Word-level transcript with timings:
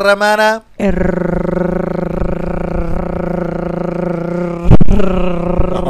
hermana. 0.00 0.62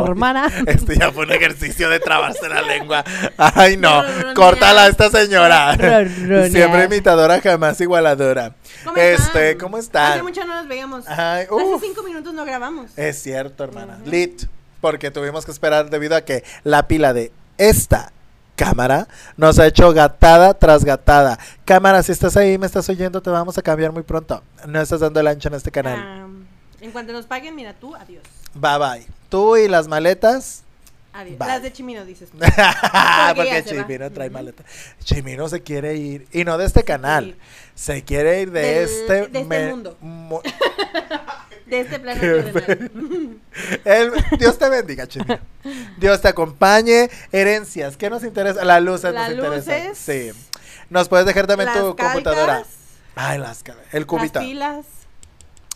Hermana. 0.06 0.50
Este 0.66 0.98
ya 0.98 1.12
fue 1.12 1.24
un 1.26 1.32
ejercicio 1.32 1.88
de 1.88 2.00
trabarse 2.00 2.48
la 2.48 2.62
lengua. 2.62 3.04
Ay, 3.36 3.76
no. 3.76 4.02
Córtala 4.34 4.84
a 4.84 4.88
esta 4.88 5.10
señora. 5.10 5.76
Siempre 6.50 6.84
imitadora, 6.84 7.40
jamás 7.40 7.80
igualadora. 7.80 8.54
¿Cómo 8.84 8.96
Este, 8.96 9.50
están? 9.50 9.58
¿cómo 9.58 9.76
Hace 9.76 9.86
están? 9.86 10.22
mucho 10.22 10.44
no 10.44 10.56
nos 10.56 10.68
veíamos. 10.68 11.04
Ay, 11.08 11.44
Hace 11.46 11.86
cinco 11.86 12.02
minutos 12.02 12.34
no 12.34 12.44
grabamos. 12.44 12.90
Es 12.96 13.22
cierto, 13.22 13.64
hermana. 13.64 13.98
Lit. 14.04 14.44
Porque 14.80 15.10
tuvimos 15.10 15.44
que 15.44 15.50
esperar 15.50 15.90
debido 15.90 16.14
a 16.16 16.20
que 16.22 16.44
la 16.62 16.86
pila 16.86 17.12
de 17.12 17.32
esta 17.58 18.12
cámara 18.58 19.06
nos 19.36 19.58
ha 19.58 19.66
hecho 19.68 19.92
gatada 19.92 20.52
tras 20.52 20.84
gatada. 20.84 21.38
Cámara, 21.64 22.02
si 22.02 22.10
estás 22.12 22.36
ahí 22.36 22.58
me 22.58 22.66
estás 22.66 22.88
oyendo, 22.88 23.22
te 23.22 23.30
vamos 23.30 23.56
a 23.56 23.62
cambiar 23.62 23.92
muy 23.92 24.02
pronto. 24.02 24.42
No 24.66 24.80
estás 24.80 25.00
dando 25.00 25.20
el 25.20 25.28
ancho 25.28 25.48
en 25.48 25.54
este 25.54 25.70
canal. 25.70 26.26
En 26.80 26.90
cuanto 26.90 27.12
nos 27.12 27.26
paguen, 27.26 27.54
mira 27.54 27.72
tú, 27.74 27.94
adiós. 27.94 28.22
Bye 28.54 28.78
bye. 28.78 29.06
Tú 29.28 29.56
y 29.56 29.68
las 29.68 29.86
maletas. 29.88 30.62
Adiós. 31.12 31.38
Bye. 31.38 31.48
Las 31.48 31.62
de 31.62 31.72
Chimino 31.72 32.04
dices 32.04 32.30
tú. 32.30 32.38
Porque. 33.36 33.64
Chimino 33.64 34.10
trae 34.10 34.28
Ujú. 34.28 34.34
maleta. 34.34 34.62
Chimino 35.02 35.48
se 35.48 35.62
quiere 35.62 35.94
ir. 35.96 36.26
Y 36.32 36.44
no 36.44 36.58
de 36.58 36.66
este 36.66 36.82
canal. 36.84 37.36
Se 37.74 38.02
quiere 38.04 38.42
ir 38.42 38.50
de 38.50 38.60
Del- 38.60 38.84
este, 38.84 39.26
de 39.28 39.40
este 39.40 39.68
mundo. 39.70 39.96
De 41.68 41.80
este 41.80 41.98
plano 42.00 42.20
terrenal. 42.20 43.38
El- 43.84 44.12
Dios 44.38 44.58
te 44.58 44.68
bendiga, 44.68 45.06
Chimino. 45.06 45.38
Dios 45.98 46.20
te 46.20 46.28
acompañe. 46.28 47.10
Herencias, 47.32 47.96
¿qué 47.96 48.08
nos 48.10 48.24
interesa? 48.24 48.64
Las 48.64 48.82
luces 48.82 49.12
Las 49.12 49.30
nos 49.30 49.44
interesan. 49.44 49.88
luces. 49.88 49.98
Sí. 49.98 50.54
Nos 50.90 51.08
puedes 51.08 51.26
dejar 51.26 51.46
también 51.46 51.66
Las 51.66 51.78
tu 51.78 51.96
computadora. 51.96 52.46
calcas, 52.54 52.68
Ay, 53.14 53.38
las 53.38 53.62
El 53.92 54.00
Las 54.00 54.04
cubito. 54.06 54.40
pilas. 54.40 54.86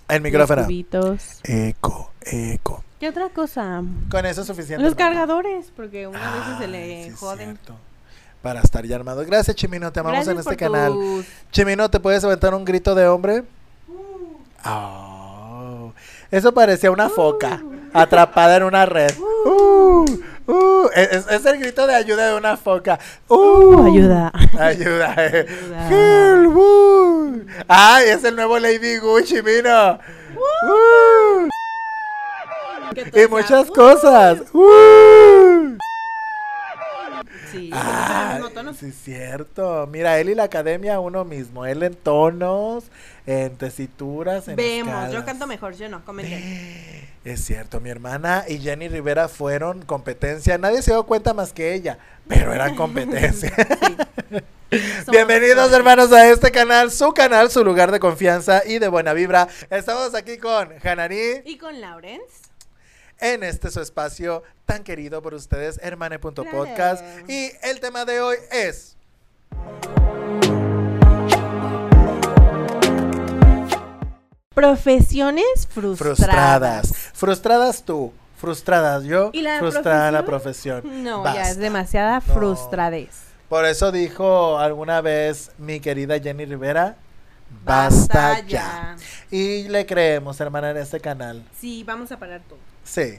El 0.08 0.20
micrófono. 0.22 0.60
Los 0.62 0.66
cubitos. 0.66 1.40
Eco, 1.44 2.12
eco. 2.22 2.84
¿Qué 3.00 3.08
otra 3.08 3.28
cosa? 3.30 3.82
Con 4.10 4.26
eso 4.26 4.42
es 4.42 4.46
suficiente. 4.46 4.82
Los 4.84 4.92
hermano. 4.92 5.10
cargadores, 5.10 5.72
porque 5.74 6.06
unas 6.06 6.34
veces 6.38 6.58
se 6.58 6.68
le 6.68 7.04
sí 7.04 7.10
joden. 7.16 7.58
Para 8.42 8.60
estar 8.60 8.84
ya 8.86 8.96
armados. 8.96 9.26
Gracias, 9.26 9.56
Chimino. 9.56 9.92
Te 9.92 10.00
amamos 10.00 10.18
Gracias 10.24 10.32
en 10.34 10.38
este 10.38 10.50
por 10.50 10.72
canal. 10.72 10.92
tus- 10.92 11.26
Chimino, 11.50 11.90
¿te 11.90 12.00
puedes 12.00 12.22
aventar 12.24 12.54
un 12.54 12.64
grito 12.64 12.94
de 12.94 13.06
hombre? 13.08 13.44
Oh, 14.64 15.11
eso 16.32 16.52
parecía 16.52 16.90
una 16.90 17.08
foca 17.08 17.62
atrapada 17.92 18.56
en 18.56 18.62
una 18.64 18.86
red. 18.86 19.12
Uh, 19.44 20.04
uh, 20.46 20.88
es, 20.94 21.26
es 21.30 21.46
el 21.46 21.58
grito 21.58 21.86
de 21.86 21.94
ayuda 21.94 22.28
de 22.30 22.36
una 22.36 22.56
foca. 22.56 22.98
Uh, 23.28 23.36
Uh, 23.36 23.86
ayuda. 23.86 24.32
Ayuda. 24.58 25.14
eh. 25.18 25.46
Ayuda. 25.76 25.88
Help. 25.90 27.52
Ay, 27.68 28.08
es 28.08 28.24
el 28.24 28.34
nuevo 28.34 28.58
Lady 28.58 28.96
Gu, 28.96 29.20
Chimino. 29.22 29.98
Uh, 30.34 31.48
¿Qué 32.94 33.24
y 33.24 33.26
muchas 33.28 33.70
cosas. 33.70 34.42
Sí, 37.52 37.70
Ah, 37.72 38.24
los 38.24 38.34
mismos 38.34 38.54
tonos. 38.54 38.76
sí, 38.78 38.90
cierto. 38.92 39.86
Mira, 39.86 40.18
él 40.18 40.30
y 40.30 40.34
la 40.34 40.44
academia 40.44 40.98
uno 41.00 41.24
mismo. 41.24 41.66
Él 41.66 41.82
en 41.82 41.94
tonos, 41.94 42.84
en 43.26 43.56
tesituras, 43.56 44.48
en 44.48 44.56
Vemos, 44.56 45.12
yo 45.12 45.24
canto 45.24 45.46
mejor, 45.46 45.74
yo 45.74 45.88
no, 45.88 46.04
comenten. 46.04 46.42
Es 47.24 47.44
cierto, 47.44 47.78
mi 47.78 47.88
hermana 47.88 48.44
y 48.48 48.58
Jenny 48.58 48.88
Rivera 48.88 49.28
fueron 49.28 49.82
competencia. 49.82 50.58
Nadie 50.58 50.82
se 50.82 50.90
dio 50.90 51.04
cuenta 51.04 51.32
más 51.32 51.52
que 51.52 51.72
ella, 51.72 51.98
pero 52.26 52.52
eran 52.52 52.74
competencia. 52.76 53.52
Bienvenidos 55.10 55.72
hermanos 55.72 56.10
a 56.12 56.28
este 56.30 56.50
canal, 56.50 56.90
su 56.90 57.12
canal, 57.12 57.50
su 57.50 57.62
lugar 57.64 57.92
de 57.92 58.00
confianza 58.00 58.62
y 58.66 58.78
de 58.80 58.88
buena 58.88 59.12
vibra. 59.12 59.46
Estamos 59.70 60.14
aquí 60.16 60.38
con 60.38 60.70
Hanani 60.82 61.42
Y 61.44 61.58
con 61.58 61.80
Laurence. 61.80 62.51
En 63.22 63.44
este 63.44 63.70
su 63.70 63.80
espacio 63.80 64.42
tan 64.66 64.82
querido 64.84 65.22
por 65.22 65.32
ustedes, 65.32 65.78
hermane.podcast. 65.82 67.02
Claro. 67.02 67.24
Y 67.28 67.52
el 67.62 67.80
tema 67.80 68.04
de 68.04 68.20
hoy 68.20 68.36
es... 68.50 68.96
Profesiones 74.54 75.66
frustradas. 75.70 76.08
Frustradas. 76.08 76.92
Frustradas 77.14 77.82
tú, 77.84 78.12
frustradas 78.38 79.04
yo, 79.04 79.30
¿Y 79.32 79.40
la 79.42 79.58
frustrada 79.58 80.10
la 80.10 80.24
profesión? 80.24 80.82
profesión. 80.82 81.04
No, 81.04 81.24
ya 81.24 81.50
es 81.50 81.56
demasiada 81.56 82.16
No. 82.26 82.34
frustradez. 82.34 83.10
Por 83.48 83.64
eso 83.64 83.90
dijo 83.92 84.58
alguna 84.58 85.00
vez 85.00 85.50
mi 85.58 85.80
querida 85.80 86.18
Jenny 86.20 86.44
Rivera, 86.44 86.96
basta, 87.64 88.28
Basta 88.30 88.46
ya. 88.46 88.96
Y 89.30 89.68
le 89.68 89.86
creemos, 89.86 90.38
hermana, 90.40 90.70
en 90.70 90.76
este 90.78 91.00
canal. 91.00 91.42
Sí, 91.58 91.82
vamos 91.84 92.12
a 92.12 92.18
parar 92.18 92.42
todo. 92.48 92.58
Sí. 92.84 93.18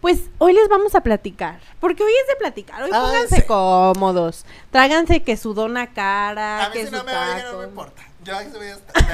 Pues 0.00 0.20
hoy 0.38 0.52
les 0.52 0.68
vamos 0.68 0.94
a 0.94 1.00
platicar, 1.00 1.58
porque 1.80 2.04
hoy 2.04 2.12
es 2.22 2.28
de 2.28 2.36
platicar, 2.36 2.82
hoy 2.84 2.90
pónganse 2.90 3.36
sí. 3.36 3.42
cómodos, 3.42 4.44
tráganse 4.70 5.22
que 5.24 5.36
su 5.36 5.54
dona 5.54 5.92
cara, 5.92 6.66
A 6.66 6.68
mí 6.68 6.74
que 6.74 6.80
si 6.84 6.86
su 6.90 6.92
no 6.96 7.02
me 7.04 7.10
oigan, 7.12 7.38
no 7.38 7.44
taco. 7.44 7.58
me 7.58 7.64
importa. 7.64 8.02
Yo 8.22 8.36
aquí 8.36 8.50
voy 8.56 8.66
a 8.68 8.74
estar. 8.74 9.04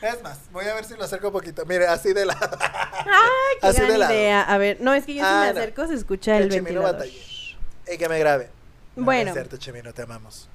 Es 0.00 0.22
más, 0.22 0.38
voy 0.52 0.64
a 0.64 0.72
ver 0.74 0.86
si 0.86 0.94
lo 0.96 1.04
acerco 1.04 1.26
un 1.26 1.34
poquito. 1.34 1.66
Mire, 1.66 1.86
así 1.86 2.14
de 2.14 2.24
lado. 2.24 2.40
Ay, 2.60 3.58
qué 3.60 3.66
Así 3.66 3.82
de 3.82 3.98
lado. 3.98 4.14
idea. 4.14 4.40
A 4.42 4.56
ver, 4.56 4.78
no, 4.80 4.94
es 4.94 5.04
que 5.04 5.12
yo 5.12 5.20
si 5.22 5.26
Ah, 5.30 5.40
me 5.48 5.52
no. 5.52 5.60
acerco 5.60 5.86
se 5.86 5.92
escucha 5.94 6.38
el, 6.38 6.44
chimino 6.44 6.64
ventilador. 6.80 6.92
batallé. 6.94 7.22
Y 7.92 7.98
que 7.98 8.08
me 8.08 8.18
grabe. 8.18 8.44
No, 8.96 9.00
no 9.02 9.04
Bueno. 9.04 9.32
cierto, 9.34 9.58
Chimino, 9.58 9.92
te 9.92 10.00
amamos. 10.00 10.48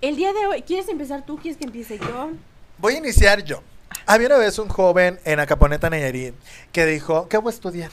El 0.00 0.16
día 0.16 0.32
de 0.32 0.46
hoy, 0.46 0.62
¿quieres 0.62 0.88
empezar 0.88 1.24
tú? 1.24 1.36
¿Quieres 1.38 1.56
que 1.56 1.64
empiece 1.66 1.96
yo? 2.00 2.30
Voy 2.78 2.94
a 2.94 2.98
iniciar 2.98 3.44
yo. 3.44 3.62
Había 4.06 4.28
una 4.28 4.36
vez 4.38 4.58
un 4.58 4.68
joven 4.68 5.18
en 5.24 5.40
Acaponeta, 5.40 5.88
Nayarit, 5.90 6.34
que 6.72 6.86
dijo, 6.86 7.28
¿qué 7.28 7.36
voy 7.38 7.50
a 7.50 7.54
estudiar? 7.54 7.90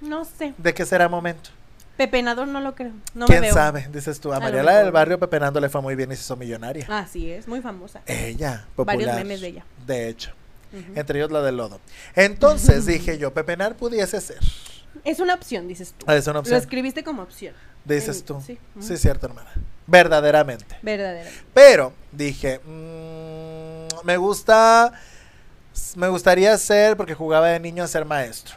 No 0.00 0.24
sé. 0.24 0.54
¿De 0.58 0.74
qué 0.74 0.84
será 0.86 1.08
momento? 1.08 1.50
Pepenador 1.96 2.46
no 2.46 2.60
lo 2.60 2.74
creo. 2.76 2.92
No 3.14 3.26
me 3.26 3.32
¿Quién 3.32 3.40
veo. 3.42 3.54
sabe? 3.54 3.88
Dices 3.92 4.20
tú. 4.20 4.32
A 4.32 4.36
A 4.36 4.38
lo 4.38 4.44
Mariela 4.44 4.78
del 4.78 4.92
Barrio 4.92 5.18
Pepenando 5.18 5.58
le 5.58 5.68
fue 5.68 5.80
muy 5.82 5.96
bien 5.96 6.12
y 6.12 6.16
se 6.16 6.22
hizo 6.22 6.36
millonaria. 6.36 6.86
Así 6.88 7.30
es, 7.30 7.48
muy 7.48 7.60
famosa. 7.60 8.02
Ella, 8.06 8.66
popular. 8.76 8.96
Varios 8.98 9.14
memes 9.16 9.40
de 9.40 9.48
ella. 9.48 9.64
De 9.86 10.08
hecho. 10.08 10.30
Entre 10.94 11.18
ellos 11.18 11.32
la 11.32 11.42
del 11.42 11.56
lodo. 11.56 11.80
Entonces 12.14 12.86
dije 12.86 13.18
yo, 13.18 13.32
Pepenar 13.34 13.74
pudiese 13.74 14.20
ser. 14.20 14.38
Es 15.04 15.18
una 15.18 15.34
opción, 15.34 15.66
dices 15.66 15.94
tú. 15.96 16.10
Es 16.10 16.26
una 16.26 16.34
Lo 16.34 16.40
opción. 16.40 16.58
escribiste 16.60 17.02
como 17.02 17.22
opción. 17.22 17.54
Dices 17.84 18.18
en- 18.20 18.24
tú. 18.26 18.42
sí, 18.46 18.58
Sí, 18.78 18.84
ujú. 18.84 18.94
es 18.94 19.00
cierto, 19.00 19.26
hermana. 19.26 19.50
Verdaderamente. 19.88 20.76
Verdaderamente. 20.82 21.40
Pero 21.54 21.92
dije, 22.12 22.60
mm, 22.64 24.06
me 24.06 24.16
gusta, 24.18 24.92
me 25.96 26.08
gustaría 26.08 26.56
ser, 26.58 26.96
porque 26.96 27.14
jugaba 27.14 27.48
de 27.48 27.60
niño 27.60 27.82
a 27.84 27.88
ser 27.88 28.04
maestro. 28.04 28.56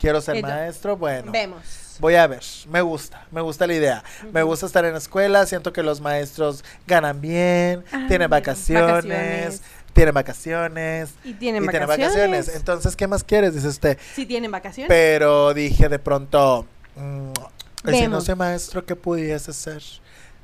Quiero 0.00 0.20
ser 0.20 0.42
maestro, 0.42 0.96
bueno. 0.96 1.30
Vemos. 1.32 1.60
Voy 2.00 2.14
a 2.16 2.26
ver, 2.26 2.42
me 2.68 2.80
gusta, 2.80 3.26
me 3.30 3.40
gusta 3.42 3.66
la 3.66 3.74
idea. 3.74 4.02
Me 4.32 4.42
gusta 4.42 4.66
estar 4.66 4.84
en 4.84 4.92
la 4.92 4.98
escuela, 4.98 5.46
siento 5.46 5.72
que 5.72 5.82
los 5.82 6.00
maestros 6.00 6.64
ganan 6.86 7.20
bien, 7.20 7.84
Ah, 7.92 8.06
tienen 8.08 8.28
vacaciones, 8.28 9.04
vacaciones. 9.04 9.62
tienen 9.92 10.14
vacaciones, 10.14 11.10
Y 11.22 11.34
tienen 11.34 11.62
y 11.62 11.68
tienen 11.68 11.86
vacaciones. 11.86 12.16
vacaciones. 12.16 12.56
Entonces, 12.56 12.96
¿qué 12.96 13.06
más 13.06 13.22
quieres? 13.22 13.54
Dice 13.54 13.68
usted. 13.68 13.98
Sí 14.14 14.26
tienen 14.26 14.50
vacaciones. 14.50 14.88
Pero 14.88 15.54
dije 15.54 15.88
de 15.88 15.98
pronto, 16.00 16.66
mm, 16.96 17.90
si 17.92 18.08
no 18.08 18.20
soy 18.20 18.34
maestro, 18.34 18.84
¿qué 18.84 18.96
pudiese 18.96 19.52
ser? 19.52 19.82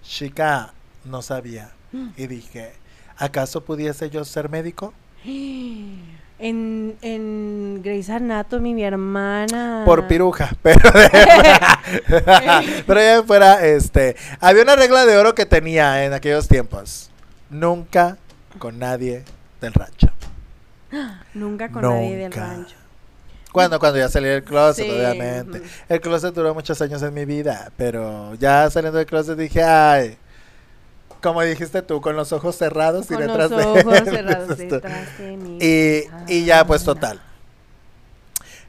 Chica, 0.05 0.73
no 1.05 1.23
sabía. 1.23 1.71
Mm. 1.93 2.09
Y 2.17 2.27
dije, 2.29 2.73
¿acaso 3.17 3.65
pudiese 3.65 4.11
yo 4.11 4.25
ser 4.25 4.49
médico? 4.49 4.93
En, 6.41 6.97
en 7.03 7.83
Grey's 7.83 8.09
Anatomy, 8.09 8.73
mi 8.73 8.85
hermana. 8.85 9.83
Por 9.85 10.07
piruja, 10.07 10.51
pero 10.63 10.89
de 10.93 11.11
pero 12.87 13.01
ya 13.01 13.25
fuera, 13.25 13.67
este, 13.67 14.15
había 14.39 14.63
una 14.63 14.77
regla 14.77 15.05
de 15.05 15.17
oro 15.17 15.35
que 15.35 15.47
tenía 15.47 16.05
en 16.05 16.13
aquellos 16.13 16.47
tiempos. 16.47 17.11
Nunca 17.51 18.19
con 18.61 18.79
nadie 18.79 19.25
del 19.61 19.73
rancho. 19.73 20.11
Nunca 21.35 21.71
con 21.71 21.83
nadie 21.83 22.17
del 22.17 22.31
Nunca. 22.31 22.47
rancho. 22.47 22.77
Cuando, 23.51 23.81
cuando 23.81 23.99
ya 23.99 24.09
salí 24.09 24.29
del 24.29 24.45
closet, 24.45 24.85
Sí, 24.85 24.91
obviamente. 24.93 25.63
El 25.89 26.01
closet 26.01 26.33
duró 26.33 26.55
muchos 26.55 26.81
años 26.83 27.03
en 27.03 27.15
mi 27.15 27.25
vida, 27.25 27.73
pero 27.77 28.35
ya 28.37 28.71
saliendo 28.71 28.99
del 28.99 29.07
closet 29.07 29.37
dije, 29.37 29.65
ay, 29.65 30.17
como 31.23 31.43
dijiste 31.43 31.83
tú, 31.83 32.01
con 32.01 32.17
los 32.17 32.33
ojos 32.33 32.57
cerrados 32.57 33.07
y 33.11 33.15
Con 33.15 33.27
detrás 33.27 33.51
los 33.51 33.61
de 33.61 33.67
ojos 33.67 33.95
él, 33.99 34.05
cerrados 34.05 34.59
detrás 34.59 35.19
de 35.19 35.37
mí. 35.37 35.59
Y, 35.61 36.33
y 36.33 36.45
ya, 36.45 36.67
pues 36.67 36.85
total. 36.85 37.21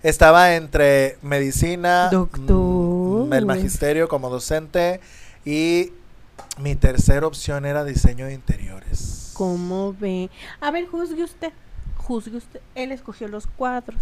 Estaba 0.02 0.56
entre 0.56 1.18
medicina, 1.22 2.10
Doctor. 2.10 3.28
mm, 3.28 3.34
el 3.34 3.46
magisterio 3.46 4.08
como 4.08 4.30
docente 4.30 5.02
y 5.44 5.92
mi 6.58 6.76
tercera 6.76 7.28
opción 7.28 7.66
era 7.66 7.84
diseño 7.84 8.26
de 8.28 8.34
interiores. 8.34 9.32
¿Cómo 9.34 9.94
ve? 10.00 10.30
A 10.62 10.72
ver, 10.72 10.88
juzgue 10.88 11.24
usted. 11.24 11.52
Juzgue 11.98 12.38
usted. 12.38 12.62
Él 12.76 12.92
escogió 12.94 13.28
los 13.28 13.46
cuadros. 13.48 14.02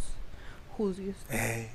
Juzgue 0.77 1.09
usted. 1.09 1.67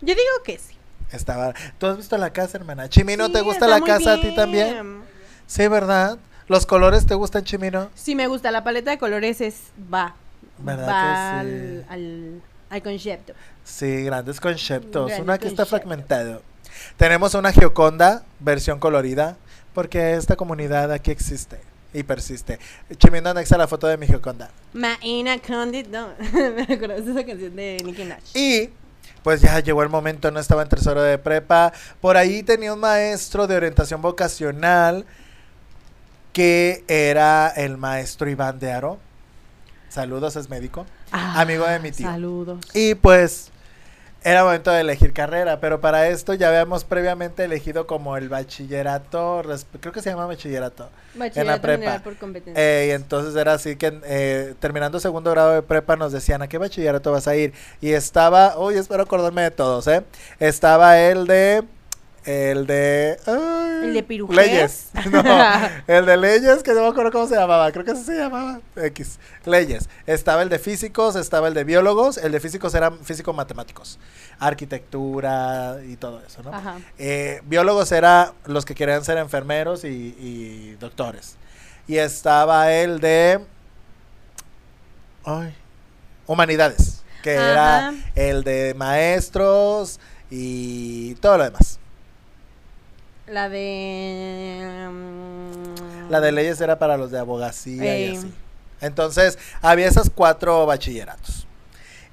Yo 0.00 0.14
digo 0.14 0.42
que 0.44 0.58
sí. 0.58 0.76
estaba. 1.10 1.54
¿Tú 1.78 1.86
has 1.86 1.96
visto 1.96 2.16
la 2.18 2.32
casa, 2.32 2.56
hermana? 2.58 2.88
Chimino, 2.88 3.26
Sí, 3.26 3.32
¿te 3.32 3.40
gusta 3.42 3.66
la 3.66 3.80
casa 3.80 4.14
a 4.14 4.20
ti 4.20 4.34
también? 4.34 5.02
Sí, 5.52 5.68
¿verdad? 5.68 6.16
¿Los 6.48 6.64
colores 6.64 7.04
te 7.04 7.14
gustan, 7.14 7.44
Chimino? 7.44 7.90
Si 7.94 8.14
me 8.14 8.26
gusta 8.26 8.50
la 8.50 8.64
paleta 8.64 8.90
de 8.90 8.96
colores, 8.96 9.42
es 9.42 9.64
va. 9.92 10.14
¿Verdad 10.56 10.88
va 10.88 11.42
que 11.42 11.46
sí? 11.46 11.50
al, 11.50 11.86
al, 11.90 12.42
al 12.70 12.82
concepto. 12.82 13.34
Sí, 13.62 14.04
grandes 14.04 14.40
conceptos. 14.40 15.12
Uno 15.20 15.30
aquí 15.30 15.48
está 15.48 15.66
fragmentado. 15.66 16.40
Tenemos 16.96 17.34
una 17.34 17.52
Gioconda, 17.52 18.24
versión 18.40 18.80
colorida, 18.80 19.36
porque 19.74 20.14
esta 20.14 20.36
comunidad 20.36 20.90
aquí 20.90 21.10
existe 21.10 21.60
y 21.92 22.02
persiste. 22.02 22.58
Chimino 22.96 23.28
anexa 23.28 23.58
la 23.58 23.68
foto 23.68 23.86
de 23.88 23.98
mi 23.98 24.06
Gioconda. 24.06 24.48
Maina 24.72 25.38
Condit, 25.38 25.86
no. 25.88 26.08
me 26.32 26.64
de 26.64 27.10
esa 27.10 27.26
canción 27.26 27.54
de 27.54 27.76
Nicki 27.84 28.04
Minaj. 28.04 28.22
Y 28.32 28.70
pues 29.22 29.42
ya 29.42 29.60
llegó 29.60 29.82
el 29.82 29.90
momento, 29.90 30.30
no 30.30 30.40
estaba 30.40 30.62
en 30.62 30.70
tercero 30.70 31.02
de 31.02 31.18
prepa. 31.18 31.74
Por 32.00 32.16
ahí 32.16 32.42
tenía 32.42 32.72
un 32.72 32.80
maestro 32.80 33.46
de 33.46 33.56
orientación 33.56 34.00
vocacional 34.00 35.04
que 36.32 36.84
era 36.88 37.48
el 37.48 37.76
maestro 37.76 38.28
Iván 38.28 38.58
de 38.58 38.72
Aro. 38.72 38.98
Saludos, 39.88 40.36
es 40.36 40.48
médico. 40.48 40.86
amigo 41.10 41.66
de 41.66 41.78
mi 41.78 41.92
tío. 41.92 42.08
Ah, 42.08 42.12
Saludos. 42.12 42.60
Y 42.74 42.94
pues 42.94 43.52
era 44.24 44.44
momento 44.44 44.70
de 44.70 44.80
elegir 44.80 45.12
carrera, 45.12 45.58
pero 45.58 45.80
para 45.80 46.08
esto 46.08 46.32
ya 46.34 46.48
habíamos 46.48 46.84
previamente 46.84 47.44
elegido 47.44 47.88
como 47.88 48.16
el 48.16 48.28
bachillerato, 48.28 49.42
creo 49.80 49.92
que 49.92 50.00
se 50.00 50.10
llama 50.10 50.26
bachillerato. 50.26 50.88
Bachillerato 51.14 51.62
prepa. 51.62 51.78
general 51.78 52.02
por 52.02 52.16
competencia. 52.16 52.62
Eh, 52.62 52.88
y 52.88 52.90
entonces 52.92 53.34
era 53.34 53.54
así 53.54 53.74
que 53.74 54.00
eh, 54.04 54.54
terminando 54.60 55.00
segundo 55.00 55.32
grado 55.32 55.52
de 55.52 55.62
prepa 55.62 55.96
nos 55.96 56.12
decían 56.12 56.40
a 56.40 56.48
qué 56.48 56.56
bachillerato 56.58 57.10
vas 57.10 57.26
a 57.26 57.34
ir. 57.34 57.52
Y 57.80 57.90
estaba, 57.92 58.58
uy, 58.58 58.76
espero 58.76 59.02
acordarme 59.02 59.42
de 59.42 59.50
todos, 59.50 59.88
¿eh? 59.88 60.04
Estaba 60.38 61.00
el 61.00 61.26
de... 61.26 61.64
El 62.24 62.66
de... 62.68 63.18
ay, 63.26 63.88
¿El 63.88 63.94
de 63.94 64.02
Pirujés? 64.04 64.36
Leyes. 64.36 64.88
No, 65.10 65.22
el 65.88 66.06
de 66.06 66.16
leyes, 66.16 66.62
que 66.62 66.72
no 66.72 66.82
me 66.82 66.86
acuerdo 66.88 67.10
cómo 67.10 67.26
se 67.26 67.34
llamaba. 67.34 67.70
Creo 67.72 67.84
que 67.84 67.90
así 67.90 68.04
se 68.04 68.16
llamaba. 68.16 68.60
X. 68.76 69.18
Leyes. 69.44 69.88
Estaba 70.06 70.42
el 70.42 70.48
de 70.48 70.58
físicos, 70.60 71.16
estaba 71.16 71.48
el 71.48 71.54
de 71.54 71.64
biólogos. 71.64 72.18
El 72.18 72.30
de 72.32 72.38
físicos 72.38 72.74
eran 72.74 72.98
físico-matemáticos. 73.00 73.98
Arquitectura 74.38 75.78
y 75.84 75.96
todo 75.96 76.22
eso, 76.24 76.42
¿no? 76.44 76.54
Ajá. 76.54 76.76
Eh, 76.98 77.42
biólogos 77.46 77.90
era 77.90 78.32
los 78.46 78.64
que 78.64 78.74
querían 78.76 79.04
ser 79.04 79.18
enfermeros 79.18 79.82
y, 79.84 79.88
y 79.88 80.76
doctores. 80.78 81.36
Y 81.88 81.96
estaba 81.96 82.72
el 82.72 83.00
de 83.00 83.40
ay, 85.24 85.54
humanidades, 86.26 87.02
que 87.22 87.34
era 87.34 87.92
el 88.14 88.44
de 88.44 88.74
maestros 88.74 89.98
y 90.30 91.14
todo 91.16 91.38
lo 91.38 91.44
demás. 91.44 91.78
La 93.26 93.48
de. 93.48 94.88
mm, 94.90 96.10
La 96.10 96.20
de 96.20 96.32
leyes 96.32 96.60
era 96.60 96.78
para 96.78 96.96
los 96.96 97.10
de 97.10 97.18
abogacía 97.18 97.98
y 97.98 98.16
así. 98.16 98.32
Entonces, 98.80 99.38
había 99.60 99.86
esas 99.86 100.10
cuatro 100.10 100.66
bachilleratos. 100.66 101.46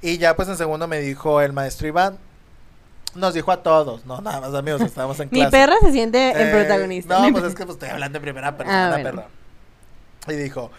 Y 0.02 0.18
ya 0.18 0.36
pues 0.36 0.48
en 0.48 0.56
segundo 0.58 0.88
me 0.88 1.00
dijo 1.00 1.42
el 1.42 1.52
maestro 1.52 1.88
Iván, 1.88 2.18
nos 3.16 3.34
dijo 3.34 3.52
a 3.52 3.64
todos, 3.64 4.06
no 4.06 4.22
nada 4.22 4.40
más 4.40 4.54
amigos, 4.54 4.82
estábamos 4.82 5.20
en 5.20 5.30
Mi 5.32 5.40
clase. 5.40 5.52
perra 5.52 5.76
se 5.82 5.92
siente 5.92 6.30
en 6.32 6.48
Eh, 6.48 6.52
protagonista. 6.52 7.20
No, 7.20 7.32
pues 7.34 7.44
es 7.46 7.56
que 7.56 7.66
pues, 7.66 7.76
estoy 7.76 7.90
hablando 7.90 8.18
en 8.18 8.22
primera 8.22 8.56
persona, 8.56 8.88
Ah, 8.88 8.92
bueno. 8.92 9.04
perdón. 9.10 9.26
Y 10.28 10.34
dijo, 10.34 10.72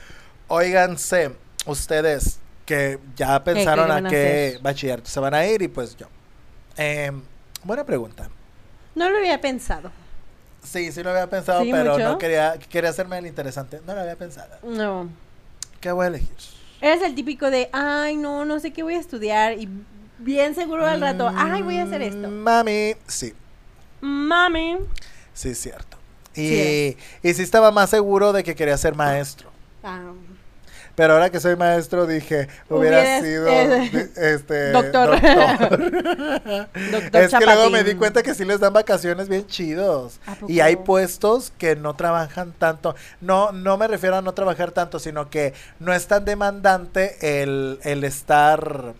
óiganse, 0.49 1.33
ustedes 1.67 2.39
que 2.65 2.99
ya 3.17 3.43
pensaron 3.43 3.89
qué 3.89 3.93
a 3.93 4.11
qué 4.11 4.47
hacer? 4.51 4.63
bachillerato 4.63 5.11
se 5.11 5.19
van 5.21 5.35
a 5.35 5.45
ir 5.45 5.61
y 5.61 5.69
pues 5.69 5.97
yo. 5.97 6.07
Em, 6.77 7.21
buena 7.65 7.85
pregunta. 7.85 8.31
No 8.95 9.11
lo 9.11 9.19
había 9.19 9.41
pensado. 9.41 9.91
Sí, 10.63 10.93
sí 10.93 11.03
lo 11.03 11.11
había 11.11 11.29
pensado, 11.29 11.63
Sí, 11.63 11.71
pero 11.73 11.93
mucho. 11.95 12.05
no 12.05 12.19
quería, 12.19 12.59
quería 12.69 12.91
hacerme 12.91 13.19
el 13.19 13.27
interesante. 13.27 13.81
No 13.87 13.95
lo 13.95 14.01
había 14.01 14.17
pensado. 14.17 14.51
No. 14.63 15.09
¿Qué 15.81 15.91
voy 15.93 16.05
a 16.05 16.09
elegir? 16.09 16.29
Eres 16.81 17.03
el 17.03 17.15
típico 17.15 17.51
de, 17.51 17.69
ay, 17.73 18.17
no, 18.17 18.45
no 18.45 18.61
sé 18.61 18.73
qué 18.73 18.83
voy 18.83 18.95
a 18.95 18.99
estudiar. 19.01 19.59
Y 19.59 19.69
bien 20.19 20.55
seguro 20.55 20.87
al 20.87 21.01
rato, 21.01 21.31
ay, 21.35 21.63
voy 21.63 21.79
a 21.79 21.85
hacer 21.85 22.03
esto. 22.03 22.29
Mm, 22.29 22.33
Mami, 22.43 22.95
sí, 23.07 23.35
Mami. 24.01 24.77
sí, 25.35 25.55
cierto. 25.55 25.97
Sí 26.35 26.97
Y, 27.23 27.29
y 27.29 27.35
sí 27.35 27.43
estaba 27.43 27.71
más 27.71 27.91
seguro 27.91 28.33
de 28.33 28.45
que 28.45 28.55
quería 28.55 28.77
ser 28.77 28.95
maestro. 28.95 29.51
Ah, 29.83 30.13
Pero 30.95 31.15
ahora 31.15 31.31
que 31.31 31.41
soy 31.41 31.57
maestro 31.57 32.07
dije, 32.07 32.49
hubiera 32.69 33.21
sido 33.21 33.49
eh, 33.49 34.11
este 34.17 34.73
doctor. 34.73 35.21
doctor. 35.21 36.71
Doctor 36.91 37.23
es 37.23 37.35
que 37.35 37.45
luego 37.45 37.71
me 37.71 37.85
di 37.85 37.95
cuenta 37.95 38.23
que 38.23 38.35
sí 38.35 38.45
les 38.45 38.61
dan 38.61 38.73
vacaciones 38.73 39.29
bien 39.29 39.47
chidos. 39.47 40.21
¿A 40.27 40.37
Y 40.49 40.61
hay 40.61 40.77
puestos 40.77 41.53
que 41.57 41.77
no 41.77 41.95
trabajan 41.95 42.53
tanto. 42.53 42.95
No, 43.21 43.53
no 43.53 43.77
me 43.77 43.87
refiero 43.89 44.17
a 44.17 44.23
no 44.23 44.33
trabajar 44.33 44.73
tanto, 44.73 44.99
sino 44.99 45.31
que 45.31 45.55
no 45.79 45.93
es 45.93 46.07
tan 46.07 46.25
demandante 46.25 47.43
el, 47.43 47.79
el 47.83 48.05
estar. 48.05 48.95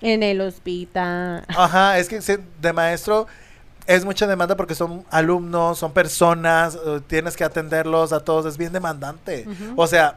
En 0.00 0.22
el 0.22 0.40
hospital. 0.40 1.44
Ajá, 1.48 1.98
es 1.98 2.08
que 2.08 2.20
de 2.60 2.72
maestro 2.72 3.26
es 3.86 4.04
mucha 4.04 4.26
demanda 4.26 4.56
porque 4.56 4.74
son 4.74 5.04
alumnos, 5.10 5.78
son 5.78 5.92
personas, 5.92 6.74
eh, 6.74 7.00
tienes 7.06 7.36
que 7.36 7.44
atenderlos 7.44 8.12
a 8.12 8.20
todos, 8.20 8.46
es 8.46 8.56
bien 8.56 8.72
demandante. 8.72 9.46
O 9.76 9.86
sea, 9.86 10.16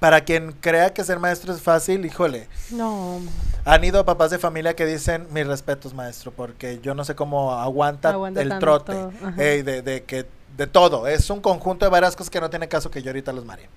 para 0.00 0.22
quien 0.22 0.52
crea 0.52 0.92
que 0.92 1.04
ser 1.04 1.18
maestro 1.18 1.52
es 1.52 1.60
fácil, 1.60 2.04
híjole. 2.04 2.48
No. 2.70 3.20
Han 3.64 3.84
ido 3.84 4.04
papás 4.04 4.30
de 4.30 4.38
familia 4.38 4.74
que 4.74 4.86
dicen, 4.86 5.26
mis 5.30 5.46
respetos, 5.46 5.94
maestro, 5.94 6.32
porque 6.32 6.80
yo 6.82 6.94
no 6.94 7.04
sé 7.04 7.14
cómo 7.14 7.52
aguanta, 7.52 8.10
Aguanta 8.10 8.42
el 8.42 8.58
trote, 8.58 8.94
de, 9.36 9.82
de 9.82 10.04
que, 10.04 10.26
de 10.56 10.66
todo. 10.66 11.06
Es 11.06 11.30
un 11.30 11.40
conjunto 11.40 11.86
de 11.86 11.90
varias 11.90 12.16
cosas 12.16 12.30
que 12.30 12.40
no 12.40 12.50
tiene 12.50 12.68
caso 12.68 12.90
que 12.90 13.02
yo 13.02 13.10
ahorita 13.10 13.32
los 13.32 13.44
maree. 13.44 13.68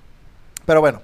Pero 0.66 0.82
bueno. 0.82 1.02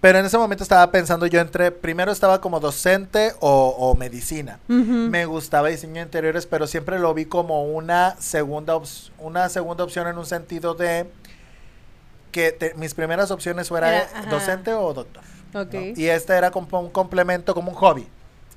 Pero 0.00 0.18
en 0.18 0.24
ese 0.24 0.36
momento 0.36 0.64
estaba 0.64 0.90
pensando 0.90 1.26
yo 1.26 1.38
entre, 1.38 1.70
primero 1.70 2.10
estaba 2.10 2.40
como 2.40 2.58
docente 2.58 3.34
o, 3.38 3.68
o 3.78 3.94
medicina. 3.94 4.58
Me 4.66 5.26
gustaba 5.26 5.68
diseño 5.68 5.94
de 5.94 6.00
interiores, 6.00 6.44
pero 6.44 6.66
siempre 6.66 6.98
lo 6.98 7.14
vi 7.14 7.26
como 7.26 7.66
una 7.66 8.16
segunda, 8.18 8.76
una 9.20 9.48
segunda 9.48 9.84
opción 9.84 10.08
en 10.08 10.18
un 10.18 10.26
sentido 10.26 10.74
de 10.74 11.06
que 12.32 12.50
te- 12.52 12.74
mis 12.74 12.94
primeras 12.94 13.30
opciones 13.30 13.68
fueran 13.68 13.94
Era, 13.94 14.08
ajá. 14.14 14.30
docente 14.30 14.72
o 14.74 14.92
doctor. 14.92 15.22
Y 15.96 16.06
este 16.06 16.32
era 16.34 16.50
como 16.50 16.80
un 16.80 16.90
complemento, 16.90 17.54
como 17.54 17.70
un 17.70 17.76
hobby 17.76 18.08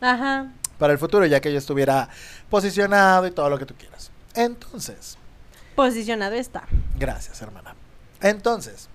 Ajá. 0.01 0.51
para 0.79 0.93
el 0.93 0.99
futuro, 0.99 1.25
ya 1.25 1.41
que 1.41 1.51
yo 1.51 1.57
estuviera 1.57 2.07
posicionado 2.49 3.27
y 3.27 3.31
todo 3.31 3.49
lo 3.49 3.59
que 3.59 3.65
tú 3.65 3.75
quieras. 3.75 4.11
Entonces, 4.33 5.17
Posicionado 5.75 6.35
está. 6.35 6.63
gracias, 6.97 7.41
hermana. 7.41 7.75
Entonces, 8.21 8.87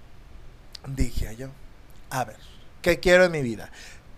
dije 0.86 1.36
yo, 1.36 1.48
a 2.08 2.24
ver, 2.24 2.36
¿qué 2.82 2.98
quiero 3.00 3.24
en 3.24 3.32
mi 3.32 3.42
vida? 3.42 3.70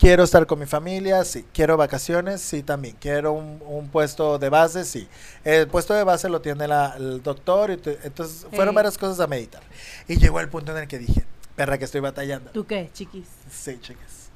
Quiero 0.02 0.24
estar 0.24 0.44
con 0.48 0.58
mi 0.58 0.66
familia, 0.66 1.24
sí. 1.24 1.44
Quiero 1.54 1.76
vacaciones, 1.76 2.40
sí, 2.40 2.64
también. 2.64 2.96
Quiero 3.00 3.32
un, 3.34 3.62
un 3.64 3.88
puesto 3.88 4.36
de 4.36 4.48
base, 4.48 4.84
sí. 4.84 5.06
El 5.44 5.68
puesto 5.68 5.94
de 5.94 6.02
base 6.02 6.28
lo 6.28 6.40
tiene 6.40 6.66
la- 6.66 6.94
el 6.96 7.22
doctor, 7.22 7.70
y 7.70 7.76
te- 7.76 8.00
entonces 8.02 8.44
fueron 8.50 8.74
Eh. 8.74 8.76
varias 8.76 8.98
cosas 8.98 9.20
a 9.20 9.28
meditar. 9.28 9.62
Y 10.08 10.16
llegó 10.18 10.40
el 10.40 10.48
punto 10.48 10.72
en 10.72 10.78
el 10.82 10.88
que 10.88 10.98
dije, 10.98 11.24
perra 11.54 11.78
que 11.78 11.84
estoy 11.84 12.00
batallando. 12.00 12.50
¿Tú 12.50 12.66
qué, 12.66 12.90
chiquis? 12.92 13.26
Sí, 13.48 13.78
chicas. 13.80 14.30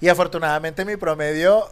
Y 0.00 0.08
afortunadamente 0.08 0.84
mi 0.84 0.96
promedio 0.96 1.68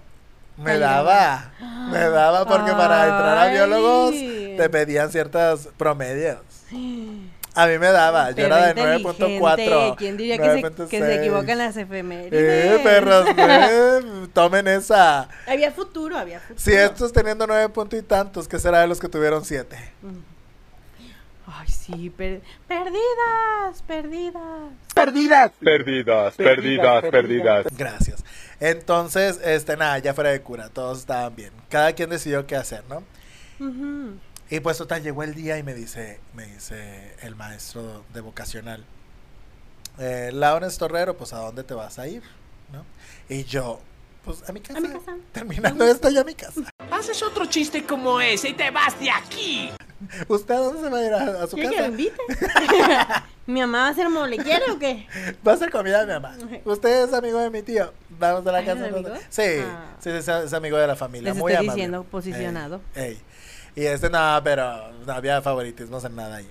me 0.57 0.73
Ay, 0.73 0.79
daba. 0.79 1.53
Me 1.91 1.99
daba 1.99 2.47
porque 2.47 2.71
para 2.71 3.03
entrar 3.09 3.39
a 3.39 3.43
Ay. 3.43 3.55
biólogos 3.55 4.13
te 4.13 4.71
pedían 4.71 5.11
ciertos 5.11 5.69
promedios. 5.77 6.39
A 7.55 7.67
mí 7.67 7.79
me 7.79 7.89
daba. 7.89 8.31
Yo 8.31 8.47
era 8.47 8.73
de 8.73 8.81
inteligente, 8.81 9.25
9.4. 9.39 9.97
¿Quién 9.97 10.17
diría 10.17 10.39
que 10.39 10.45
se, 10.63 10.63
que 10.89 10.99
se 10.99 11.05
9.6. 11.17 11.21
equivocan 11.21 11.59
las 11.59 11.77
efemérides? 11.77 12.33
Eh, 12.33 12.81
perros, 12.83 13.27
eh, 13.37 14.01
tomen 14.33 14.69
esa. 14.69 15.29
Había 15.47 15.71
futuro, 15.71 16.17
había 16.17 16.41
futuro. 16.41 16.59
Si 16.59 16.73
estos 16.73 17.13
teniendo 17.13 17.47
nueve 17.47 17.69
puntos 17.69 17.99
y 17.99 18.03
tantos, 18.03 18.49
¿qué 18.49 18.59
será 18.59 18.81
de 18.81 18.87
los 18.87 18.99
que 18.99 19.09
tuvieron 19.09 19.45
siete? 19.45 19.77
Ay, 21.47 21.69
sí, 21.69 22.09
per- 22.09 22.41
perdidas, 22.67 23.83
perdidas. 23.87 24.73
Perdidas, 24.95 25.51
perdidas, 25.61 26.35
perdidas, 26.37 27.03
perdidas. 27.11 27.67
Gracias. 27.77 28.25
Entonces, 28.61 29.41
este, 29.45 29.77
nada, 29.77 29.99
ya 29.99 30.15
fuera 30.15 30.31
de 30.31 30.41
cura, 30.41 30.69
todos 30.71 31.01
estaban 31.01 31.35
bien. 31.37 31.51
Cada 31.69 31.93
quien 31.93 32.09
decidió 32.11 32.47
qué 32.47 32.57
hacer, 32.57 32.85
¿no? 32.89 33.03
Ujú. 33.61 34.15
Y 34.51 34.61
pues 34.61 34.77
total, 34.79 35.03
llegó 35.03 35.23
el 35.23 35.35
día 35.35 35.57
y 35.59 35.63
me 35.63 35.75
dice, 35.75 36.21
me 36.35 36.45
dice 36.47 37.15
el 37.23 37.35
maestro 37.37 38.05
de 38.13 38.21
vocacional, 38.21 38.85
eh, 39.99 40.31
Torrero, 40.79 41.17
pues 41.17 41.33
¿a 41.33 41.39
dónde 41.39 41.65
te 41.65 41.75
vas 41.75 41.99
a 41.99 42.07
ir? 42.07 42.23
¿No? 42.73 42.85
Y 43.29 43.45
yo, 43.45 43.81
pues 44.25 44.49
a 44.49 44.53
mi 44.53 44.61
casa. 44.61 44.79
A 44.79 44.83
mi 44.83 44.89
casa. 44.89 45.17
Terminando 45.33 45.87
esto, 45.87 46.11
ya 46.11 46.21
a 46.21 46.25
mi 46.25 46.35
casa. 46.35 46.61
Haces 46.91 47.23
otro 47.23 47.47
chiste 47.47 47.85
como 47.85 48.21
ese 48.21 48.51
y 48.51 48.55
te 48.55 48.71
vas 48.71 48.99
de 49.01 49.11
aquí. 49.11 49.71
¿Usted 50.29 50.55
a 50.55 50.59
dónde 50.59 50.81
se 50.83 50.89
va 50.89 50.99
a 50.99 51.05
ir? 51.05 51.13
¿A, 51.15 51.43
a 51.45 51.47
su 51.47 51.57
¿Quiere 51.57 51.71
que 51.71 51.77
casa? 51.77 51.89
invite? 51.89 52.17
¿Mi 53.47 53.61
mamá 53.61 53.79
va 53.83 53.87
a 53.89 53.91
hacer 53.91 54.09
mole? 54.09 54.37
¿Quiere 54.39 54.71
o 54.71 54.79
qué? 54.79 55.07
Va 55.47 55.53
a 55.53 55.57
ser 55.57 55.71
comida 55.71 56.01
de 56.05 56.07
mi 56.07 56.13
mamá. 56.21 56.37
Usted 56.65 57.05
es 57.09 57.13
amigo 57.13 57.39
de 57.41 57.51
mi 57.51 57.63
tío. 57.63 57.93
Vamos 58.11 58.47
a 58.47 58.53
la 58.53 58.59
¿Ah, 58.59 58.65
casa. 58.65 58.87
¿es 58.87 58.93
amigo? 58.95 59.11
Sí, 59.31 59.43
Ah. 59.65 59.97
sí, 59.99 60.11
es, 60.11 60.29
es 60.29 60.53
amigo 60.53 60.77
de 60.77 60.87
la 60.87 60.95
familia. 60.97 61.33
Les 61.33 61.39
muy 61.41 61.53
estoy 61.53 61.67
amable. 61.67 61.75
diciendo, 61.83 62.05
posicionado. 62.05 62.81
Ey, 62.95 63.05
ey. 63.13 63.21
Y 63.75 63.85
este 63.87 64.11
no, 64.11 64.41
pero 64.45 64.93
no 65.07 65.13
había 65.13 65.41
favoritismos 65.43 66.05
en 66.05 66.17
nada 66.17 66.37
ahí. 66.37 66.49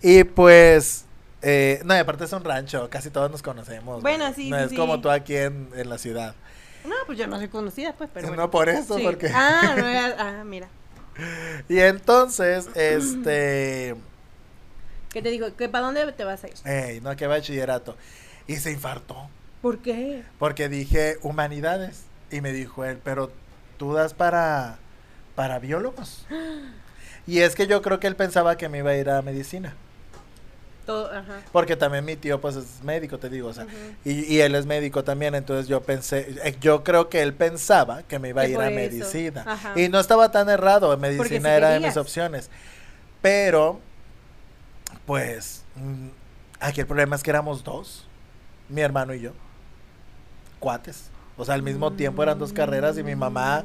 Y 0.00 0.24
pues, 0.24 1.04
eh, 1.42 1.80
no, 1.84 1.94
y 1.94 1.98
aparte 1.98 2.24
es 2.24 2.32
un 2.32 2.44
rancho, 2.44 2.88
casi 2.90 3.10
todos 3.10 3.30
nos 3.30 3.42
conocemos. 3.42 4.00
Bueno, 4.02 4.24
güey. 4.24 4.34
sí, 4.34 4.50
No 4.50 4.58
sí, 4.58 4.64
es 4.64 4.70
sí. 4.70 4.76
como 4.76 5.00
tú 5.00 5.10
aquí 5.10 5.36
en, 5.36 5.68
en 5.74 5.88
la 5.88 5.98
ciudad. 5.98 6.34
No, 6.84 6.94
pues 7.06 7.18
yo 7.18 7.26
no 7.26 7.36
soy 7.38 7.48
conocida, 7.48 7.92
pues, 7.96 8.10
pero 8.12 8.28
bueno. 8.28 8.42
No 8.42 8.50
por 8.50 8.68
eso, 8.68 8.96
Sí. 8.96 9.02
porque... 9.04 9.30
Ah, 9.32 9.74
no 9.76 9.86
era- 9.86 10.16
ah, 10.40 10.44
mira. 10.44 10.68
Y 11.68 11.78
entonces, 11.78 12.68
este... 12.74 13.94
¿Qué 15.12 15.20
te 15.22 15.28
digo? 15.30 15.54
¿Que 15.56 15.68
¿Para 15.68 15.84
dónde 15.86 16.10
te 16.12 16.24
vas 16.24 16.42
a 16.42 16.48
ir? 16.48 16.54
Ey, 16.64 17.00
no, 17.00 17.14
que 17.16 17.26
bachillerato. 17.26 17.96
Y 18.46 18.56
se 18.56 18.72
infartó. 18.72 19.28
¿Por 19.60 19.78
qué? 19.78 20.22
Porque 20.38 20.68
dije 20.68 21.18
humanidades. 21.22 22.04
Y 22.30 22.40
me 22.40 22.52
dijo 22.52 22.84
él, 22.84 22.98
pero 23.04 23.30
tú 23.76 23.92
das 23.92 24.14
para, 24.14 24.78
para 25.34 25.58
biólogos. 25.58 26.26
Y 27.26 27.38
es 27.40 27.54
que 27.54 27.66
yo 27.66 27.82
creo 27.82 28.00
que 28.00 28.06
él 28.06 28.16
pensaba 28.16 28.56
que 28.56 28.68
me 28.68 28.78
iba 28.78 28.90
a 28.90 28.96
ir 28.96 29.08
a 29.10 29.22
medicina. 29.22 29.74
Todo, 30.86 31.08
ajá. 31.12 31.42
Porque 31.52 31.76
también 31.76 32.04
mi 32.04 32.16
tío 32.16 32.40
pues 32.40 32.56
es 32.56 32.82
médico, 32.82 33.16
te 33.18 33.28
digo, 33.28 33.48
o 33.48 33.52
sea, 33.54 33.66
y, 34.04 34.24
y 34.34 34.40
él 34.40 34.56
es 34.56 34.66
médico 34.66 35.04
también, 35.04 35.36
entonces 35.36 35.68
yo 35.68 35.80
pensé, 35.80 36.34
eh, 36.42 36.56
yo 36.60 36.82
creo 36.82 37.08
que 37.08 37.22
él 37.22 37.34
pensaba 37.34 38.02
que 38.02 38.18
me 38.18 38.30
iba 38.30 38.42
a 38.42 38.48
ir 38.48 38.58
a 38.58 38.66
eso, 38.66 38.74
medicina. 38.74 39.44
ajá. 39.46 39.74
Y 39.78 39.88
no 39.88 40.00
estaba 40.00 40.32
tan 40.32 40.48
errado, 40.48 40.96
medicina 40.96 41.54
era 41.54 41.70
de 41.70 41.78
mis 41.78 41.96
opciones. 41.96 42.50
Pero, 43.20 43.78
pues, 45.06 45.62
mm, 45.76 46.08
aquí 46.58 46.80
el 46.80 46.86
problema 46.88 47.14
es 47.14 47.22
que 47.22 47.30
éramos 47.30 47.62
dos, 47.62 48.08
mi 48.68 48.80
hermano 48.80 49.14
y 49.14 49.20
yo, 49.20 49.30
cuates. 50.58 51.10
O 51.36 51.44
sea, 51.44 51.54
al 51.54 51.62
mismo 51.62 51.92
tiempo 51.92 52.24
eran 52.24 52.40
dos 52.40 52.52
carreras 52.52 52.98
y 52.98 53.04
mi 53.04 53.14
mamá, 53.14 53.64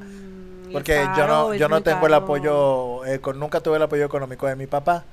porque 0.73 1.07
yo 1.17 1.27
no, 1.27 1.53
yo 1.53 1.69
no 1.69 1.81
tengo 1.83 2.07
el 2.07 2.13
apoyo, 2.13 3.05
eh, 3.05 3.19
con- 3.19 3.39
nunca 3.39 3.59
tuve 3.61 3.77
el 3.77 3.83
apoyo 3.83 4.05
económico 4.05 4.47
de 4.47 4.55
mi 4.55 4.67
papá. 4.67 5.03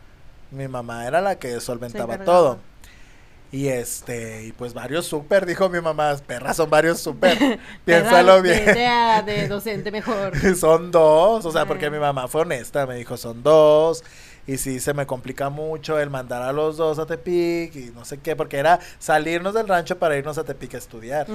Mi 0.50 0.68
mamá 0.68 1.06
era 1.06 1.20
la 1.20 1.38
que 1.38 1.60
solventaba 1.60 2.18
todo. 2.18 2.58
Y 3.52 3.68
este, 3.68 4.44
y 4.46 4.52
pues 4.52 4.74
varios 4.74 5.06
súper, 5.06 5.46
dijo 5.46 5.68
mi 5.68 5.80
mamá, 5.80 6.16
perras 6.26 6.56
son 6.56 6.68
varios 6.70 6.98
súper. 7.00 7.38
Piénsalo 7.84 8.42
bien. 8.42 8.64
vete 8.66 8.86
a 8.86 9.22
de 9.22 9.46
docente 9.48 9.90
mejor. 9.92 10.32
son 10.56 10.90
dos, 10.90 11.44
o 11.44 11.52
sea, 11.52 11.64
porque 11.64 11.88
mi 11.90 11.98
mamá 11.98 12.26
fue 12.26 12.42
honesta, 12.42 12.84
me 12.86 12.96
dijo, 12.96 13.16
son 13.16 13.42
dos. 13.44 14.02
Y 14.46 14.58
sí, 14.58 14.78
se 14.80 14.92
me 14.92 15.06
complica 15.06 15.48
mucho 15.50 15.98
el 15.98 16.10
mandar 16.10 16.42
a 16.42 16.52
los 16.52 16.76
dos 16.76 16.98
a 16.98 17.06
Tepic 17.06 17.74
y 17.76 17.92
no 17.94 18.04
sé 18.04 18.18
qué, 18.18 18.36
porque 18.36 18.58
era 18.58 18.78
salirnos 18.98 19.54
del 19.54 19.66
rancho 19.68 19.98
para 19.98 20.18
irnos 20.18 20.36
a 20.36 20.44
Tepic 20.44 20.74
a 20.74 20.78
estudiar. 20.78 21.26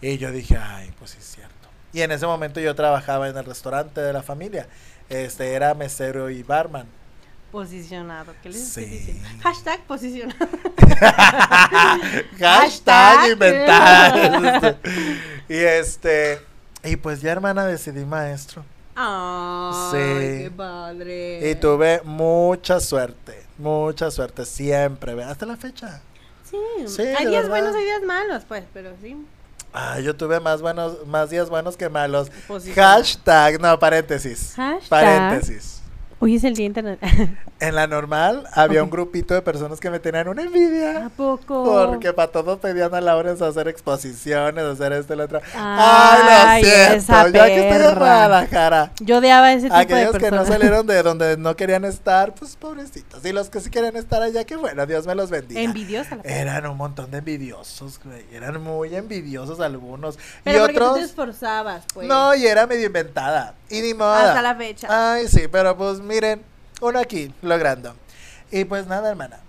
Y 0.00 0.18
yo 0.18 0.30
dije, 0.30 0.56
ay, 0.56 0.92
pues 0.98 1.12
sí 1.12 1.16
es 1.18 1.24
cierto. 1.26 1.55
Y 1.96 2.02
en 2.02 2.10
ese 2.12 2.26
momento 2.26 2.60
yo 2.60 2.74
trabajaba 2.74 3.26
en 3.26 3.38
el 3.38 3.44
restaurante 3.46 4.02
de 4.02 4.12
la 4.12 4.22
familia. 4.22 4.68
Este 5.08 5.54
era 5.54 5.72
mesero 5.72 6.28
y 6.28 6.42
barman. 6.42 6.86
Posicionado. 7.50 8.34
¿Qué 8.42 8.50
les 8.50 8.68
Sí. 8.68 8.82
estoy 8.82 8.98
diciendo? 8.98 9.28
Hashtag 9.42 9.80
posicionado. 9.86 10.46
Hashtag 12.38 13.32
inventada. 13.32 14.76
y 15.48 15.54
este, 15.56 16.42
y 16.84 16.96
pues 16.96 17.22
ya 17.22 17.32
hermana 17.32 17.64
decidí 17.64 18.04
maestro. 18.04 18.62
Ay, 18.94 19.72
Sí. 19.90 20.42
qué 20.44 20.52
padre. 20.54 21.50
Y 21.50 21.54
tuve 21.54 22.02
mucha 22.04 22.78
suerte, 22.78 23.42
mucha 23.56 24.10
suerte 24.10 24.44
siempre, 24.44 25.22
hasta 25.24 25.46
la 25.46 25.56
fecha. 25.56 26.02
Sí, 26.50 26.58
Sí, 26.88 27.02
hay 27.02 27.24
días 27.26 27.44
verdad. 27.44 27.48
buenos, 27.48 27.74
hay 27.74 27.84
días 27.84 28.02
malos, 28.02 28.42
pues, 28.46 28.64
pero 28.74 28.92
sí. 29.00 29.16
Ah, 29.78 30.00
yo 30.00 30.16
tuve 30.16 30.40
más 30.40 30.62
buenos, 30.62 31.06
más 31.06 31.28
días 31.28 31.50
buenos 31.50 31.76
que 31.76 31.90
malos. 31.90 32.30
Hashtag, 32.74 33.60
no, 33.60 33.78
paréntesis. 33.78 34.54
Hashtag. 34.56 34.88
Paréntesis. 34.88 35.75
Hoy 36.18 36.36
es 36.36 36.44
el 36.44 36.54
día 36.54 36.66
internacional. 36.66 37.38
En 37.58 37.74
la 37.74 37.86
normal 37.86 38.44
había 38.52 38.82
un 38.82 38.90
grupito 38.90 39.32
de 39.32 39.40
personas 39.40 39.80
que 39.80 39.88
me 39.88 39.98
tenían 39.98 40.28
una 40.28 40.42
envidia. 40.42 41.06
¿A 41.06 41.08
poco? 41.08 41.64
Porque 41.64 42.12
para 42.12 42.30
todos 42.30 42.58
pedían 42.58 42.94
a 42.94 43.00
Laurens 43.00 43.40
hacer 43.40 43.66
exposiciones, 43.66 44.62
hacer 44.62 44.92
esto 44.92 45.14
y 45.14 45.16
lo 45.16 45.24
otro. 45.24 45.40
Ay, 45.54 46.62
lo 46.62 46.68
siento, 46.68 46.94
esa 46.96 47.28
yo 47.30 47.42
aquí 47.42 47.52
estoy 47.54 47.86
en. 47.86 47.94
Guadalajara. 47.98 48.92
Yo 49.00 49.16
odiaba 49.18 49.54
ese 49.54 49.62
tipo 49.68 49.74
de 49.74 49.80
Aquellos 49.80 50.16
que 50.18 50.30
no 50.30 50.36
personas. 50.36 50.48
salieron 50.48 50.86
de 50.86 51.02
donde 51.02 51.38
no 51.38 51.56
querían 51.56 51.86
estar, 51.86 52.34
pues 52.34 52.56
pobrecitos. 52.56 53.24
Y 53.24 53.32
los 53.32 53.48
que 53.48 53.60
sí 53.60 53.70
quieren 53.70 53.96
estar 53.96 54.20
allá, 54.20 54.44
que 54.44 54.56
bueno, 54.56 54.84
Dios 54.84 55.06
me 55.06 55.14
los 55.14 55.30
bendiga. 55.30 55.62
Envidiosa 55.62 56.16
la. 56.16 56.22
Eran 56.24 56.66
un 56.66 56.76
montón 56.76 57.10
de 57.10 57.18
envidiosos, 57.18 57.98
güey. 58.04 58.26
Eran 58.32 58.62
muy 58.62 58.94
envidiosos 58.94 59.60
algunos. 59.60 60.18
Pero 60.44 60.58
y 60.58 60.60
porque 60.60 60.74
tú 60.78 60.84
otros. 60.84 60.98
te 60.98 61.04
esforzabas, 61.06 61.84
pues. 61.94 62.06
No, 62.06 62.34
y 62.34 62.46
era 62.46 62.66
medio 62.66 62.84
inventada. 62.84 63.54
Y 63.70 63.80
ni 63.80 63.94
modo. 63.94 64.12
Hasta 64.12 64.42
la 64.42 64.54
fecha. 64.54 65.14
Ay, 65.14 65.26
sí, 65.26 65.48
pero 65.50 65.74
pues 65.74 66.00
miren, 66.06 66.42
uno 66.80 66.98
aquí, 66.98 67.32
logrando. 67.42 67.94
Y 68.50 68.64
pues 68.64 68.86
nada, 68.86 69.10
hermana. 69.10 69.40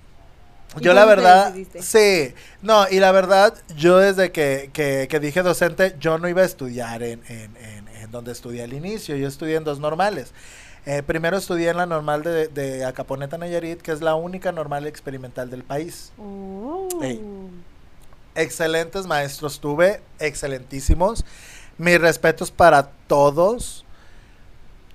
¿Y 0.77 0.83
Yo 0.83 0.93
la 0.93 1.05
verdad, 1.05 1.55
sí, 1.79 2.33
no, 2.61 2.89
y 2.89 2.99
la 2.99 3.11
verdad, 3.13 3.53
yo 3.77 3.97
desde 3.99 4.31
que, 4.31 4.69
que, 4.73 5.07
que 5.09 5.19
dije 5.19 5.41
docente, 5.41 5.95
yo 5.99 6.17
no 6.17 6.27
iba 6.27 6.41
a 6.41 6.45
estudiar 6.45 7.01
en, 7.03 7.23
en, 7.29 7.55
en, 7.57 7.87
en 7.87 8.11
donde 8.11 8.33
estudié 8.33 8.63
al 8.63 8.73
inicio, 8.73 9.15
yo 9.15 9.27
estudié 9.27 9.55
en 9.55 9.63
dos 9.63 9.79
normales. 9.79 10.33
Eh, 10.85 11.03
primero 11.03 11.37
estudié 11.37 11.69
en 11.69 11.77
la 11.77 11.85
normal 11.85 12.23
de, 12.23 12.47
de 12.47 12.85
Acaponeta 12.85 13.37
Nayarit, 13.37 13.81
que 13.81 13.91
es 13.91 14.01
la 14.01 14.15
única 14.15 14.53
normal 14.53 14.87
experimental 14.87 15.49
del 15.49 15.63
país. 15.63 16.13
Oh. 16.17 16.87
Excelentes 18.35 19.05
maestros 19.05 19.59
tuve, 19.59 19.99
excelentísimos. 20.19 21.25
Mis 21.77 21.99
respetos 21.99 22.51
para 22.51 22.91
todos. 23.07 23.83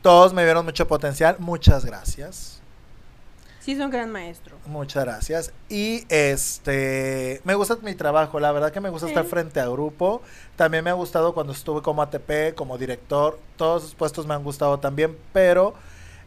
Todos 0.02 0.32
me 0.35 0.44
vieron 0.44 0.64
mucho 0.64 0.87
potencial. 0.88 1.37
Muchas 1.38 1.85
gracias. 1.85 2.61
Sí, 3.61 3.73
es 3.73 3.78
un 3.78 3.90
gran 3.90 4.11
maestro. 4.11 4.56
Muchas 4.66 5.04
gracias. 5.04 5.52
Y 5.68 6.04
este, 6.09 7.40
me 7.44 7.54
gusta 7.54 7.76
mi 7.80 7.94
trabajo, 7.94 8.40
la 8.40 8.50
verdad 8.50 8.73
que 8.73 8.80
me 8.80 8.90
gusta 8.90 9.06
Sí. 9.06 9.12
estar 9.12 9.25
frente 9.25 9.61
a 9.61 9.68
grupo. 9.68 10.21
También 10.56 10.82
me 10.82 10.90
ha 10.90 10.94
gustado 10.94 11.32
cuando 11.32 11.52
estuve 11.52 11.80
como 11.80 12.02
ATP, 12.02 12.54
como 12.56 12.76
director. 12.76 13.38
Todos 13.56 13.82
esos 13.85 13.94
puestos 13.94 14.26
me 14.26 14.35
han 14.35 14.42
gustado 14.42 14.80
también, 14.80 15.16
pero 15.32 15.75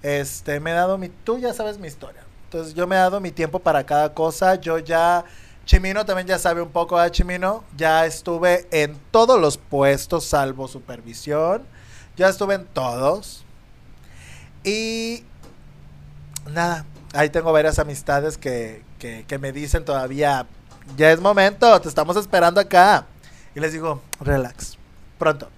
este, 0.02 0.62
me 0.62 0.72
he 0.72 0.74
dado 0.74 0.98
mi, 0.98 1.10
tú 1.10 1.38
ya 1.38 1.54
sabes 1.54 1.78
mi 1.78 1.88
historia. 1.90 2.24
Entonces 2.46 2.74
yo 2.74 2.88
me 2.88 2.96
he 2.96 3.00
dado 3.00 3.20
mi 3.20 3.32
tiempo 3.32 3.60
para 3.60 3.86
cada 3.86 4.14
cosa. 4.14 4.56
Yo 4.56 4.78
ya, 4.80 5.26
Chimino 5.66 6.06
también 6.06 6.28
ya 6.28 6.40
sabe 6.40 6.62
un 6.62 6.70
poco, 6.70 6.98
¿ah, 6.98 7.12
Chimino? 7.12 7.66
Ya 7.76 8.06
estuve 8.06 8.66
en 8.72 8.98
todos 9.12 9.42
los 9.42 9.58
puestos 9.58 10.24
salvo 10.24 10.70
supervisión. 10.70 11.64
Ya 12.16 12.30
estuve 12.30 12.54
en 12.56 12.66
todos. 12.66 13.45
Y 14.66 15.24
nada, 16.52 16.86
ahí 17.14 17.30
tengo 17.30 17.54
varias 17.54 17.78
amistades 17.80 18.38
que, 18.38 18.84
que, 19.00 19.24
que 19.28 19.38
me 19.38 19.52
dicen 19.52 19.86
todavía, 19.86 20.48
ya 20.98 21.12
es 21.12 21.20
momento, 21.22 21.80
te 21.80 21.88
estamos 21.88 22.18
esperando 22.18 22.60
acá. 22.60 23.06
Y 23.56 23.60
les 23.60 23.72
digo, 23.74 24.02
relax, 24.20 24.78
pronto. 25.20 25.50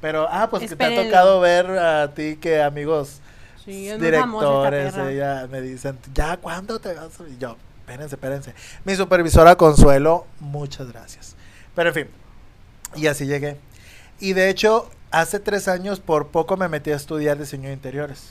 Pero, 0.00 0.26
ah, 0.30 0.48
pues 0.50 0.62
que 0.62 0.74
te 0.74 0.84
ha 0.84 0.88
Espérenlo. 0.88 1.10
tocado 1.10 1.40
ver 1.40 1.66
a 1.78 2.12
ti 2.12 2.36
que 2.36 2.60
amigos 2.60 3.20
Sí, 3.64 3.90
directores, 3.98 4.96
ella 4.96 5.46
me 5.50 5.60
dicen, 5.60 5.98
ya, 6.12 6.36
¿cuándo 6.38 6.80
te 6.80 6.94
vas? 6.94 7.12
Y 7.30 7.36
yo, 7.38 7.56
espérense, 7.80 8.14
espérense. 8.16 8.54
Mi 8.84 8.96
supervisora 8.96 9.54
Consuelo, 9.56 10.26
muchas 10.40 10.90
gracias. 10.90 11.36
Pero 11.74 11.90
en 11.90 11.94
fin, 11.94 12.08
y 12.96 13.06
así 13.06 13.26
llegué. 13.26 13.58
Y 14.18 14.32
de 14.32 14.48
hecho, 14.48 14.90
hace 15.10 15.40
tres 15.40 15.68
años 15.68 16.00
por 16.00 16.28
poco 16.28 16.56
me 16.56 16.68
metí 16.68 16.90
a 16.90 16.96
estudiar 16.96 17.38
diseño 17.38 17.68
de 17.68 17.74
interiores. 17.74 18.30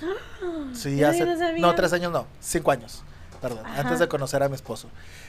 Sí, 0.74 1.02
Eso 1.02 1.10
hace, 1.10 1.60
no 1.60 1.76
tres 1.76 1.94
años 1.94 2.12
no, 2.12 2.26
cinco 2.40 2.72
años, 2.72 3.04
perdón, 3.42 3.66
Ajá. 3.66 3.82
antes 3.82 4.00
de 4.00 4.08
conocer 4.08 4.44
a 4.44 4.50
mi 4.50 4.56
esposo. 4.56 4.88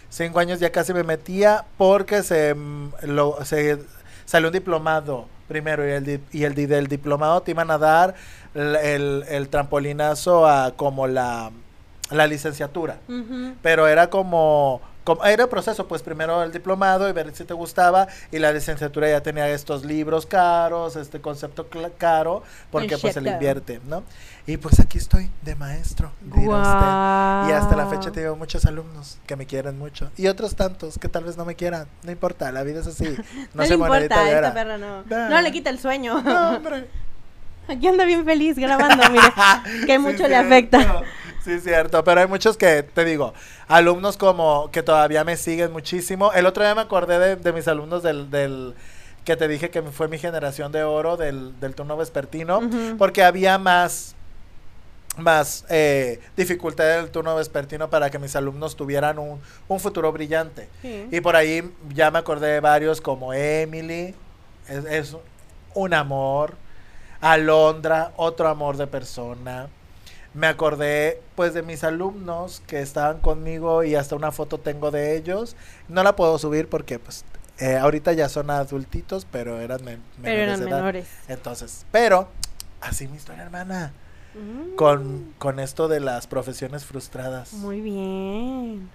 Cinco 0.08 0.38
años 0.40 0.60
ya 0.60 0.70
casi 0.70 0.92
me 0.92 1.02
metía 1.04 1.64
porque 1.78 2.22
se, 2.22 2.54
mm, 2.54 2.90
lo, 3.04 3.44
se 3.44 3.78
salió 4.26 4.48
un 4.48 4.52
diplomado 4.52 5.26
primero 5.48 5.86
y 5.88 5.92
el, 5.92 6.04
di- 6.04 6.20
y 6.32 6.44
el 6.44 6.54
di- 6.54 6.66
del 6.66 6.86
diplomado 6.88 7.40
te 7.42 7.50
iban 7.52 7.70
a 7.70 7.78
dar 7.78 8.14
el, 8.54 8.76
el- 8.76 9.24
el 9.28 9.48
trampolinazo 9.48 10.46
a 10.46 10.72
como 10.76 11.06
la, 11.06 11.50
la 12.10 12.26
licenciatura. 12.26 12.98
Pero 13.62 13.88
era 13.88 14.10
como, 14.10 14.80
como, 15.16 15.26
era 15.26 15.44
el 15.44 15.48
proceso, 15.48 15.88
pues 15.88 16.02
primero 16.02 16.42
el 16.42 16.52
diplomado 16.52 17.08
y 17.08 17.12
ver 17.12 17.34
si 17.34 17.44
te 17.44 17.54
gustaba 17.54 18.06
y 18.30 18.38
la 18.38 18.52
licenciatura 18.52 19.08
ya 19.08 19.22
tenía 19.22 19.48
estos 19.48 19.84
libros 19.84 20.26
caros, 20.26 20.96
este 20.96 21.20
concepto 21.20 21.66
caro, 21.98 22.42
porque 22.70 22.96
pues 22.98 23.14
se 23.14 23.20
le 23.20 23.30
invierte, 23.30 23.80
¿no? 23.86 24.02
Y 24.46 24.56
pues 24.56 24.80
aquí 24.80 24.98
estoy 24.98 25.30
de 25.42 25.54
maestro, 25.54 26.12
dirá 26.20 26.40
usted. 26.40 27.50
Y 27.50 27.52
hasta 27.52 27.76
la 27.76 27.86
fecha 27.86 28.10
tengo 28.10 28.36
muchos 28.36 28.64
alumnos 28.64 29.18
que 29.26 29.36
me 29.36 29.46
quieren 29.46 29.78
mucho 29.78 30.10
y 30.16 30.28
otros 30.28 30.54
tantos 30.54 30.98
que 30.98 31.08
tal 31.08 31.24
vez 31.24 31.36
no 31.36 31.44
me 31.44 31.54
quieran, 31.54 31.86
no 32.02 32.12
importa, 32.12 32.50
la 32.52 32.62
vida 32.62 32.80
es 32.80 32.86
así. 32.86 33.04
No, 33.54 33.64
No, 33.66 33.78
monedita 33.78 34.16
importa, 34.16 34.30
esta 34.30 34.54
perra 34.54 34.78
no. 34.78 35.02
No. 35.04 35.28
No 35.28 35.40
le 35.40 35.50
quita 35.52 35.70
el 35.70 35.78
sueño. 35.78 36.20
No, 36.22 36.56
hombre. 36.56 36.88
Aquí 37.68 37.86
anda 37.86 38.04
bien 38.04 38.24
feliz 38.24 38.56
grabando, 38.56 39.08
mire. 39.10 39.22
Que 39.86 39.94
Sí, 39.94 39.98
mucho 39.98 40.26
le 40.26 40.36
afecta. 40.36 41.02
Sí, 41.44 41.58
cierto, 41.60 42.04
pero 42.04 42.20
hay 42.20 42.26
muchos 42.26 42.56
que, 42.56 42.82
te 42.82 43.04
digo, 43.04 43.32
alumnos 43.66 44.16
como 44.16 44.70
que 44.70 44.82
todavía 44.82 45.24
me 45.24 45.36
siguen 45.36 45.72
muchísimo. 45.72 46.32
El 46.32 46.46
otro 46.46 46.62
día 46.62 46.74
me 46.74 46.82
acordé 46.82 47.18
de, 47.18 47.36
de 47.36 47.52
mis 47.52 47.66
alumnos 47.66 48.02
del, 48.02 48.30
del 48.30 48.74
que 49.24 49.36
te 49.36 49.48
dije 49.48 49.70
que 49.70 49.82
fue 49.82 50.08
mi 50.08 50.18
generación 50.18 50.72
de 50.72 50.82
oro 50.82 51.16
del, 51.16 51.58
del 51.60 51.74
turno 51.74 51.96
vespertino, 51.96 52.60
porque 52.98 53.22
había 53.22 53.58
más, 53.58 54.14
más 55.16 55.64
eh, 55.68 56.20
dificultad 56.36 56.84
del 56.84 57.10
turno 57.10 57.34
vespertino 57.36 57.88
para 57.90 58.10
que 58.10 58.18
mis 58.18 58.34
alumnos 58.36 58.76
tuvieran 58.76 59.18
un, 59.18 59.40
un 59.68 59.80
futuro 59.80 60.10
brillante. 60.12 60.68
Sí. 60.82 61.08
Y 61.10 61.20
por 61.20 61.36
ahí 61.36 61.70
ya 61.90 62.10
me 62.10 62.18
acordé 62.18 62.48
de 62.48 62.60
varios 62.60 63.00
como 63.00 63.32
Emily, 63.32 64.14
es, 64.68 64.84
es 64.84 65.16
un 65.74 65.94
amor, 65.94 66.54
Alondra, 67.20 68.12
otro 68.16 68.48
amor 68.48 68.76
de 68.76 68.86
persona. 68.86 69.68
Me 70.32 70.46
acordé 70.46 71.20
pues 71.34 71.54
de 71.54 71.62
mis 71.62 71.82
alumnos 71.82 72.62
que 72.66 72.80
estaban 72.80 73.18
conmigo 73.20 73.82
y 73.82 73.94
hasta 73.96 74.14
una 74.16 74.30
foto 74.30 74.58
tengo 74.58 74.90
de 74.90 75.16
ellos. 75.16 75.56
No 75.88 76.02
la 76.04 76.14
puedo 76.14 76.38
subir 76.38 76.68
porque 76.68 76.98
pues 77.00 77.24
eh, 77.58 77.76
ahorita 77.76 78.12
ya 78.12 78.28
son 78.28 78.50
adultitos, 78.50 79.26
pero 79.30 79.60
eran 79.60 79.84
men- 79.84 80.02
menores 80.18 80.22
Pero 80.22 80.42
eran 80.42 80.60
de 80.60 80.66
edad. 80.68 80.76
menores. 80.78 81.08
Entonces, 81.28 81.84
pero 81.90 82.28
así 82.80 83.08
mi 83.08 83.16
historia, 83.16 83.42
hermana, 83.44 83.92
Mm, 84.32 84.76
con, 84.76 85.34
con 85.38 85.58
esto 85.58 85.88
de 85.88 85.98
las 85.98 86.28
profesiones 86.28 86.84
frustradas. 86.84 87.52
Muy 87.54 87.80
bien. 87.80 88.88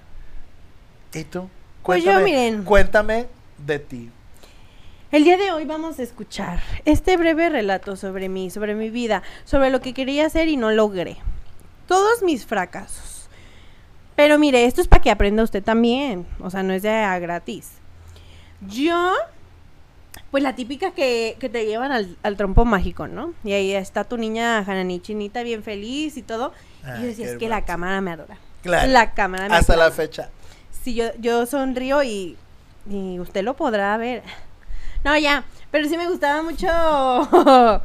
¿Y 1.14 1.24
tú? 1.26 1.50
Pues 1.84 2.06
yo, 2.06 2.18
miren. 2.22 2.64
Cuéntame 2.64 3.28
de 3.58 3.80
ti. 3.80 4.12
El 5.16 5.24
día 5.24 5.38
de 5.38 5.50
hoy 5.54 5.64
vamos 5.64 5.98
a 5.98 6.04
escuchar 6.04 6.60
este 6.84 7.16
breve 7.16 7.48
relato 7.48 7.96
sobre 7.96 8.28
mí, 8.28 8.50
sobre 8.50 8.76
mi 8.76 8.90
vida, 8.90 9.24
sobre 9.46 9.70
lo 9.70 9.80
que 9.80 9.94
quería 9.94 10.26
hacer 10.26 10.50
y 10.50 10.58
no 10.58 10.72
logré. 10.72 11.16
Todos 11.88 12.22
mis 12.22 12.46
fracasos. 12.46 13.30
Pero 14.18 14.38
mire, 14.38 14.66
esto 14.66 14.82
es 14.82 14.90
para 14.90 15.02
que 15.02 15.10
aprenda 15.10 15.42
usted 15.42 15.64
también. 15.64 16.28
O 16.42 16.50
sea, 16.50 16.64
no 16.64 16.74
es 16.74 16.82
de 16.82 16.90
a 16.90 17.18
gratis. 17.18 17.76
Yo, 18.68 19.14
pues 20.32 20.44
la 20.44 20.54
típica 20.54 20.92
que, 20.92 21.38
que 21.40 21.48
te 21.48 21.66
llevan 21.66 21.94
al, 21.94 22.18
al 22.22 22.36
trompo 22.36 22.66
mágico, 22.66 23.08
¿no? 23.08 23.34
Y 23.46 23.54
ahí 23.54 23.72
está 23.72 24.04
tu 24.04 24.18
niña 24.18 24.58
Hanani 24.68 25.00
chinita 25.00 25.44
bien 25.44 25.64
feliz 25.64 26.18
y 26.18 26.24
todo. 26.24 26.52
y 26.84 27.04
yo 27.04 27.08
decía, 27.08 27.26
qué 27.28 27.32
es 27.32 27.38
que 27.38 27.48
la 27.48 27.64
cámara 27.64 28.02
me 28.02 28.12
adora. 28.12 28.38
Claro. 28.64 28.92
La 28.92 29.14
cámara 29.14 29.48
me 29.48 29.56
Hasta 29.56 29.78
la 29.78 29.92
fecha. 29.92 30.30
Sí, 30.84 30.94
yo, 30.94 31.06
yo 31.22 31.46
sonrío 31.46 32.04
y, 32.04 32.36
y 32.90 33.18
usted 33.22 33.46
lo 33.46 33.56
podrá 33.56 33.96
ver. 33.96 34.22
No, 35.06 35.16
ya, 35.16 35.44
pero 35.70 35.88
sí 35.88 35.98
me 35.98 36.10
gustaba 36.10 36.42
mucho 36.42 36.68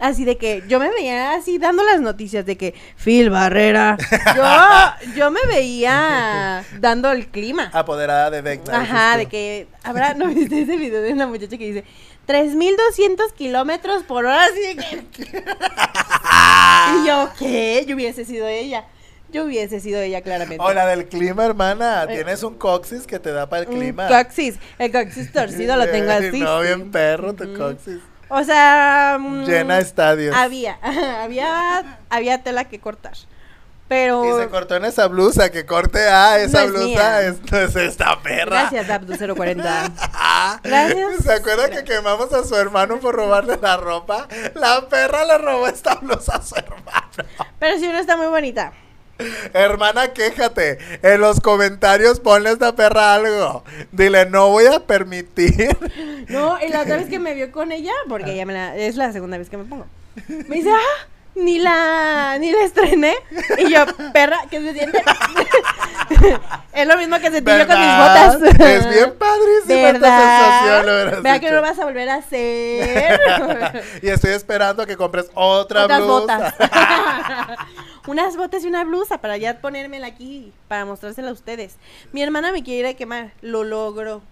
así 0.00 0.24
de 0.24 0.36
que 0.36 0.64
yo 0.66 0.80
me 0.80 0.90
veía 0.90 1.34
así 1.34 1.58
dando 1.58 1.84
las 1.84 2.00
noticias 2.00 2.44
de 2.44 2.56
que 2.56 2.74
Phil 2.96 3.30
Barrera. 3.30 3.96
Yo, 4.34 5.12
yo 5.16 5.30
me 5.30 5.38
veía 5.46 6.64
dando 6.80 7.12
el 7.12 7.28
clima. 7.28 7.70
Apoderada 7.72 8.28
de 8.30 8.42
Vecna. 8.42 8.80
Ajá, 8.80 9.16
de 9.16 9.26
que 9.26 9.68
habrá, 9.84 10.14
¿no 10.14 10.26
viste 10.26 10.62
ese 10.62 10.76
video 10.76 11.00
de 11.00 11.12
una 11.12 11.28
muchacha 11.28 11.56
que 11.56 11.64
dice 11.64 11.84
3200 12.26 13.32
kilómetros 13.34 14.02
por 14.02 14.24
hora? 14.24 14.42
Así 14.42 14.60
de 14.60 14.76
que... 14.76 15.44
y 16.96 17.06
yo, 17.06 17.30
¿qué? 17.38 17.84
Yo 17.86 17.94
hubiese 17.94 18.24
sido 18.24 18.48
ella. 18.48 18.84
Yo 19.34 19.44
hubiese 19.46 19.80
sido 19.80 20.00
ella, 20.00 20.22
claramente. 20.22 20.64
O 20.64 20.72
la 20.72 20.86
del 20.86 21.06
clima, 21.08 21.44
hermana. 21.44 22.04
Eh. 22.04 22.14
Tienes 22.14 22.44
un 22.44 22.54
coxis 22.54 23.04
que 23.04 23.18
te 23.18 23.32
da 23.32 23.48
para 23.48 23.62
el 23.64 23.68
Un 23.68 23.74
clima. 23.80 24.06
coxis. 24.06 24.60
El 24.78 24.92
coxis 24.92 25.32
torcido 25.32 25.76
lo 25.76 25.88
tengo 25.88 26.12
así. 26.12 26.38
No, 26.38 26.60
bien 26.60 26.92
perro 26.92 27.34
tu 27.34 27.52
coxis. 27.58 27.98
O 28.28 28.44
sea, 28.44 29.16
mm, 29.20 29.44
Llena 29.44 29.78
estadios. 29.80 30.36
había, 30.36 30.78
había, 31.22 31.98
había 32.10 32.42
tela 32.44 32.66
que 32.66 32.78
cortar. 32.78 33.14
Pero 33.88 34.24
Y 34.24 34.42
se 34.42 34.48
cortó 34.48 34.76
en 34.76 34.84
esa 34.86 35.08
blusa, 35.08 35.50
que 35.50 35.66
corte 35.66 35.98
A, 36.08 36.38
esa 36.38 36.60
No 36.60 36.66
es 36.66 36.72
blusa 36.72 37.22
es, 37.26 37.76
esta 37.76 38.22
perra. 38.22 38.70
gracias 38.70 38.88
Abdu 38.88 39.14
040. 39.34 39.90
Gracias. 40.62 41.24
¿Se 41.24 41.32
acuerda 41.32 41.68
que 41.70 41.82
quemamos 41.84 42.32
a 42.32 42.44
su 42.44 42.54
hermano 42.56 42.98
por 43.00 43.14
robarle 43.16 43.58
la 43.60 43.76
ropa? 43.76 44.28
La 44.54 44.88
perra 44.88 45.24
le 45.24 45.38
robó 45.38 45.66
esta 45.66 45.96
blusa 45.96 46.36
a 46.36 46.42
su 46.42 46.54
hermano. 46.54 47.08
Pero 47.58 47.78
si 47.78 47.88
no 47.88 47.98
está 47.98 48.16
muy 48.16 48.26
bonita. 48.28 48.72
Hermana, 49.52 50.08
quéjate. 50.12 50.78
En 51.02 51.20
los 51.20 51.40
comentarios 51.40 52.20
ponle 52.20 52.48
a 52.50 52.52
esta 52.52 52.74
perra 52.74 53.14
algo. 53.14 53.64
Dile, 53.92 54.26
no 54.26 54.48
voy 54.48 54.66
a 54.66 54.80
permitir. 54.80 55.76
No, 56.28 56.58
y 56.60 56.68
la 56.68 56.82
otra 56.82 56.96
vez 56.96 57.08
que 57.08 57.18
me 57.20 57.34
vio 57.34 57.52
con 57.52 57.70
ella, 57.72 57.92
porque 58.08 58.32
ella 58.32 58.46
me 58.46 58.52
la, 58.52 58.76
es 58.76 58.96
la 58.96 59.12
segunda 59.12 59.38
vez 59.38 59.48
que 59.50 59.56
me 59.56 59.64
pongo. 59.64 59.86
Me 60.26 60.56
dice, 60.56 60.70
ah, 60.70 61.06
ni 61.36 61.58
la, 61.58 62.38
ni 62.38 62.50
la 62.52 62.62
estrené. 62.62 63.14
Y 63.58 63.70
yo, 63.70 63.84
perra, 64.12 64.38
¿qué 64.50 64.60
se 64.60 64.72
siente? 64.72 65.02
es 66.72 66.86
lo 66.86 66.96
mismo 66.96 67.18
que 67.18 67.30
sentí 67.30 67.50
yo 67.50 67.66
con 67.66 67.78
mis 67.78 67.86
¿Verdad? 67.88 68.38
botas. 68.38 68.60
Es 68.60 68.88
bien 68.88 69.14
padrísima 69.18 69.88
esta 69.90 70.18
sensación, 70.20 70.86
¿Verdad? 70.86 71.22
¿Verdad 71.22 71.40
que 71.40 71.50
no 71.50 71.62
vas 71.62 71.78
a 71.78 71.84
volver 71.84 72.08
a 72.08 72.14
hacer? 72.16 73.20
y 74.02 74.08
estoy 74.08 74.32
esperando 74.32 74.82
a 74.82 74.86
que 74.86 74.96
compres 74.96 75.26
otra 75.34 75.84
Otras 75.84 76.00
blusa. 76.00 76.36
botas. 76.38 76.54
Unas 78.06 78.36
botas 78.36 78.64
y 78.64 78.68
una 78.68 78.84
blusa 78.84 79.18
para 79.18 79.36
ya 79.36 79.60
ponérmela 79.60 80.06
aquí, 80.06 80.52
para 80.68 80.84
mostrársela 80.84 81.30
a 81.30 81.32
ustedes. 81.32 81.76
Mi 82.12 82.22
hermana 82.22 82.52
me 82.52 82.62
quiere 82.62 82.80
ir 82.80 82.86
a 82.86 82.94
quemar, 82.94 83.32
lo 83.40 83.64
logró. 83.64 84.22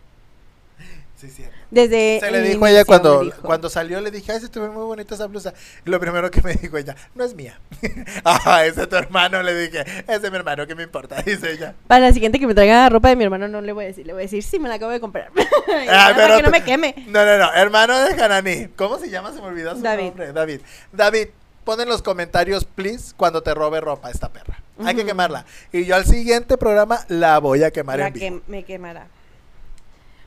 Sí, 1.22 1.30
cierto. 1.30 1.54
Desde 1.70 2.18
Se 2.18 2.32
le 2.32 2.42
dijo 2.42 2.64
a 2.64 2.68
ella 2.68 2.80
inicio, 2.80 2.86
cuando, 2.86 3.32
cuando 3.42 3.70
salió, 3.70 4.00
le 4.00 4.10
dije, 4.10 4.32
ay, 4.32 4.40
se 4.40 4.48
te 4.48 4.58
ve 4.58 4.68
muy 4.68 4.82
bonita 4.82 5.14
esa 5.14 5.28
blusa. 5.28 5.54
Lo 5.84 6.00
primero 6.00 6.28
que 6.32 6.42
me 6.42 6.54
dijo 6.54 6.76
ella, 6.76 6.96
no 7.14 7.22
es 7.22 7.34
mía. 7.36 7.60
ah, 8.24 8.64
ese 8.66 8.82
es 8.82 8.88
tu 8.88 8.96
hermano, 8.96 9.40
le 9.40 9.54
dije, 9.54 9.84
es 10.08 10.20
de 10.20 10.30
mi 10.32 10.36
hermano, 10.36 10.66
¿qué 10.66 10.74
me 10.74 10.82
importa? 10.82 11.22
Dice 11.24 11.52
ella. 11.52 11.76
Para 11.86 12.08
la 12.08 12.12
siguiente 12.12 12.40
que 12.40 12.46
me 12.48 12.54
traiga 12.54 12.88
ropa 12.88 13.08
de 13.08 13.14
mi 13.14 13.22
hermano 13.22 13.46
no 13.46 13.60
le 13.60 13.72
voy 13.72 13.84
a 13.84 13.86
decir, 13.86 14.04
le 14.04 14.14
voy 14.14 14.22
a 14.22 14.24
decir, 14.24 14.42
sí, 14.42 14.58
me 14.58 14.68
la 14.68 14.74
acabo 14.74 14.90
de 14.90 15.00
comprar. 15.00 15.30
Ah, 15.88 16.12
pero 16.14 16.28
para 16.28 16.36
que 16.36 16.42
no 16.42 16.50
me 16.50 16.64
queme. 16.64 16.94
No, 17.06 17.24
no, 17.24 17.38
no, 17.38 17.52
hermano 17.54 17.98
de 17.98 18.22
Hanani. 18.22 18.68
¿Cómo 18.76 18.98
se 18.98 19.08
llama? 19.08 19.32
Se 19.32 19.40
me 19.40 19.46
olvidó 19.46 19.74
su 19.74 19.80
David. 19.80 20.06
nombre. 20.06 20.32
David. 20.32 20.60
David, 20.92 21.28
pon 21.64 21.80
en 21.80 21.88
los 21.88 22.02
comentarios, 22.02 22.64
please, 22.64 23.14
cuando 23.16 23.42
te 23.42 23.54
robe 23.54 23.80
ropa 23.80 24.10
esta 24.10 24.28
perra. 24.28 24.60
Hay 24.84 24.94
que 24.96 25.04
quemarla. 25.04 25.44
Y 25.72 25.84
yo 25.84 25.94
al 25.94 26.04
siguiente 26.04 26.56
programa 26.58 27.00
la 27.08 27.38
voy 27.38 27.62
a 27.62 27.70
quemar 27.70 27.98
La 27.98 28.08
en 28.08 28.12
vivo. 28.12 28.24
que 28.26 28.50
me 28.50 28.64
quemará. 28.64 29.06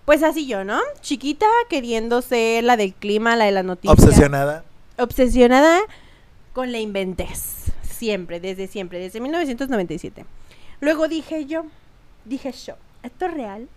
Pues 0.05 0.21
así 0.23 0.45
yo, 0.47 0.63
¿no? 0.63 0.79
Chiquita 1.01 1.47
queriendo 1.67 2.21
ser 2.21 2.63
la 2.63 2.77
del 2.77 2.93
clima, 2.93 3.35
la 3.35 3.45
de 3.45 3.51
las 3.51 3.65
noticias. 3.65 3.97
Obsesionada. 3.97 4.63
obsesionada 4.97 5.81
con 6.53 6.71
la 6.71 6.79
inventez. 6.79 7.71
Siempre, 7.81 8.39
desde 8.39 8.67
siempre, 8.67 8.99
desde 8.99 9.19
1997. 9.19 10.25
Luego 10.79 11.07
dije 11.07 11.45
yo, 11.45 11.65
dije 12.23 12.51
yo, 12.51 12.75
¿esto 13.03 13.25
es 13.25 13.33
real? 13.33 13.67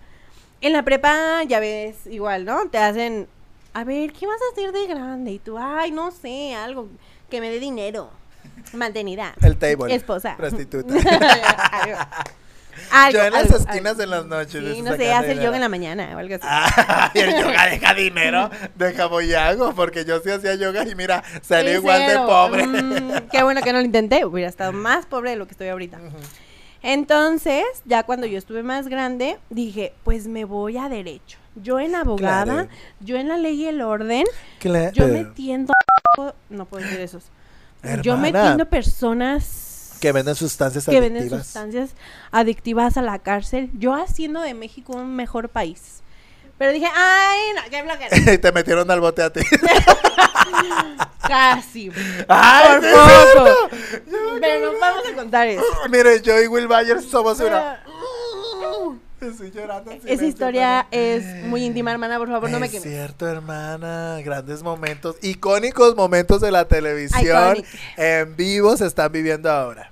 En 0.61 0.73
la 0.73 0.83
prepa, 0.85 1.43
ya 1.45 1.61
ves, 1.61 2.07
igual, 2.07 2.45
¿no? 2.45 2.69
Te 2.69 2.79
hacen, 2.79 3.27
a 3.73 3.85
ver, 3.85 4.13
¿qué 4.13 4.27
vas 4.27 4.41
a 4.43 4.53
hacer 4.53 4.73
de 4.73 4.87
grande? 4.87 5.31
Y 5.33 5.39
tú, 5.39 5.57
ay, 5.57 5.93
no 5.93 6.11
sé, 6.11 6.55
algo 6.55 6.89
que 7.29 7.41
me 7.41 7.51
dé 7.51 7.61
dinero. 7.61 8.11
Mantenida. 8.73 9.35
El 9.41 9.57
table. 9.57 9.95
Esposa. 9.95 10.37
Prostituta. 10.37 10.95
Algo. 11.79 11.99
Algo, 12.93 13.19
Yo 13.19 13.25
en 13.25 13.33
las 13.33 13.51
esquinas 13.51 13.97
de 13.97 14.07
las 14.07 14.27
noches. 14.27 14.77
Sí, 14.77 14.83
no 14.83 14.97
sé, 14.97 15.13
hacer 15.13 15.41
yoga 15.41 15.57
en 15.57 15.63
la 15.63 15.69
mañana 15.69 16.11
o 16.15 16.19
algo 16.19 16.37
así. 16.37 16.45
Ah, 16.49 17.11
y 17.15 17.19
el 17.19 17.31
yoga 17.31 17.67
deja 17.67 17.95
dinero. 17.95 18.51
Deja 18.77 19.07
boyago. 19.07 19.75
Porque 19.75 20.05
yo 20.05 20.21
sí 20.21 20.31
hacía 20.31 20.55
yoga 20.55 20.87
y 20.89 20.95
mira, 20.95 21.25
salí 21.43 21.73
igual 21.73 22.07
de 22.07 22.19
pobre. 22.19 22.67
Mm, 22.67 23.29
qué 23.31 23.43
bueno 23.43 23.63
que 23.63 23.73
no 23.73 23.81
lo 23.81 23.85
intenté, 23.85 24.25
hubiera 24.25 24.49
estado 24.49 24.73
más 24.73 25.07
pobre 25.07 25.31
de 25.31 25.37
lo 25.37 25.47
que 25.47 25.53
estoy 25.53 25.69
ahorita. 25.69 25.99
Entonces, 26.83 27.65
ya 27.85 28.05
cuando 28.05 28.27
yo 28.27 28.39
estuve 28.39 28.63
más 28.63 28.89
grande, 28.89 29.39
dije, 29.51 29.93
pues 30.05 30.29
me 30.29 30.45
voy 30.45 30.79
a 30.79 30.89
derecho. 30.89 31.39
Yo 31.63 31.81
en 31.81 31.95
abogada, 31.95 32.45
Claro. 32.65 32.69
yo 33.01 33.17
en 33.17 33.29
la 33.29 33.37
ley 33.39 33.63
y 33.63 33.67
el 33.69 33.81
orden, 33.83 34.25
Claro. 34.59 34.93
yo 34.93 35.09
metiendo... 35.09 35.73
No 36.51 36.65
puedo 36.67 36.85
decir 36.85 37.01
esos. 37.01 37.25
Yo 38.03 38.15
Hermana. 38.15 38.21
metiendo 38.21 38.67
personas 38.69 39.97
Que 40.01 40.11
venden 40.13 40.35
sustancias 40.35 40.85
que 40.85 41.01
venden 41.01 41.23
adictivas. 41.23 41.45
sustancias 41.47 41.91
adictivas 42.33 42.97
a 42.97 43.03
la 43.03 43.19
cárcel. 43.21 43.71
Yo 43.75 43.95
haciendo 43.95 44.41
de 44.41 44.55
México 44.55 44.95
un 44.97 45.15
mejor 45.15 45.49
país. 45.49 46.03
Pero 46.59 46.73
dije, 46.73 46.89
ay, 46.93 47.39
no, 47.55 47.63
qué 47.71 47.83
flojera. 47.85 48.33
y 48.35 48.39
te 48.39 48.51
metieron 48.53 48.91
al 48.91 49.01
bote 49.01 49.23
a 49.23 49.33
ti. 49.33 49.41
Casi. 51.29 51.91
¡Ay, 52.27 52.81
Por 52.81 52.91
poco. 52.91 53.77
Pero 54.41 54.73
no 54.73 54.79
vamos 54.81 55.05
a 55.09 55.15
contar 55.15 55.47
eso. 55.47 55.63
Mire, 55.91 56.21
yo 56.23 56.41
y 56.41 56.47
Will 56.49 56.67
Byers 56.67 57.05
somos 57.09 57.39
una. 57.41 57.81
Estoy 59.21 59.51
llorando. 59.51 59.91
en 59.91 60.01
Esa 60.05 60.25
historia 60.25 60.87
hermana. 60.91 61.17
es 61.43 61.45
muy 61.47 61.65
íntima, 61.65 61.91
hermana, 61.93 62.19
por 62.19 62.29
favor, 62.29 62.51
no 62.51 62.61
me 62.61 62.67
Es 62.67 62.73
quemes. 62.73 62.89
cierto, 62.89 63.27
hermana. 63.29 64.19
Grandes 64.25 64.63
momentos, 64.63 65.17
icónicos 65.23 65.97
momentos 65.97 66.41
de 66.41 66.51
la 66.53 66.67
televisión 66.67 67.57
Iconic. 67.57 67.67
en 67.97 68.37
vivo 68.37 68.77
se 68.77 68.87
están 68.87 69.11
viviendo 69.13 69.51
ahora. 69.51 69.91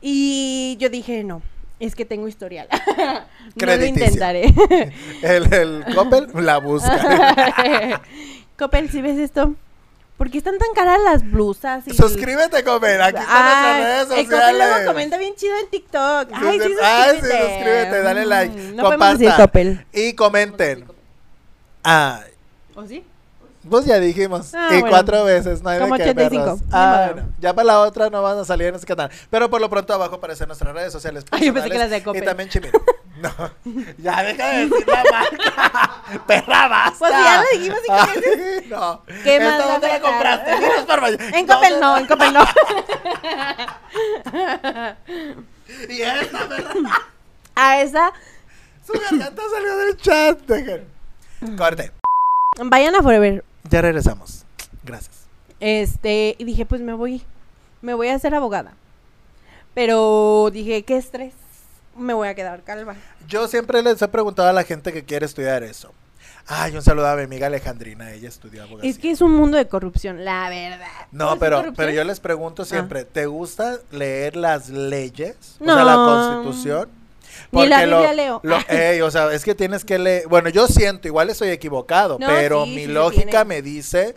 Y 0.00 0.76
yo 0.80 0.88
dije, 0.88 1.24
no, 1.24 1.42
es 1.80 1.94
que 1.94 2.04
tengo 2.04 2.26
historial. 2.28 2.68
no 3.56 3.66
lo 3.66 3.84
intentaré. 3.84 4.54
El, 5.22 5.52
el 5.52 5.84
Coppel 5.94 6.28
la 6.34 6.58
busca. 6.58 8.00
Coppel, 8.58 8.90
si 8.90 9.00
ves 9.02 9.18
esto, 9.18 9.54
¿por 10.18 10.30
qué 10.30 10.38
están 10.38 10.58
tan 10.58 10.68
caras 10.74 10.98
las 11.02 11.22
blusas? 11.30 11.86
y- 11.86 11.94
Suscríbete, 11.94 12.62
Coppel. 12.64 13.00
Aquí 13.00 13.18
están 13.18 13.26
Ay, 13.30 13.42
nuestras 13.44 13.78
redes 13.78 14.18
el 14.18 14.26
Coppel 14.30 14.56
luego 14.58 14.62
sociales. 14.72 14.86
comenta 14.86 15.16
bien 15.18 15.34
chido 15.36 15.56
en 15.58 15.70
TikTok. 15.70 16.28
Ay, 16.34 16.60
sí, 16.60 16.74
Ay, 16.82 17.10
sí, 17.12 17.16
suscríbete. 17.20 17.54
suscríbete, 17.54 18.02
dale 18.02 18.26
like, 18.26 18.54
Mm, 18.54 18.76
No 18.76 18.82
podemos 18.82 19.08
decir 19.12 19.28
comparta 19.28 19.46
Coppel. 19.46 19.86
y 19.94 20.12
comenten. 20.14 20.84
Ah, 21.84 22.20
¿O 22.74 22.84
sí? 22.84 23.02
Pues 23.68 23.84
ya 23.86 23.98
dijimos. 24.00 24.54
Ah, 24.54 24.68
y 24.70 24.74
bueno. 24.80 24.88
cuatro 24.90 25.24
veces, 25.24 25.62
no 25.62 25.70
hay 25.70 25.78
Como 25.80 25.96
de 25.96 26.04
qué 26.04 26.10
85, 26.10 26.44
verlos. 26.44 26.60
ni 26.62 26.68
Ah, 26.72 27.10
bueno. 27.12 27.28
Ya 27.38 27.52
para 27.54 27.64
la 27.66 27.80
otra 27.80 28.10
no 28.10 28.22
van 28.22 28.38
a 28.38 28.44
salir 28.44 28.68
en 28.68 28.74
ese 28.76 28.86
canal. 28.86 29.10
Pero 29.30 29.50
por 29.50 29.60
lo 29.60 29.68
pronto 29.68 29.92
abajo 29.94 30.16
aparecen 30.16 30.46
nuestras 30.48 30.72
redes 30.74 30.92
sociales. 30.92 31.24
Ay, 31.30 31.46
yo 31.46 31.54
pensé 31.54 31.70
que 31.70 31.78
las 31.78 31.90
de 31.90 32.02
Coppel. 32.02 32.22
Y 32.22 32.26
también 32.26 32.48
Chimino. 32.48 32.72
No. 33.18 33.32
Ya 33.98 34.22
deja 34.22 34.48
de 34.48 34.68
decir 34.68 34.86
la 34.86 35.02
marca. 35.10 36.02
Perra, 36.28 36.68
basta. 36.68 36.98
Pues 37.00 37.10
ya 37.10 37.42
lo 37.42 37.58
dijimos 37.58 37.78
cinco 37.84 37.98
Ay, 37.98 38.20
veces. 38.20 38.66
No. 38.68 39.02
¿Qué 39.24 39.36
¿Esta 39.38 39.48
más 39.58 39.68
dónde 39.68 39.88
la 39.88 40.00
compraste? 40.00 41.36
En 41.36 41.46
Coppel 41.48 41.80
no, 41.80 41.96
en 41.98 42.06
Coppel 42.06 42.32
no. 42.32 42.44
Y 45.88 46.02
esta 46.02 46.48
perra. 46.48 46.72
A 47.56 47.80
esa, 47.82 48.12
Su 48.86 48.92
garganta 48.92 49.42
salió 49.52 49.76
del 49.78 49.96
chat. 49.96 50.38
Dejen. 50.46 51.56
Corte. 51.56 51.90
vayan 52.64 52.94
a 52.94 53.02
Forever. 53.02 53.44
Ya 53.70 53.82
regresamos. 53.82 54.44
Gracias. 54.84 55.26
Este, 55.60 56.36
y 56.38 56.44
dije, 56.44 56.64
pues 56.66 56.80
me 56.80 56.92
voy, 56.94 57.22
me 57.82 57.94
voy 57.94 58.08
a 58.08 58.14
hacer 58.14 58.34
abogada. 58.34 58.72
Pero 59.74 60.50
dije, 60.52 60.82
qué 60.84 60.96
estrés, 60.96 61.34
me 61.96 62.14
voy 62.14 62.28
a 62.28 62.34
quedar 62.34 62.62
calva. 62.62 62.94
Yo 63.28 63.46
siempre 63.48 63.82
les 63.82 64.00
he 64.02 64.08
preguntado 64.08 64.48
a 64.48 64.52
la 64.52 64.64
gente 64.64 64.92
que 64.92 65.04
quiere 65.04 65.26
estudiar 65.26 65.62
eso. 65.62 65.92
Ay, 66.50 66.74
un 66.74 66.82
saludo 66.82 67.06
a 67.08 67.14
mi 67.16 67.24
amiga 67.24 67.46
Alejandrina, 67.48 68.10
ella 68.12 68.28
estudió 68.28 68.62
abogacía. 68.62 68.90
Es 68.90 68.98
que 68.98 69.10
es 69.10 69.20
un 69.20 69.32
mundo 69.34 69.58
de 69.58 69.68
corrupción, 69.68 70.24
la 70.24 70.48
verdad. 70.48 70.86
No, 71.12 71.34
¿Es 71.34 71.38
pero, 71.38 71.74
pero 71.76 71.90
yo 71.92 72.02
les 72.04 72.20
pregunto 72.20 72.64
siempre, 72.64 73.04
¿te 73.04 73.26
gusta 73.26 73.78
leer 73.90 74.34
las 74.34 74.70
leyes? 74.70 75.58
O 75.60 75.64
No. 75.64 75.74
sea, 75.74 75.84
la 75.84 75.94
constitución. 75.94 76.88
Ni 77.52 77.66
la 77.66 77.86
lo- 77.86 77.98
Biblia 78.00 78.14
leo. 78.14 78.40
lo- 78.42 78.56
o 79.06 79.10
sea, 79.10 79.32
es 79.32 79.44
que 79.44 79.54
tienes 79.54 79.84
que 79.84 79.98
leer. 79.98 80.28
Bueno, 80.28 80.48
yo 80.48 80.66
siento, 80.68 81.08
igual 81.08 81.30
estoy 81.30 81.48
equivocado, 81.50 82.18
No, 82.18 82.26
pero 82.26 82.64
sí, 82.64 82.70
mi 82.70 82.82
sí 82.82 82.86
lógica 82.88 83.44
me 83.44 83.62
dice 83.62 84.14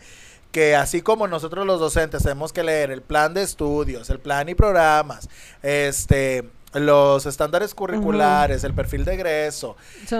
que 0.51 0.75
así 0.75 1.01
como 1.01 1.27
nosotros 1.27 1.65
los 1.65 1.79
docentes 1.79 2.23
tenemos 2.23 2.51
que 2.51 2.63
leer 2.63 2.91
el 2.91 3.01
plan 3.01 3.33
de 3.33 3.41
estudios, 3.43 4.09
el 4.09 4.19
plan 4.19 4.49
y 4.49 4.55
programas, 4.55 5.29
este 5.63 6.43
los 6.73 7.25
estándares 7.25 7.73
curriculares, 7.75 8.63
el 8.63 8.73
perfil 8.73 9.03
de 9.03 9.13
egreso, 9.15 9.75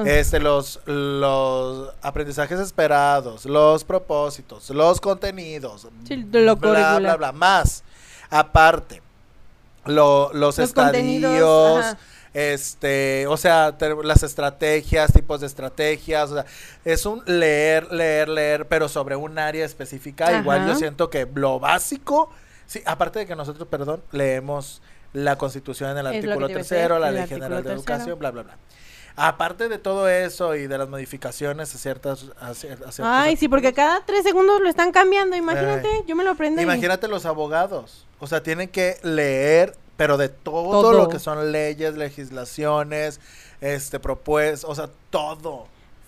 este 0.06 0.40
los 0.40 0.80
los 0.86 1.94
aprendizajes 2.02 2.60
esperados, 2.60 3.46
los 3.46 3.84
propósitos, 3.86 4.70
los 4.70 5.00
contenidos, 5.02 5.88
Sí, 6.08 6.16
lo 6.32 6.56
bla 6.58 6.98
bla 7.00 7.16
bla, 7.18 7.32
más 7.32 7.84
aparte 8.30 9.02
lo- 9.86 10.30
los, 10.34 10.58
Los 10.58 10.60
estadios. 10.60 11.86
Este, 12.34 13.28
o 13.28 13.38
sea, 13.38 13.78
te- 13.78 13.96
las 14.04 14.24
estrategias, 14.24 15.12
tipos 15.14 15.42
de 15.42 15.48
estrategias, 15.48 16.32
o 16.32 16.36
sea, 16.36 16.46
es 16.86 17.06
un 17.06 17.22
leer, 17.26 17.92
leer, 17.92 18.30
leer, 18.30 18.68
pero 18.68 18.88
sobre 18.90 19.16
un 19.16 19.38
área 19.38 19.66
específica. 19.66 20.32
Igual 20.40 20.68
yo 20.68 20.76
siento 20.76 21.10
que 21.10 21.28
lo 21.34 21.60
básico, 21.60 22.32
sí, 22.66 22.82
aparte 22.86 23.20
de 23.20 23.26
que 23.26 23.36
nosotros, 23.36 23.68
perdón, 23.70 24.02
leemos 24.12 24.82
la 25.14 25.38
Constitución 25.38 25.92
en 25.92 25.98
el 25.98 26.08
Es 26.08 26.24
artículo 26.24 26.48
tercero, 26.48 26.98
la 27.00 27.12
Ley 27.12 27.28
General 27.28 27.50
de 27.50 27.56
tercero. 27.58 27.76
Educación, 27.80 28.18
bla, 28.20 28.32
bla, 28.32 28.44
bla. 28.44 28.58
Aparte 29.18 29.68
de 29.68 29.78
todo 29.78 30.08
eso 30.08 30.56
y 30.56 30.68
de 30.68 30.78
las 30.78 30.88
modificaciones 30.88 31.76
a 31.76 31.78
ciertas... 31.78 32.28
A 32.40 32.54
Ay, 33.24 33.36
sí, 33.36 33.50
porque 33.50 33.74
cada 33.74 34.06
tres 34.06 34.24
segundos 34.24 34.62
lo 34.62 34.70
están 34.70 34.94
cambiando, 34.94 35.36
imagínate, 35.36 35.90
Ay. 35.90 36.04
yo 36.08 36.16
me 36.16 36.24
lo 36.24 36.32
aprendo. 36.32 36.62
y- 36.62 36.64
Imagínate 36.64 37.10
los 37.10 37.26
abogados. 37.26 38.08
O 38.20 38.28
sea, 38.28 38.42
tienen 38.42 38.70
que 38.70 38.98
leer, 39.04 39.76
pero 40.02 40.18
de 40.18 40.30
todo, 40.30 40.82
Todo. 40.82 40.94
lo 40.94 41.10
que 41.10 41.20
son 41.20 41.52
leyes, 41.52 41.94
legislaciones, 41.96 43.20
este 43.62 44.00
propuestas, 44.00 44.68
o 44.68 44.74
sea, 44.74 44.90
todo. 45.12 45.68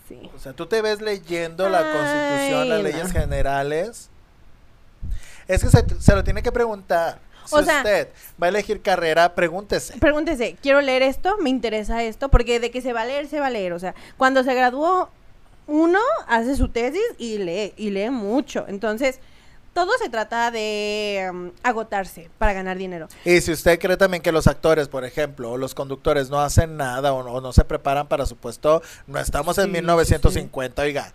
Sí. 0.09 0.31
O 0.35 0.39
sea, 0.39 0.53
tú 0.53 0.65
te 0.65 0.81
ves 0.81 0.99
leyendo 0.99 1.69
la 1.69 1.83
constitución, 1.83 2.69
las 2.69 2.81
leyes 2.81 3.11
generales. 3.11 4.09
Es 5.47 5.61
que 5.63 5.69
se, 5.69 5.85
se 6.01 6.15
lo 6.15 6.23
tiene 6.23 6.41
que 6.41 6.51
preguntar. 6.51 7.19
Si 7.45 7.53
O 7.53 7.61
sea- 7.61 7.77
usted 7.77 8.07
va 8.41 8.47
a 8.47 8.49
elegir 8.49 8.81
carrera, 8.81 9.35
pregúntese. 9.35 9.95
Pregúntese, 9.99 10.57
quiero 10.59 10.81
leer 10.81 11.03
esto, 11.03 11.37
me 11.37 11.51
interesa 11.51 12.01
esto, 12.03 12.29
porque 12.29 12.59
de 12.59 12.71
que 12.71 12.81
se 12.81 12.93
va 12.93 13.01
a 13.01 13.05
leer, 13.05 13.27
se 13.27 13.39
va 13.39 13.45
a 13.45 13.51
leer. 13.51 13.73
O 13.73 13.79
sea, 13.79 13.93
cuando 14.17 14.43
se 14.43 14.55
graduó, 14.55 15.09
uno 15.67 15.99
hace 16.27 16.55
su 16.55 16.69
tesis 16.69 17.03
y 17.19 17.37
lee, 17.37 17.75
y 17.77 17.91
lee 17.91 18.09
mucho. 18.09 18.65
Entonces, 18.67 19.19
todo 19.73 19.91
se 19.97 20.09
trata 20.09 20.51
de 20.51 21.29
um, 21.31 21.51
agotarse 21.63 22.29
para 22.37 22.53
ganar 22.53 22.77
dinero. 22.77 23.07
Y 23.25 23.41
si 23.41 23.51
usted 23.51 23.79
cree 23.79 23.97
también 23.97 24.21
que 24.21 24.31
los 24.31 24.47
actores, 24.47 24.87
por 24.87 25.03
ejemplo, 25.03 25.51
o 25.51 25.57
los 25.57 25.73
conductores 25.73 26.29
no 26.29 26.39
hacen 26.39 26.77
nada 26.77 27.13
o 27.13 27.23
no, 27.23 27.33
o 27.33 27.41
no 27.41 27.53
se 27.53 27.65
preparan 27.65 28.07
para 28.07 28.25
su 28.25 28.35
puesto, 28.35 28.81
no 29.07 29.19
estamos 29.19 29.57
en 29.57 29.65
Sí, 29.65 29.69
sí, 29.69 29.73
1950, 29.73 30.81
oiga. 30.81 31.13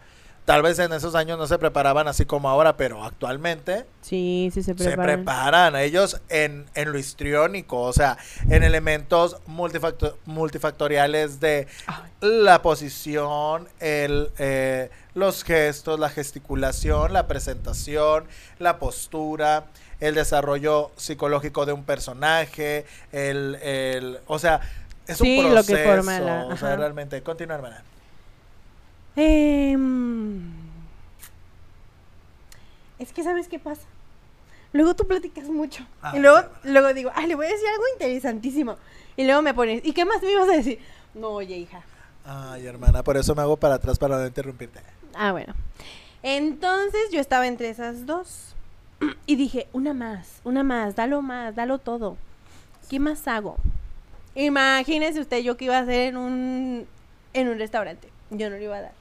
Tal 0.49 0.63
vez 0.63 0.79
en 0.79 0.95
esos 0.95 1.15
años 1.15 1.37
no 1.37 1.47
se 1.47 1.59
preparaban 1.59 2.09
así 2.09 2.25
como 2.25 2.49
ahora, 2.49 2.79
pero 2.79 3.05
actualmente 3.05 3.85
Sí, 4.01 4.49
sí 4.55 4.63
se 4.63 4.73
se 4.73 4.75
preparan. 4.75 5.17
preparan. 5.17 5.77
Ellos 5.77 6.23
en, 6.31 6.65
en 6.75 6.91
lo 6.91 6.99
histriónico, 6.99 7.83
o 7.83 7.93
sea, 7.93 8.17
en 8.49 8.63
elementos 8.63 9.37
multifacto- 9.47 10.15
multifactoriales 10.25 11.39
de 11.41 11.69
Ay. 11.87 11.97
la 12.23 12.63
posición, 12.63 13.69
el, 13.79 14.31
eh, 14.39 14.89
los 15.13 15.45
gestos, 15.45 16.01
la 16.01 16.09
gesticulación, 16.09 17.13
la 17.13 17.27
presentación, 17.27 18.25
la 18.59 18.79
postura, 18.79 19.67
el 20.01 20.15
desarrollo 20.15 20.93
psicológico 20.97 21.67
de 21.67 21.75
un 21.75 21.85
personaje, 21.85 22.87
el, 23.13 23.57
el 23.57 24.19
o 24.27 24.39
sea, 24.39 24.61
es 25.07 25.19
Sí, 25.19 25.41
un 25.41 25.55
lo 25.55 25.63
que 25.63 25.75
proceso. 25.75 25.91
forma 25.95 26.21
la- 26.21 26.47
o 26.47 26.57
sea, 26.57 26.75
realmente, 26.75 27.23
continúa, 27.23 27.57
hermana. 27.57 27.83
Em, 29.20 30.52
es 33.00 33.12
que, 33.12 33.24
¿sabes 33.24 33.48
qué 33.48 33.59
pasa? 33.59 33.83
Luego 34.72 34.94
tú 34.94 35.09
platicas 35.09 35.48
mucho. 35.48 35.85
Ah, 36.00 36.12
y 36.16 36.20
luego, 36.20 36.48
luego 36.62 36.94
digo, 36.94 37.11
ay, 37.14 37.26
le 37.26 37.35
voy 37.35 37.46
a 37.46 37.48
decir 37.48 37.66
algo 37.68 37.83
interesantísimo. 37.94 38.76
Y 39.16 39.24
luego 39.24 39.42
me 39.42 39.54
pones, 39.54 39.85
¿y 39.85 39.92
qué 39.92 40.04
más 40.04 40.22
me 40.22 40.31
ibas 40.31 40.48
a 40.48 40.52
decir? 40.52 40.78
No, 41.14 41.31
oye, 41.31 41.57
hija. 41.57 41.83
Ay, 42.24 42.66
hermana, 42.66 43.02
por 43.02 43.16
eso 43.16 43.35
me 43.35 43.42
hago 43.42 43.57
para 43.57 43.74
atrás 43.74 43.98
para 43.98 44.18
no 44.18 44.26
interrumpirte. 44.26 44.81
Ah, 45.14 45.33
bueno. 45.33 45.52
Entonces 46.22 47.11
yo 47.11 47.18
estaba 47.18 47.48
entre 47.48 47.70
esas 47.70 48.07
dos. 48.07 48.54
Y 49.26 49.35
dije, 49.35 49.66
una 49.72 49.94
más, 49.94 50.40
una 50.44 50.62
más, 50.62 50.94
dalo 50.94 51.22
más, 51.22 51.57
dalo 51.57 51.78
todo. 51.78 52.16
¿Qué 52.88 53.00
más 53.00 53.26
hago? 53.26 53.57
Imagínese 54.37 55.20
usted 55.20 55.38
yo 55.38 55.57
que 55.57 55.64
iba 55.64 55.76
a 55.76 55.81
hacer 55.81 56.09
en 56.09 56.16
un, 56.16 56.87
en 57.33 57.48
un 57.48 57.59
restaurante. 57.59 58.11
Yo 58.31 58.50
no 58.50 58.57
lo 58.57 58.62
iba 58.62 58.76
a 58.76 58.83
dar. 58.83 58.98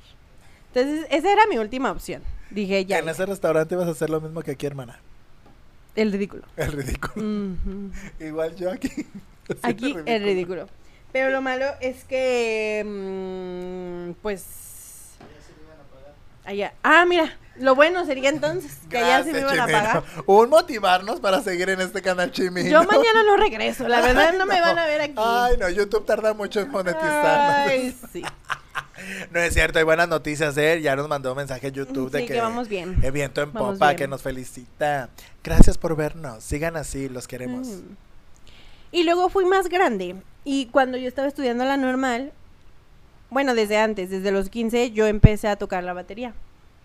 Entonces, 0.78 1.08
esa 1.10 1.32
era 1.32 1.48
mi 1.48 1.58
última 1.58 1.92
opción. 1.92 2.22
Dije, 2.52 2.86
ya. 2.86 3.00
en 3.00 3.06
ya. 3.06 3.12
ese 3.12 3.26
restaurante 3.26 3.76
vas 3.76 3.88
a 3.88 3.92
hacer 3.92 4.12
lo 4.12 4.22
mismo 4.22 4.44
que 4.44 4.52
aquí, 4.52 4.68
hermana. 4.68 5.00
El 5.96 6.12
ridículo. 6.12 6.44
El 6.56 6.72
ridículo. 6.72 7.56
Igual 8.20 8.56
yo 8.56 8.72
aquí. 8.72 8.92
Aquí 9.64 9.96
el 10.06 10.24
ridículo. 10.24 10.68
Pero 11.14 11.30
lo 11.32 11.42
malo 11.42 11.66
es 11.80 12.04
que, 12.04 12.84
mm, 12.86 14.22
pues... 14.22 14.44
Allá. 16.44 16.74
Ah, 16.84 17.06
mira, 17.08 17.36
lo 17.56 17.76
bueno 17.76 18.06
sería 18.06 18.30
entonces 18.30 18.78
que 18.90 18.98
allá 18.98 19.24
se 19.24 19.32
me 19.34 19.40
iban 19.40 19.60
a 19.60 19.66
pagar. 19.66 20.04
Un 20.26 20.50
motivarnos 20.50 21.20
para 21.22 21.42
seguir 21.42 21.70
en 21.70 21.82
este 21.82 22.02
canal 22.02 22.32
Chimino. 22.32 22.70
Yo 22.70 22.84
mañana 22.84 23.24
no 23.24 23.36
regreso, 23.38 23.88
la 23.88 24.02
verdad 24.02 24.34
no 24.38 24.46
me 24.46 24.62
van 24.62 24.78
a 24.78 24.86
ver 24.86 25.02
aquí. 25.02 25.16
Ay, 25.18 25.56
no, 25.58 25.70
YouTube 25.70 26.06
tarda 26.06 26.34
mucho 26.34 26.60
en 26.60 26.70
monetizar. 26.70 27.68
Ay, 27.68 27.96
sí. 28.14 28.22
No 29.32 29.40
es 29.40 29.54
cierto, 29.54 29.80
hay 29.80 29.86
buenas 29.86 30.10
noticias 30.10 30.56
de 30.56 30.74
él. 30.74 30.82
Ya 30.82 30.96
nos 30.96 31.08
mandó 31.08 31.32
un 31.32 31.38
mensaje 31.38 31.72
YouTube 31.72 32.12
de 32.12 32.26
que, 32.26 32.34
que 32.34 32.42
vamos 32.42 32.68
bien. 32.68 32.98
Evento 33.04 33.42
en 33.42 33.54
Vamos 33.54 33.74
Popa 33.76 33.88
bien. 33.90 33.98
que 33.98 34.08
nos 34.08 34.22
felicita. 34.22 35.10
Gracias 35.44 35.78
por 35.78 35.96
vernos. 35.96 36.44
Sigan 36.44 36.76
así, 36.76 37.10
los 37.10 37.28
queremos. 37.28 37.68
Mm. 37.68 37.96
Y 38.92 39.04
luego 39.04 39.30
fui 39.30 39.46
más 39.46 39.70
grande. 39.70 40.16
Y 40.44 40.68
cuando 40.68 40.98
yo 40.98 41.08
estaba 41.08 41.28
estudiando 41.28 41.66
la 41.66 41.78
normal, 41.78 42.32
bueno, 43.30 43.54
desde 43.54 43.78
antes, 43.78 44.10
desde 44.10 44.32
los 44.32 44.50
15, 44.50 44.92
yo 44.92 45.06
empecé 45.08 45.48
a 45.48 45.58
tocar 45.58 45.84
la 45.84 45.94
batería. 45.94 46.34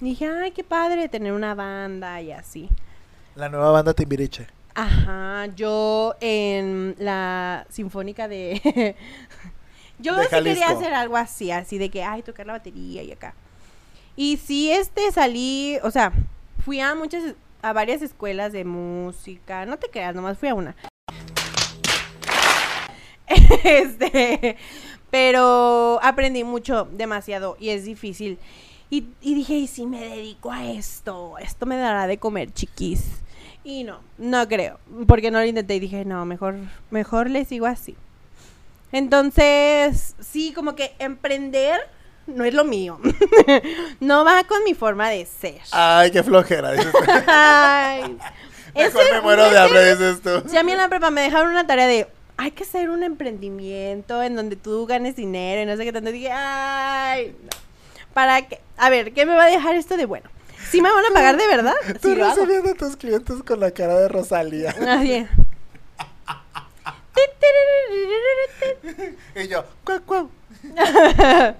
Y 0.00 0.06
dije, 0.06 0.26
ay, 0.26 0.50
qué 0.50 0.64
padre 0.64 1.08
tener 1.08 1.32
una 1.32 1.54
banda 1.54 2.20
y 2.20 2.32
así. 2.32 2.68
La 3.36 3.48
nueva 3.48 3.70
banda 3.70 3.94
Timbiriche. 3.94 4.48
Ajá, 4.74 5.46
yo 5.54 6.14
en 6.20 6.96
la 6.98 7.66
sinfónica 7.70 8.26
de... 8.26 8.96
yo 9.98 10.20
sí 10.22 10.28
quería 10.30 10.70
hacer 10.70 10.94
algo 10.94 11.16
así, 11.16 11.50
así 11.50 11.78
de 11.78 11.88
que, 11.88 12.02
ay, 12.02 12.22
tocar 12.22 12.46
la 12.46 12.54
batería 12.54 13.02
y 13.02 13.12
acá. 13.12 13.34
Y 14.16 14.36
sí, 14.36 14.70
este, 14.70 15.10
salí, 15.12 15.78
o 15.82 15.90
sea, 15.90 16.12
fui 16.64 16.80
a 16.80 16.94
muchas, 16.94 17.34
a 17.62 17.72
varias 17.72 18.02
escuelas 18.02 18.52
de 18.52 18.64
música, 18.64 19.64
no 19.66 19.78
te 19.78 19.88
creas, 19.88 20.14
nomás 20.14 20.38
fui 20.38 20.48
a 20.48 20.54
una. 20.54 20.76
este, 23.64 24.56
pero 25.10 25.98
aprendí 26.02 26.44
mucho, 26.44 26.88
demasiado, 26.92 27.56
y 27.58 27.70
es 27.70 27.84
difícil. 27.84 28.38
Y, 28.90 29.06
y 29.22 29.34
dije, 29.34 29.54
¿y 29.54 29.66
si 29.66 29.86
me 29.86 30.00
dedico 30.00 30.52
a 30.52 30.70
esto? 30.70 31.38
Esto 31.38 31.64
me 31.64 31.76
dará 31.76 32.06
de 32.06 32.18
comer, 32.18 32.52
chiquis. 32.52 33.22
Y 33.64 33.84
no, 33.84 34.00
no 34.18 34.46
creo, 34.48 34.78
porque 35.06 35.30
no 35.30 35.38
lo 35.38 35.46
intenté 35.46 35.76
y 35.76 35.80
dije, 35.80 36.04
no, 36.04 36.26
mejor, 36.26 36.56
mejor 36.90 37.30
le 37.30 37.44
sigo 37.44 37.66
así. 37.66 37.96
Entonces, 38.92 40.14
sí, 40.20 40.52
como 40.52 40.74
que 40.74 40.94
emprender 40.98 41.80
no 42.26 42.44
es 42.44 42.54
lo 42.54 42.64
mío. 42.64 43.00
no 44.00 44.24
va 44.24 44.44
con 44.44 44.62
mi 44.64 44.74
forma 44.74 45.10
de 45.10 45.26
ser. 45.26 45.60
Ay, 45.72 46.10
qué 46.10 46.22
flojera. 46.22 46.72
dices. 46.72 46.92
Ay. 47.26 48.16
Mejor 48.74 49.04
me 49.12 49.20
muero 49.20 49.50
de 49.50 49.58
hambre, 49.58 49.94
dices 49.94 50.22
tú. 50.22 50.48
Si 50.48 50.56
a 50.56 50.62
mí 50.62 50.72
en 50.72 50.78
la 50.78 50.88
prepa 50.88 51.10
me 51.10 51.22
dejaron 51.22 51.50
una 51.50 51.66
tarea 51.66 51.86
de 51.86 52.06
hay 52.36 52.50
que 52.52 52.64
hacer 52.64 52.90
un 52.90 53.02
emprendimiento 53.02 54.22
en 54.22 54.34
donde 54.34 54.56
tú 54.56 54.86
ganes 54.86 55.16
dinero 55.16 55.62
y 55.62 55.66
no 55.66 55.76
sé 55.76 55.84
qué 55.84 55.92
tanto. 55.92 56.10
Dije, 56.10 56.30
ay, 56.30 57.36
no. 57.42 57.50
¿Para 58.14 58.42
qué? 58.42 58.60
A 58.76 58.90
ver, 58.90 59.12
¿qué 59.12 59.26
me 59.26 59.34
va 59.34 59.44
a 59.44 59.50
dejar 59.50 59.74
esto 59.74 59.96
de 59.96 60.06
bueno? 60.06 60.28
¿Sí 60.70 60.80
me 60.80 60.90
van 60.90 61.04
a 61.04 61.14
pagar 61.14 61.36
de 61.36 61.46
verdad? 61.46 61.74
Tú 62.00 62.08
Sí 62.08 62.14
recibiendo 62.14 62.70
a 62.70 62.74
tus 62.74 62.96
clientes 62.96 63.42
con 63.42 63.60
la 63.60 63.72
cara 63.72 63.98
de 63.98 64.08
Rosalía. 64.08 64.70
Así. 64.70 65.26
Y 69.36 69.48
yo, 69.48 69.64
cuau, 69.84 70.00
cuau. 70.02 70.30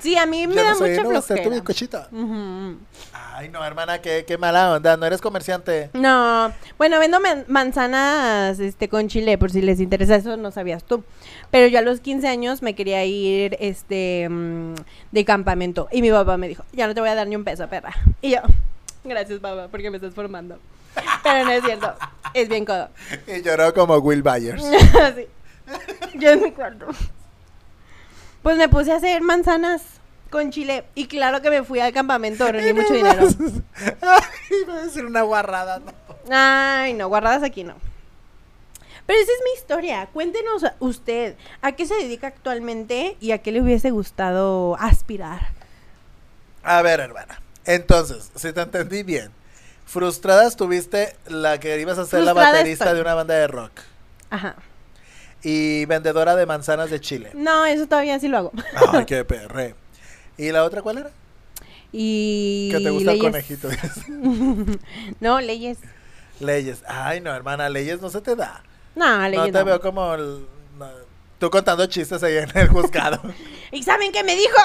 Sí, 0.00 0.16
a 0.16 0.26
mí 0.26 0.46
me 0.46 0.54
Yo 0.54 0.62
da 0.62 0.70
no 0.70 0.76
soy, 0.76 0.90
mucha 0.90 1.02
no 1.02 1.08
tu 1.08 1.22
flojera. 1.26 1.50
bizcochita. 1.50 2.08
Ujú. 2.12 2.76
Ay, 3.12 3.48
no, 3.48 3.64
hermana, 3.64 4.00
qué, 4.00 4.24
qué 4.24 4.38
mala 4.38 4.74
onda. 4.74 4.96
No 4.96 5.04
eres 5.06 5.20
comerciante. 5.20 5.90
No, 5.92 6.52
bueno, 6.76 7.00
vendo 7.00 7.18
man- 7.18 7.44
manzanas 7.48 8.60
este 8.60 8.88
con 8.88 9.08
chile 9.08 9.36
por 9.38 9.50
si 9.50 9.60
les 9.60 9.80
interesa, 9.80 10.14
eso 10.14 10.36
no 10.36 10.52
sabías 10.52 10.84
tú. 10.84 11.02
Pero 11.50 11.66
yo 11.66 11.80
a 11.80 11.82
los 11.82 11.98
15 11.98 12.28
años 12.28 12.62
me 12.62 12.76
quería 12.76 13.04
ir 13.04 13.56
este 13.58 14.28
mm, 14.28 14.74
de 15.10 15.24
campamento 15.24 15.88
y 15.90 16.00
mi 16.00 16.12
papá 16.12 16.36
me 16.36 16.46
dijo, 16.46 16.62
"Ya 16.72 16.86
no 16.86 16.94
te 16.94 17.00
voy 17.00 17.10
a 17.10 17.16
dar 17.16 17.26
ni 17.26 17.34
un 17.34 17.42
peso, 17.42 17.66
perra." 17.68 17.92
Y 18.22 18.30
yo, 18.30 18.38
"Gracias, 19.02 19.40
papá, 19.40 19.66
porque 19.68 19.90
me 19.90 19.96
estás 19.96 20.14
formando." 20.14 20.60
Pero 21.22 21.44
no 21.44 21.50
es 21.50 21.64
cierto. 21.64 21.94
Es 22.34 22.48
bien 22.48 22.64
codo. 22.64 22.88
Y 23.26 23.42
lloró 23.42 23.72
como 23.74 23.96
Will 23.98 24.22
Byers. 24.22 24.62
Yo 26.14 26.30
en 26.30 26.42
mi 26.42 26.52
cuarto. 26.52 26.86
Pues 28.42 28.56
me 28.56 28.68
puse 28.68 28.92
a 28.92 28.96
hacer 28.96 29.20
manzanas 29.22 29.82
con 30.30 30.50
chile 30.50 30.84
y 30.94 31.06
claro 31.06 31.42
que 31.42 31.50
me 31.50 31.62
fui 31.62 31.80
al 31.80 31.92
campamento, 31.92 32.50
rendí 32.50 32.72
mucho 32.72 32.92
dinero. 32.92 33.26
Ay, 34.00 34.20
iba 34.62 34.74
a 34.74 34.82
decir 34.82 35.04
una 35.04 35.22
guarrada. 35.22 35.80
No. 35.80 35.92
Ay, 36.30 36.94
no, 36.94 37.08
guardadas 37.08 37.42
aquí 37.42 37.64
no. 37.64 37.74
Pero 39.06 39.20
esa 39.20 39.32
es 39.32 39.38
mi 39.42 39.58
historia. 39.58 40.06
Cuéntenos 40.12 40.64
usted, 40.80 41.36
¿a 41.62 41.72
qué 41.72 41.86
se 41.86 41.94
dedica 41.94 42.26
actualmente 42.26 43.16
y 43.20 43.32
a 43.32 43.38
qué 43.38 43.52
le 43.52 43.62
hubiese 43.62 43.90
gustado 43.90 44.76
aspirar? 44.78 45.48
A 46.62 46.82
ver, 46.82 47.00
hermana. 47.00 47.40
Entonces, 47.64 48.30
si 48.34 48.52
te 48.52 48.60
entendí 48.60 49.02
bien, 49.02 49.30
frustrada 49.88 50.46
estuviste 50.46 51.16
la 51.26 51.58
que 51.58 51.80
ibas 51.80 51.98
a 51.98 52.04
ser 52.06 52.22
la 52.22 52.32
baterista 52.34 52.84
estoy. 52.84 52.96
de 52.96 53.00
una 53.02 53.14
banda 53.14 53.34
de 53.34 53.46
rock 53.48 53.72
Ajá. 54.30 54.54
y 55.42 55.84
vendedora 55.86 56.36
de 56.36 56.46
manzanas 56.46 56.90
de 56.90 57.00
Chile. 57.00 57.30
No, 57.34 57.64
eso 57.64 57.86
todavía 57.86 58.18
sí 58.20 58.28
lo 58.28 58.36
hago. 58.38 58.52
Ay, 58.92 59.04
qué 59.06 59.24
perre. 59.24 59.74
¿Y 60.36 60.52
la 60.52 60.62
otra 60.64 60.82
cuál 60.82 60.98
era? 60.98 61.10
Y 61.90 62.68
Que 62.70 62.80
te 62.80 62.90
gusta 62.90 63.12
el 63.12 63.18
conejito. 63.18 63.68
no, 65.20 65.40
leyes. 65.40 65.78
leyes. 66.38 66.82
Ay, 66.86 67.20
no, 67.20 67.34
hermana, 67.34 67.68
leyes 67.70 68.00
no 68.02 68.10
se 68.10 68.20
te 68.20 68.36
da. 68.36 68.62
No, 68.94 69.22
leyes. 69.28 69.38
No 69.38 69.44
te 69.46 69.58
no. 69.58 69.64
veo 69.64 69.80
como 69.80 70.14
el- 70.14 70.46
tú 71.38 71.50
contando 71.50 71.86
chistes 71.86 72.22
ahí 72.22 72.36
en 72.38 72.50
el 72.54 72.68
juzgado. 72.68 73.20
¿Y 73.72 73.82
saben 73.82 74.10
qué 74.12 74.24
me 74.24 74.34
dijo? 74.34 74.56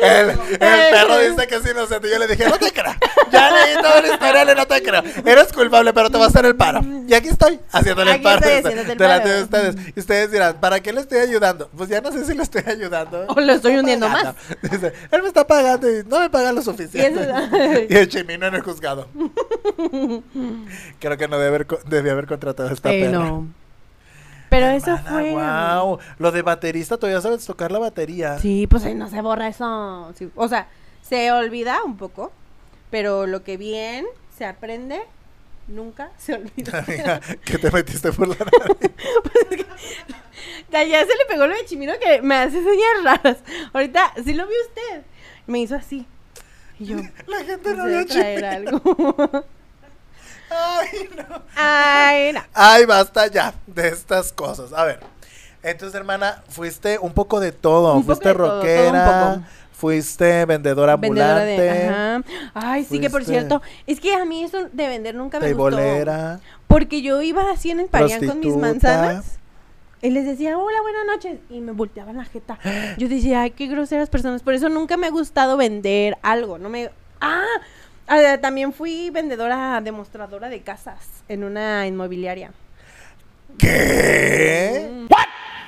El, 0.00 0.30
el 0.30 0.58
perro 0.58 1.18
dice 1.20 1.46
que 1.46 1.54
es 1.56 1.70
inocente. 1.70 2.10
Yo 2.10 2.18
le 2.18 2.26
dije, 2.26 2.48
no 2.48 2.58
te 2.58 2.72
creo. 2.72 2.92
Ya 3.30 3.50
leí 3.50 3.74
toda 3.76 4.00
la 4.00 4.08
historia, 4.08 4.44
le 4.44 4.54
no 4.56 4.66
te 4.66 4.82
creo. 4.82 5.02
Eres 5.24 5.52
culpable, 5.52 5.92
pero 5.92 6.10
te 6.10 6.16
vas 6.18 6.26
a 6.26 6.30
hacer 6.30 6.44
el 6.46 6.56
paro. 6.56 6.80
Y 7.06 7.14
aquí 7.14 7.28
estoy, 7.28 7.60
haciéndole 7.70 8.10
el 8.10 8.14
Aquí 8.16 8.24
paro. 8.24 8.44
estoy 8.46 8.74
de- 8.74 8.92
el 8.92 8.96
paro. 8.98 9.42
ustedes. 9.44 9.76
Y 9.94 10.00
ustedes 10.00 10.32
dirán, 10.32 10.58
¿para 10.60 10.80
qué 10.80 10.92
le 10.92 11.00
estoy 11.02 11.18
ayudando? 11.18 11.68
Pues 11.76 11.88
ya 11.88 12.00
no 12.00 12.10
sé 12.10 12.24
si 12.24 12.34
le 12.34 12.42
estoy 12.42 12.62
ayudando. 12.66 13.26
O 13.28 13.40
lo 13.40 13.52
estoy 13.52 13.76
hundiendo 13.76 14.08
más. 14.08 14.34
Dice, 14.62 14.92
él 15.12 15.22
me 15.22 15.28
está 15.28 15.46
pagando 15.46 15.88
y 15.88 16.02
no 16.04 16.18
me 16.20 16.28
paga 16.30 16.50
lo 16.52 16.62
suficiente. 16.62 17.28
Y 17.88 17.96
el 17.96 18.08
chimino 18.08 18.46
en 18.46 18.54
el 18.56 18.62
juzgado. 18.62 19.08
Creo 20.98 21.16
que 21.16 21.28
no 21.28 21.38
debe 21.38 21.46
haber, 21.54 21.66
debía 21.86 22.12
haber 22.12 22.26
contratado 22.26 22.68
a 22.70 22.72
esta 22.72 22.92
Eh, 22.92 23.02
perra. 23.02 23.18
no. 23.18 23.46
Pero 24.56 24.70
eso 24.70 24.98
fue. 24.98 25.32
Wow. 25.32 25.98
Lo 26.18 26.32
de 26.32 26.42
baterista, 26.42 26.96
todavía 26.96 27.20
sabes 27.20 27.44
tocar 27.44 27.70
la 27.72 27.78
batería. 27.78 28.38
Sí, 28.38 28.66
pues 28.66 28.84
ahí 28.84 28.94
no 28.94 29.08
se 29.08 29.20
borra 29.20 29.48
eso. 29.48 30.12
Sí, 30.16 30.30
O 30.34 30.48
sea, 30.48 30.68
se 31.02 31.30
olvida 31.32 31.82
un 31.84 31.96
poco, 31.96 32.32
pero 32.90 33.26
lo 33.26 33.42
que 33.44 33.56
bien 33.56 34.06
se 34.36 34.44
aprende 34.46 35.00
nunca 35.68 36.10
se 36.18 36.34
olvida. 36.34 36.78
Amiga, 36.86 37.20
¿qué 37.44 37.58
te 37.58 37.70
metiste 37.70 38.12
por 38.12 38.28
la 38.28 38.36
nariz? 38.38 39.66
Ya, 40.70 40.82
ya 40.84 41.00
se 41.00 41.06
le 41.08 41.24
pegó 41.28 41.46
lo 41.46 41.54
de 41.54 41.64
Chimino 41.64 41.92
que 42.00 42.20
me 42.22 42.34
hace 42.36 42.62
señas 42.62 43.04
raras. 43.04 43.38
Ahorita, 43.72 44.12
sí 44.24 44.34
lo 44.34 44.46
vio 44.46 44.56
usted. 44.68 45.02
Me 45.46 45.60
hizo 45.60 45.74
así. 45.76 46.06
Y 46.78 46.86
yo, 46.86 46.96
La 47.26 47.38
gente 47.44 47.74
no 47.74 47.84
"Debe 47.86 48.04
vio 48.04 48.06
traer 48.06 48.64
chimino. 48.64 48.82
algo. 48.86 49.44
Ay, 50.50 51.08
no. 51.16 51.42
Ay, 51.54 52.32
no. 52.32 52.40
Ay, 52.54 52.84
basta 52.84 53.26
ya 53.28 53.54
de 53.66 53.88
estas 53.88 54.32
cosas. 54.32 54.72
A 54.72 54.84
ver. 54.84 55.00
Entonces, 55.62 55.96
hermana, 55.96 56.42
fuiste 56.48 56.98
un 56.98 57.12
poco 57.12 57.40
de 57.40 57.52
todo. 57.52 57.94
Un 57.94 58.02
poco 58.02 58.14
fuiste 58.14 58.28
de 58.28 58.34
todo, 58.34 58.46
todo 58.46 58.56
un 58.56 58.62
rockera, 58.62 59.32
poco. 59.34 59.46
fuiste 59.72 60.44
vendedora 60.44 60.96
Vendedora 60.96 61.40
ambulante, 61.40 61.62
de. 61.62 61.88
Ajá. 61.88 62.22
Ay, 62.54 62.84
sí, 62.84 63.00
que 63.00 63.10
por 63.10 63.24
cierto, 63.24 63.62
es 63.86 63.98
que 63.98 64.14
a 64.14 64.24
mí 64.24 64.44
eso 64.44 64.68
de 64.72 64.86
vender 64.86 65.14
nunca 65.14 65.40
me 65.40 65.52
gustó. 65.52 65.78
Porque 66.68 67.02
yo 67.02 67.20
iba 67.22 67.50
así 67.50 67.70
en 67.70 67.80
el 67.80 67.88
parián 67.88 68.24
con 68.26 68.40
mis 68.40 68.56
manzanas. 68.56 69.38
Y 70.02 70.10
les 70.10 70.24
decía, 70.24 70.56
hola, 70.58 70.80
buenas 70.82 71.06
noches. 71.06 71.38
Y 71.50 71.60
me 71.60 71.72
volteaban 71.72 72.16
la 72.16 72.24
jeta. 72.26 72.58
Yo 72.96 73.08
decía, 73.08 73.40
ay, 73.40 73.50
qué 73.50 73.66
groseras 73.66 74.08
personas. 74.08 74.42
Por 74.42 74.54
eso 74.54 74.68
nunca 74.68 74.96
me 74.96 75.06
ha 75.06 75.10
gustado 75.10 75.56
vender 75.56 76.16
algo. 76.22 76.58
No 76.58 76.68
me. 76.68 76.90
¡Ah! 77.20 77.44
Ah, 78.06 78.38
también 78.40 78.72
fui 78.72 79.10
vendedora 79.10 79.80
demostradora 79.80 80.48
de 80.48 80.60
casas 80.60 80.98
en 81.28 81.42
una 81.44 81.86
inmobiliaria. 81.86 82.52
¿Qué? 83.58 85.06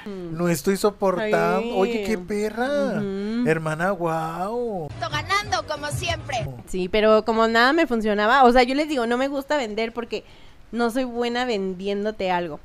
Mm. 0.05 0.37
No 0.37 0.49
estoy 0.49 0.77
soportando. 0.77 1.59
Ay. 1.59 1.73
Oye, 1.75 2.05
qué 2.05 2.17
perra. 2.17 3.03
Hermana, 3.47 3.93
wow. 3.93 4.89
ganando 5.11 5.67
como 5.67 5.89
siempre. 5.89 6.47
Sí, 6.67 6.89
pero 6.89 7.25
como 7.25 7.49
nada 7.49 7.73
me 7.73 7.87
funcionaba, 7.87 8.45
o 8.45 8.53
sea, 8.53 8.63
yo 8.63 8.75
les 8.75 8.89
digo, 8.89 9.07
no 9.07 9.19
me 9.19 9.29
gusta 9.29 9.57
vender 9.57 9.93
porque 9.93 10.25
no 10.73 10.91
soy 10.91 11.05
buena 11.05 11.45
vendiéndote 11.45 12.31
algo. 12.31 12.61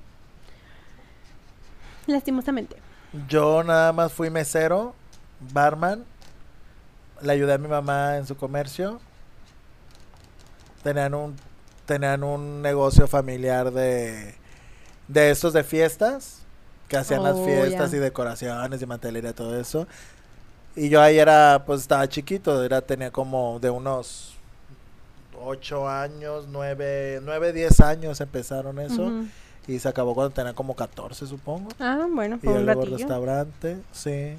Lastimosamente. 2.08 2.78
Yo 3.28 3.64
nada 3.64 3.92
más 3.94 4.14
fui 4.14 4.30
mesero, 4.30 4.94
barman. 5.52 6.04
Le 7.22 7.32
ayudé 7.32 7.54
a 7.54 7.58
mi 7.58 7.68
mamá 7.68 8.18
en 8.18 8.28
su 8.28 8.36
comercio. 8.36 9.00
Tenían 10.84 11.13
un, 11.13 11.36
tenían 11.86 12.24
un 12.24 12.62
negocio 12.62 13.08
familiar 13.08 13.72
de, 13.72 14.36
de 15.08 15.32
estos 15.32 15.54
de 15.54 15.63
fiestas. 15.63 16.39
Que 16.88 16.98
hacían 16.98 17.24
las 17.24 17.36
Oh, 17.36 17.46
fiestas 17.46 17.93
y 17.93 17.98
decoraciones 17.98 18.82
y 18.82 18.86
mantelería 18.86 19.32
y 19.32 19.34
todo 19.34 19.60
eso. 19.60 19.88
Y 20.76 20.89
yo 20.89 21.02
ahí 21.02 21.17
era, 21.17 21.63
pues 21.65 21.82
estaba 21.82 22.08
chiquito. 22.08 22.63
Era, 22.63 22.82
tenía 22.82 23.12
como 23.12 23.60
de 23.60 23.69
unos 23.69 24.36
8 25.39 25.88
años, 25.89 26.48
9, 26.50 27.19
9, 27.24 27.54
10 27.54 27.80
años 27.82 28.22
empezaron 28.22 28.80
eso. 28.80 29.13
Y 29.67 29.80
se 29.80 29.88
acabó 29.89 30.13
cuando 30.13 30.32
tenía 30.34 30.54
como 30.54 30.76
14, 30.76 31.26
supongo. 31.26 31.69
Ah, 31.80 32.06
bueno, 32.12 32.39
Y 32.41 32.48
fue 32.48 32.54
un 32.54 32.65
luego 32.65 32.82
ratillo. 32.82 32.98
restaurante, 32.98 33.82
sí. 33.91 34.38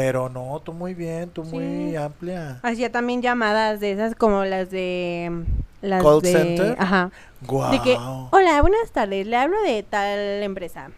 Pero 0.00 0.28
no, 0.28 0.60
tú 0.64 0.72
muy 0.72 0.94
bien, 0.94 1.28
tú 1.30 1.42
muy 1.42 1.96
amplia. 1.96 2.60
Hacía 2.62 2.92
también 2.92 3.20
llamadas 3.20 3.80
de 3.80 3.90
esas 3.92 4.14
como 4.14 4.44
las 4.44 4.70
de 4.70 5.28
mm, 5.30 5.42
las 5.86 6.02
Call 6.04 6.20
de 6.20 6.32
center. 6.32 6.76
ajá, 6.78 7.10
de 7.40 7.82
que 7.82 7.96
hola, 8.30 8.60
buenas 8.62 8.92
tardes, 8.92 9.26
le 9.26 9.36
hablo 9.36 9.60
de 9.62 9.82
tal 9.82 10.18
empresa. 10.44 10.90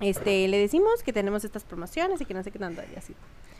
Este, 0.00 0.46
le 0.48 0.58
decimos 0.58 1.02
que 1.02 1.14
tenemos 1.14 1.44
estas 1.44 1.64
promociones 1.64 2.20
y 2.20 2.26
que 2.26 2.34
no 2.34 2.42
sé 2.42 2.50
qué 2.50 2.58
tanto 2.58 2.82
y 2.94 2.98
así. 2.98 3.14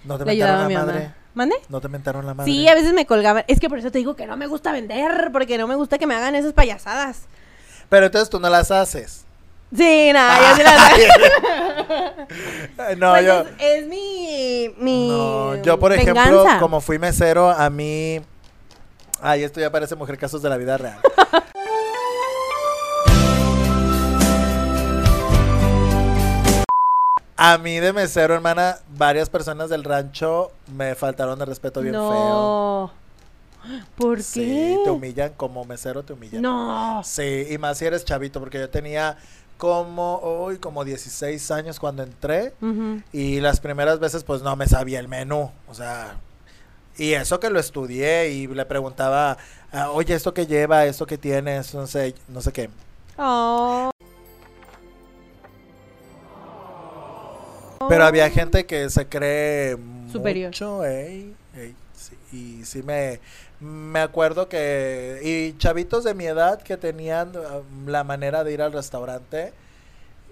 no 0.05 0.19
te 0.19 0.27
Le 0.27 0.33
mentaron 0.33 0.61
la 0.61 0.69
mi 0.69 0.75
madre. 0.75 0.99
mamá. 1.01 1.15
¿Mande? 1.35 1.55
No 1.71 1.81
te 1.81 1.89
mentaron 1.89 2.27
la 2.27 2.35
madre. 2.35 2.53
Sí, 2.53 2.69
a 2.69 2.75
veces 2.75 2.93
me 2.93 3.07
colgaban. 3.07 3.45
Es 3.49 3.61
que 3.61 3.69
por 3.71 3.79
eso 3.79 3.91
te 3.91 3.97
digo 3.99 4.15
que 4.15 4.27
no 4.27 4.37
me 4.37 4.47
gusta 4.47 4.73
vender, 4.73 5.31
porque 5.33 5.57
no 5.57 5.67
me 5.67 5.75
gusta 5.75 5.97
que 5.97 6.07
me 6.07 6.15
hagan 6.15 6.35
esas 6.35 6.53
payasadas. 6.53 7.23
Pero 7.89 8.07
entonces 8.07 8.29
tú 8.29 8.39
no 8.41 8.51
las 8.51 8.71
haces. 8.71 9.26
Sí, 9.75 10.11
nada, 10.13 10.51
yo 10.51 10.57
sí 10.57 10.63
Ay, 12.79 12.97
no, 12.97 13.11
Pues 13.13 13.27
yo. 13.27 13.41
es, 13.41 13.47
es 13.59 13.87
mi, 13.87 14.75
mi 14.79 15.09
No, 15.09 15.63
yo 15.63 15.79
por 15.79 15.93
ejemplo, 15.93 16.45
como 16.61 16.81
fui 16.81 16.99
mesero, 16.99 17.51
a 17.51 17.69
mí. 17.71 18.21
Ay, 19.21 19.45
esto 19.45 19.61
ya 19.61 19.71
parece 19.71 19.95
mujer 19.97 20.19
casos 20.19 20.43
de 20.43 20.49
la 20.51 20.57
vida 20.57 20.77
real. 20.77 20.99
A 27.39 27.59
mí 27.59 27.79
de 27.81 27.93
mesero, 27.93 28.35
hermana, 28.35 28.79
varias 28.97 29.29
personas 29.29 29.69
del 29.69 29.85
rancho 29.85 30.53
me 30.75 30.95
faltaron 30.95 31.39
de 31.39 31.45
respeto 31.45 31.83
bien 31.83 31.93
feo. 31.95 32.91
¿Por 33.97 34.23
Sí, 34.23 34.41
qué? 34.41 34.79
te 34.85 34.91
humillan 34.91 35.33
como 35.37 35.65
mesero, 35.65 36.03
te 36.05 36.13
humillan. 36.13 36.43
No. 36.43 37.03
Sí, 37.05 37.47
y 37.51 37.59
más 37.59 37.79
si 37.79 37.87
eres 37.87 38.05
chavito, 38.05 38.41
porque 38.41 38.59
yo 38.59 38.69
tenía 38.69 39.17
como, 39.57 40.17
hoy 40.23 40.59
como 40.59 40.85
16 40.85 41.51
años 41.51 41.81
cuando 41.81 42.03
entré. 42.03 42.53
Y 43.13 43.41
las 43.41 43.61
primeras 43.61 43.99
veces 43.99 44.23
pues 44.25 44.43
no 44.43 44.55
me 44.57 44.67
sabía 44.67 45.01
el 45.01 45.09
menú. 45.09 45.51
O 45.69 45.75
sea, 45.75 46.19
y 46.99 47.13
eso 47.15 47.41
que 47.41 47.49
lo 47.51 47.59
estudié 47.59 48.31
y 48.31 48.47
le 48.47 48.65
preguntaba, 48.67 49.39
ah, 49.73 49.91
oye, 49.91 50.15
esto 50.15 50.35
que 50.35 50.47
lleva, 50.47 50.85
esto 50.87 51.07
que 51.07 51.17
tienes, 51.19 51.75
no 51.75 51.87
sé, 51.87 52.15
no 52.29 52.41
sé 52.43 52.53
qué. 52.53 52.69
Oh. 53.19 53.91
Pero 57.89 58.05
había 58.05 58.29
gente 58.31 58.67
que 58.67 58.89
se 58.91 59.07
cree 59.07 59.77
Superior. 60.11 60.49
mucho, 60.49 60.85
ey, 60.85 61.35
ey, 61.55 61.75
sí, 61.95 62.17
y 62.33 62.65
sí 62.65 62.83
me, 62.83 63.21
me 63.61 64.01
acuerdo 64.01 64.49
que, 64.49 65.21
y 65.25 65.57
chavitos 65.59 66.05
de 66.05 66.15
mi 66.15 66.27
edad 66.27 66.61
que 66.63 66.77
tenían 66.77 67.33
ah, 67.37 67.61
la 67.87 68.05
manera 68.05 68.45
de 68.45 68.53
ir 68.53 68.63
al 68.63 68.73
restaurante, 68.73 69.53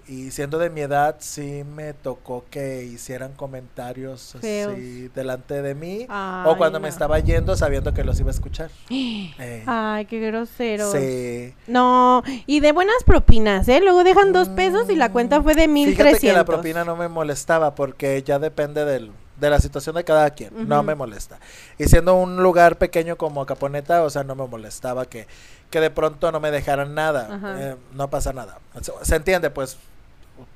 y 0.06 0.32
siendo 0.32 0.58
de 0.58 0.68
mi 0.68 0.82
edad, 0.82 1.16
sí 1.20 1.64
me 1.64 1.94
tocó 1.94 2.44
que 2.50 2.84
hicieran 2.84 3.32
comentarios 3.32 4.37
Feos. 4.38 4.74
así 4.74 5.08
delante 5.14 5.62
de 5.62 5.74
mí, 5.74 6.04
Ay, 6.10 6.44
o 6.46 6.58
cuando 6.58 6.78
me 6.78 6.90
estaba 6.90 7.18
yendo 7.20 7.56
sabiendo 7.56 7.94
que 7.94 8.04
los 8.04 8.20
iba 8.20 8.28
a 8.28 8.32
escuchar. 8.32 8.70
Eh, 8.90 9.62
Ay, 9.66 10.04
qué 10.04 10.20
grosero. 10.20 10.92
sí. 10.92 11.54
No, 11.66 12.22
y 12.46 12.60
de 12.60 12.72
buenas 12.72 13.02
propinas, 13.06 13.66
¿eh? 13.68 13.80
Luego 13.82 14.04
dejan 14.04 14.32
dos 14.34 14.50
pesos 14.50 14.90
y 14.90 14.94
la 14.96 15.10
cuenta 15.10 15.42
fue 15.42 15.54
de 15.54 15.66
mil 15.68 15.88
Fíjate 15.88 15.96
que 15.96 16.04
la 16.04 16.10
trescientos. 16.10 16.44
propina 16.44 16.84
no 16.84 16.96
me 16.96 17.08
molestaba 17.08 17.74
porque 17.74 18.22
ya 18.22 18.38
depende 18.38 18.84
del, 18.84 19.10
de 19.38 19.51
la 19.51 19.59
situación 19.61 19.97
de 19.97 20.05
cada 20.05 20.31
quien. 20.31 20.68
No 20.68 20.83
me 20.83 20.94
molesta. 20.94 21.38
Y 21.79 21.85
siendo 21.87 22.14
un 22.14 22.42
lugar 22.42 22.77
pequeño 22.79 23.16
como 23.16 23.44
Caponeta, 23.47 24.03
o 24.03 24.11
sea, 24.11 24.23
no 24.25 24.35
me 24.35 24.47
molestaba 24.47 25.07
que, 25.07 25.27
que 25.70 25.81
de 25.81 25.90
pronto 25.90 26.31
no 26.33 26.40
me 26.40 26.51
dejaran 26.51 26.94
nada. 26.94 27.40
Eh, 27.59 27.77
no 27.94 28.09
pasa 28.11 28.33
nada. 28.33 28.59
Se, 28.81 28.92
se 29.03 29.16
entiende, 29.16 29.51
pues 29.51 29.77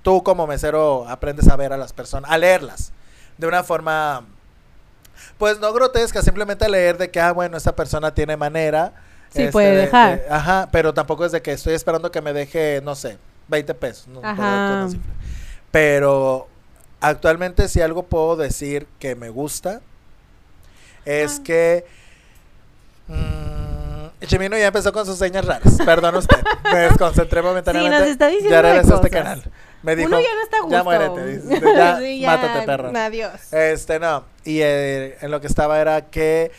tú 0.03 0.23
como 0.23 0.47
mesero 0.47 1.07
aprendes 1.09 1.49
a 1.49 1.57
ver 1.57 1.73
a 1.73 1.77
las 1.77 1.93
personas, 1.93 2.31
a 2.31 2.39
leerlas 2.39 2.93
de 3.37 3.47
una 3.47 3.63
forma, 3.63 4.25
pues 5.39 5.61
no 5.61 5.73
grotesca, 5.73 6.23
simplemente 6.23 6.65
a 6.65 6.69
leer 6.69 6.99
de 6.99 7.11
que, 7.11 7.21
ah, 7.21 7.33
bueno, 7.33 7.57
esta 7.57 7.75
persona 7.77 8.13
tiene 8.15 8.37
manera. 8.37 8.93
Sí, 9.31 9.41
este, 9.43 9.53
puede 9.53 9.71
de- 9.71 9.77
dejar. 9.83 10.21
de- 10.23 10.29
ajá, 10.31 10.69
pero 10.73 10.95
tampoco 10.95 11.25
es 11.25 11.33
de 11.33 11.43
que 11.43 11.53
estoy 11.53 11.75
esperando 11.75 12.11
que 12.11 12.21
me 12.23 12.33
deje, 12.33 12.81
no 12.83 12.95
sé, 12.95 13.19
20 13.49 13.75
pesos. 13.75 14.09
No, 14.09 14.21
Ajá. 14.25 14.89
Pero 15.71 16.49
actualmente 17.01 17.69
si 17.69 17.81
algo 17.81 18.05
puedo 18.05 18.37
decir 18.37 18.87
que 18.99 19.15
me 19.15 19.29
gusta 19.31 19.81
es 21.05 21.39
Ah. 21.39 21.43
que 21.45 21.85
mm, 23.09 24.27
Chimino 24.27 24.59
ya 24.59 24.67
empezó 24.67 24.93
con 24.93 25.07
sus 25.07 25.17
señas 25.19 25.45
raras. 25.45 25.79
Perdón 25.85 26.17
usted. 26.17 26.37
Me 26.73 26.79
desconcentré 26.81 27.41
momentáneamente. 27.41 27.97
Sí, 27.97 28.03
nos 28.03 28.11
está 28.11 28.27
diciendo 28.27 28.51
Ya 28.51 28.63
regresó 28.63 28.95
a 28.95 28.97
este 28.97 29.11
canal. 29.11 29.45
Me 29.83 29.95
dijo, 29.95 30.09
Uno 30.09 30.21
ya 30.21 30.35
no 30.35 30.43
está 30.43 30.57
a 30.57 30.61
gusto. 30.61 30.77
ya 30.77 30.83
muérete, 30.83 31.27
dice, 31.27 31.61
ya, 31.77 31.99
Sí, 31.99 32.23
mátate, 32.27 32.67
perro. 32.67 32.93
Adiós. 32.99 33.53
Este, 33.53 34.01
no. 34.01 34.25
Y 34.45 34.59
eh, 34.61 35.17
en 35.21 35.31
lo 35.31 35.41
que 35.41 35.47
estaba 35.47 35.81
era 35.81 36.07
que 36.07 36.51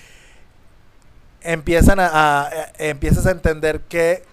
empiezan 1.42 2.00
a, 2.00 2.08
a- 2.48 2.50
eh, 2.50 2.90
empiezas 2.90 3.26
a 3.28 3.32
entender 3.32 3.82
que 3.82 4.24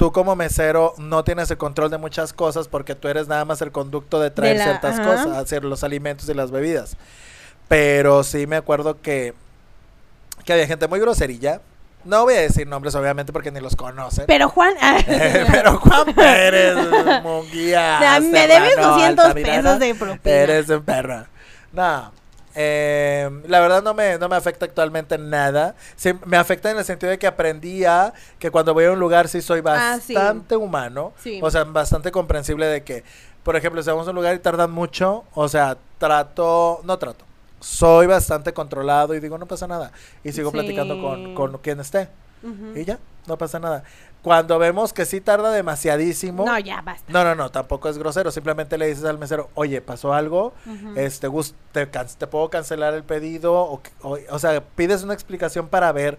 tú 0.00 0.12
como 0.12 0.34
mesero 0.34 0.94
no 0.96 1.24
tienes 1.24 1.50
el 1.50 1.58
control 1.58 1.90
de 1.90 1.98
muchas 1.98 2.32
cosas 2.32 2.68
porque 2.68 2.94
tú 2.94 3.06
eres 3.08 3.28
nada 3.28 3.44
más 3.44 3.60
el 3.60 3.70
conducto 3.70 4.18
de 4.18 4.30
traer 4.30 4.56
la- 4.56 4.64
ciertas 4.64 4.98
ajá. 4.98 5.04
cosas, 5.10 5.36
hacer 5.36 5.62
los 5.62 5.84
alimentos 5.84 6.26
y 6.30 6.32
las 6.32 6.50
bebidas. 6.50 6.96
Pero 7.68 8.24
sí 8.24 8.46
me 8.46 8.56
acuerdo 8.56 9.02
que, 9.02 9.34
que 10.46 10.54
había 10.54 10.66
gente 10.66 10.88
muy 10.88 11.00
groserilla. 11.00 11.60
No 12.06 12.22
voy 12.24 12.32
a 12.32 12.40
decir 12.40 12.66
nombres, 12.66 12.94
obviamente, 12.94 13.30
porque 13.30 13.50
ni 13.50 13.60
los 13.60 13.76
conocen. 13.76 14.24
Pero 14.26 14.48
Juan, 14.48 14.72
Pero 15.06 15.76
Juan 15.78 16.14
Pérez, 16.14 16.76
Munguía, 17.22 18.14
A 18.16 18.20
mí 18.20 18.28
me 18.28 18.46
debes 18.48 18.70
Serrano, 18.70 18.88
200 18.94 19.24
Altamirano, 19.26 19.62
pesos 19.62 19.78
de 19.80 19.94
propina. 19.94 20.34
Eres 20.34 20.68
un 20.70 20.82
perro. 20.82 21.26
No. 21.74 22.10
Eh, 22.54 23.28
la 23.46 23.60
verdad 23.60 23.82
no 23.82 23.94
me, 23.94 24.18
no 24.18 24.28
me 24.28 24.36
afecta 24.36 24.64
actualmente 24.64 25.16
nada. 25.18 25.74
Sí, 25.96 26.12
me 26.26 26.36
afecta 26.36 26.70
en 26.70 26.78
el 26.78 26.84
sentido 26.84 27.10
de 27.10 27.18
que 27.18 27.26
aprendí 27.26 27.84
a 27.84 28.12
que 28.38 28.50
cuando 28.50 28.74
voy 28.74 28.84
a 28.84 28.92
un 28.92 28.98
lugar 29.00 29.28
sí 29.28 29.40
soy 29.42 29.62
Ah, 29.66 29.98
sí. 30.02 30.14
bastante 30.14 30.56
humano. 30.56 31.12
Sí. 31.18 31.40
O 31.42 31.50
sea, 31.50 31.64
bastante 31.64 32.10
comprensible 32.10 32.66
de 32.66 32.82
que, 32.82 33.04
por 33.42 33.56
ejemplo, 33.56 33.82
si 33.82 33.88
vamos 33.90 34.06
a 34.06 34.10
un 34.10 34.16
lugar 34.16 34.34
y 34.34 34.38
tardan 34.38 34.70
mucho, 34.70 35.24
o 35.34 35.48
sea, 35.48 35.76
trato, 35.98 36.80
no 36.84 36.98
trato. 36.98 37.24
Soy 37.60 38.06
bastante 38.06 38.52
controlado 38.54 39.14
y 39.14 39.20
digo, 39.20 39.36
no 39.38 39.46
pasa 39.46 39.66
nada. 39.66 39.92
Y 40.24 40.32
sigo 40.32 40.50
platicando 40.50 41.00
con, 41.00 41.34
con 41.34 41.58
quien 41.58 41.78
esté. 41.80 42.08
Ujú. 42.42 42.78
Y 42.78 42.84
ya, 42.86 42.98
no 43.26 43.36
pasa 43.36 43.58
nada. 43.58 43.84
Cuando 44.22 44.58
vemos 44.58 44.92
que 44.92 45.06
sí 45.06 45.20
tarda 45.20 45.50
demasiadísimo. 45.50 46.44
No, 46.44 46.58
ya 46.58 46.82
basta. 46.82 47.10
No, 47.10 47.24
no, 47.24 47.34
no, 47.34 47.50
tampoco 47.50 47.88
es 47.88 47.96
grosero. 47.96 48.30
Simplemente 48.30 48.76
le 48.76 48.86
dices 48.88 49.04
al 49.04 49.18
mesero, 49.18 49.48
oye, 49.54 49.80
pasó 49.80 50.12
algo, 50.12 50.52
este, 50.96 51.28
te, 51.72 51.86
te 51.86 52.26
puedo 52.26 52.50
cancelar 52.50 52.94
el 52.94 53.04
pedido, 53.04 53.54
o, 53.54 53.80
o, 54.02 54.18
o 54.28 54.38
sea, 54.38 54.62
pides 54.62 55.02
una 55.02 55.14
explicación 55.14 55.68
para 55.68 55.90
ver 55.92 56.18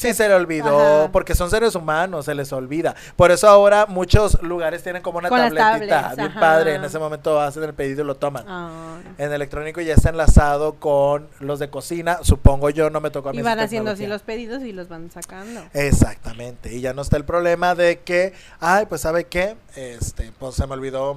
si 0.00 0.14
se 0.14 0.26
le 0.28 0.34
olvidó, 0.34 1.02
Ajá. 1.02 1.12
porque 1.12 1.34
son 1.34 1.50
seres 1.50 1.74
humanos, 1.74 2.24
se 2.24 2.34
les 2.34 2.50
olvida. 2.54 2.94
Por 3.16 3.30
eso 3.30 3.46
ahora 3.48 3.84
muchos 3.84 4.42
lugares 4.42 4.82
tienen 4.82 5.02
como 5.02 5.18
una 5.18 5.28
Con 5.28 5.38
tabletita, 5.54 6.14
ajá. 6.16 6.40
padre. 6.40 6.76
En 6.76 6.84
ese 6.84 6.98
momento 6.98 7.38
hacen 7.38 7.62
el 7.64 7.74
pedido 7.74 8.02
y 8.02 8.06
lo 8.06 8.14
toman. 8.14 8.44
Ah. 8.48 8.96
En 9.18 9.30
electrónico 9.30 9.82
ya 9.82 9.92
está 9.92 10.08
enlazado 10.08 10.76
con 10.76 11.28
los 11.40 11.58
de 11.58 11.68
cocina, 11.68 12.20
supongo 12.22 12.70
yo, 12.70 12.88
no 12.88 13.02
me 13.02 13.10
tocó 13.10 13.28
a 13.28 13.32
mí 13.32 13.38
Y 13.40 13.42
van 13.42 13.60
haciendo 13.60 13.90
así 13.90 14.06
los 14.06 14.22
pedidos 14.22 14.62
y 14.62 14.72
los 14.72 14.88
van 14.88 15.10
sacando. 15.10 15.60
Exactamente, 15.74 16.72
y 16.74 16.80
ya 16.80 16.94
no 16.94 17.02
está 17.02 17.18
el 17.18 17.24
problema 17.26 17.74
de 17.74 18.00
que, 18.00 18.32
ay, 18.58 18.86
pues 18.86 19.02
sabe 19.02 19.24
qué, 19.24 19.56
este, 19.76 20.32
pues 20.38 20.54
se 20.54 20.66
me 20.66 20.72
olvidó 20.72 21.14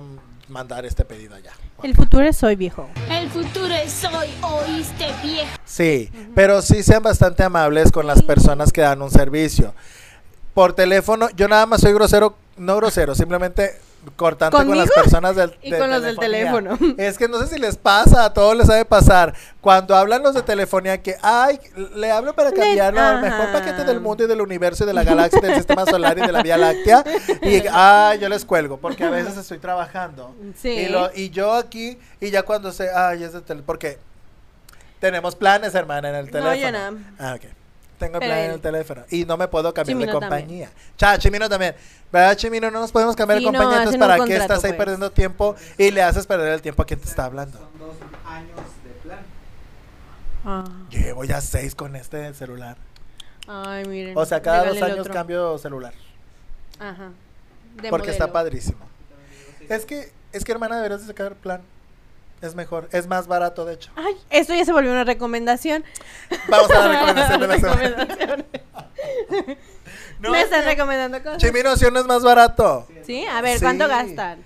mandar 0.50 0.86
este 0.86 1.06
pedido 1.06 1.36
allá. 1.36 1.52
El 1.82 1.96
futuro 1.96 2.26
es 2.26 2.42
hoy, 2.44 2.56
viejo. 2.56 2.90
El 3.10 3.30
futuro 3.30 3.74
es 3.74 4.04
hoy, 4.06 4.30
oíste 4.42 5.08
viejo. 5.22 5.52
Sí, 5.66 6.10
pero 6.36 6.62
sí 6.62 6.84
sean 6.84 7.04
bastante 7.04 7.44
amables 7.44 7.92
con 7.92 8.08
las 8.08 8.22
personas 8.22 8.72
que 8.72 8.82
dan 8.82 9.02
un 9.02 9.12
servicio. 9.12 9.74
Por 10.54 10.74
teléfono, 10.74 11.30
yo 11.36 11.48
nada 11.48 11.66
más 11.66 11.82
soy 11.82 11.94
grosero, 11.94 12.36
no 12.58 12.76
grosero, 12.76 13.16
simplemente 13.16 13.80
cortante 14.16 14.56
con 14.58 14.78
las 14.78 14.90
personas 14.92 15.36
del 15.36 15.56
Y 15.62 15.72
de 15.72 15.80
con 15.80 15.90
los 15.90 16.02
del 16.04 16.18
teléfono. 16.18 16.78
Es 16.98 17.18
que 17.18 17.28
no 17.28 17.40
sé 17.40 17.48
si 17.48 17.60
les 17.60 17.78
pasa, 17.78 18.26
a 18.26 18.34
todos 18.34 18.56
les 18.58 18.68
sabe 18.68 18.86
pasar. 18.86 19.34
Cuando 19.62 19.96
hablan 19.96 20.24
los 20.24 20.34
de 20.36 20.42
telefonía 20.44 21.02
que, 21.02 21.16
ay, 21.22 21.60
le 21.96 22.12
hablo 22.12 22.34
para 22.36 22.52
cambiarlo 22.52 23.00
al 23.02 23.22
mejor 23.22 23.52
paquete 23.52 23.84
del 23.84 24.00
mundo 24.00 24.24
y 24.24 24.28
del 24.28 24.42
universo 24.42 24.84
y 24.84 24.88
de 24.88 24.94
la 24.94 25.04
galaxia, 25.04 25.40
del 25.42 25.56
sistema 25.56 25.86
solar 25.86 26.18
y 26.18 26.22
de 26.22 26.32
la 26.32 26.42
Vía 26.44 26.58
Láctea. 26.58 27.04
Y, 27.42 27.64
ay, 27.72 28.20
yo 28.20 28.30
les 28.30 28.46
cuelgo, 28.46 28.78
porque 28.78 29.04
a 29.04 29.10
veces 29.10 29.38
estoy 29.38 29.60
trabajando. 29.60 30.36
Sí. 30.56 30.70
Y, 30.70 30.88
lo- 30.90 31.10
y 31.16 31.30
yo 31.30 31.54
aquí, 31.54 31.98
y 32.20 32.30
ya 32.32 32.44
cuando 32.44 32.72
sé, 32.72 32.90
ay, 32.94 33.24
es 33.24 33.34
de 33.34 33.42
tele, 33.42 33.64
porque 33.66 33.98
tenemos 35.00 35.36
planes, 35.36 35.76
hermana, 35.76 36.10
en 36.10 36.16
el 36.16 36.26
No, 36.28 36.32
teléfono. 36.32 36.56
yo 36.56 36.72
no. 36.72 36.98
Ah, 37.20 37.36
ok. 37.36 37.44
Tengo 38.04 38.20
Pero 38.20 38.32
plan 38.32 38.44
en 38.46 38.52
el 38.52 38.60
teléfono. 38.62 39.04
Y 39.10 39.26
no 39.26 39.38
me 39.38 39.48
puedo 39.48 39.74
cambiar 39.74 39.98
de 39.98 40.04
Chimino 40.04 40.20
también. 40.20 40.42
compañía. 40.42 40.70
Cha, 40.98 41.18
Chimino 41.18 41.48
también. 41.48 41.74
¿Verdad, 42.12 42.36
Chimino? 42.36 42.70
No 42.70 42.82
nos 42.82 42.92
podemos 42.92 43.16
cambiar 43.16 43.40
Sí, 43.40 43.46
de 43.46 43.52
no, 43.52 43.58
compañía. 43.58 43.78
Entonces, 43.84 44.00
¿para 44.00 44.14
qué 44.16 44.20
contrato, 44.20 44.42
estás 44.42 44.64
ahí 44.66 44.72
pues. 44.72 44.78
perdiendo 44.78 45.12
tiempo 45.12 45.56
y 45.78 45.92
le 45.92 46.02
haces 46.02 46.28
perder 46.28 46.54
el 46.54 46.62
tiempo 46.62 46.82
a 46.82 46.86
quien 46.86 47.00
te 47.00 47.08
está 47.08 47.26
hablando? 47.26 47.58
Son 47.58 47.80
dos 47.80 47.96
años 48.26 48.60
de 48.84 48.90
plan. 49.04 49.20
Ah. 50.46 50.66
Llevo 50.90 51.24
ya 51.24 51.40
seis 51.40 51.76
con 51.76 51.96
este 51.96 52.34
celular. 52.34 52.76
Ay, 53.48 53.86
miren. 53.86 54.18
O 54.18 54.26
sea, 54.26 54.42
cada 54.42 54.66
dos 54.66 54.82
años 54.82 55.00
otro. 55.00 55.14
cambio 55.14 55.58
celular. 55.58 55.94
Ajá. 56.80 57.12
De 57.82 57.90
porque 57.90 58.12
está 58.12 58.32
padrísimo. 58.32 58.80
Es 59.70 59.86
que, 59.86 60.12
es 60.34 60.44
que 60.44 60.52
hermana, 60.52 60.76
deberías 60.76 61.02
de 61.02 61.08
sacar 61.08 61.36
plan. 61.36 61.62
Es 62.44 62.56
mejor. 62.56 62.90
Es 62.92 63.08
más 63.08 63.26
barato, 63.28 63.64
de 63.66 63.74
hecho. 63.76 63.90
Ay, 63.96 64.16
esto 64.30 64.54
ya 64.54 64.66
se 64.66 64.74
volvió 64.74 64.92
una 64.92 65.04
recomendación. 65.06 65.84
Vamos 66.50 66.70
a 66.72 66.80
la 66.80 66.88
recomendación 66.94 67.40
de 67.40 67.48
la 67.48 67.58
semana. 67.58 68.08
No, 70.20 70.32
Me 70.32 70.38
es 70.40 70.46
están 70.46 70.64
recomendando 70.64 71.22
cosas. 71.22 71.38
Chimino, 71.40 71.76
si 71.76 71.86
uno 71.86 72.00
es 72.00 72.06
más 72.06 72.24
barato. 72.24 72.88
Sí, 73.06 73.26
a 73.26 73.42
ver, 73.42 73.58
Sí. 73.60 73.66
¿cuánto 73.66 73.88
gastan? 73.90 74.46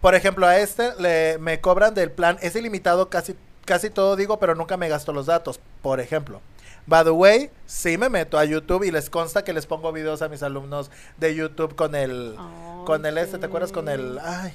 Por 0.00 0.14
ejemplo, 0.14 0.46
a 0.46 0.56
este 0.58 0.92
le, 0.98 1.36
me 1.38 1.60
cobran 1.60 1.92
del 1.92 2.10
plan, 2.10 2.38
es 2.40 2.56
ilimitado 2.56 3.10
casi, 3.10 3.36
casi 3.66 3.90
todo 3.90 4.16
digo, 4.16 4.38
pero 4.38 4.54
nunca 4.54 4.78
me 4.78 4.88
gasto 4.88 5.12
los 5.12 5.26
datos. 5.26 5.60
Por 5.82 6.00
ejemplo, 6.00 6.40
by 6.86 7.04
the 7.04 7.10
way, 7.10 7.50
sí 7.66 7.98
me 7.98 8.08
meto 8.08 8.38
a 8.38 8.44
YouTube 8.46 8.84
y 8.84 8.90
les 8.90 9.10
consta 9.10 9.44
que 9.44 9.52
les 9.52 9.66
pongo 9.66 9.92
videos 9.92 10.22
a 10.22 10.28
mis 10.30 10.42
alumnos 10.42 10.90
de 11.18 11.34
YouTube 11.34 11.74
con 11.76 11.94
el, 11.94 12.34
Ay, 12.38 12.84
con 12.86 13.04
el 13.04 13.18
este, 13.18 13.36
¿te 13.36 13.44
acuerdas? 13.44 13.72
Con 13.72 13.90
el, 13.90 14.18
ay, 14.24 14.54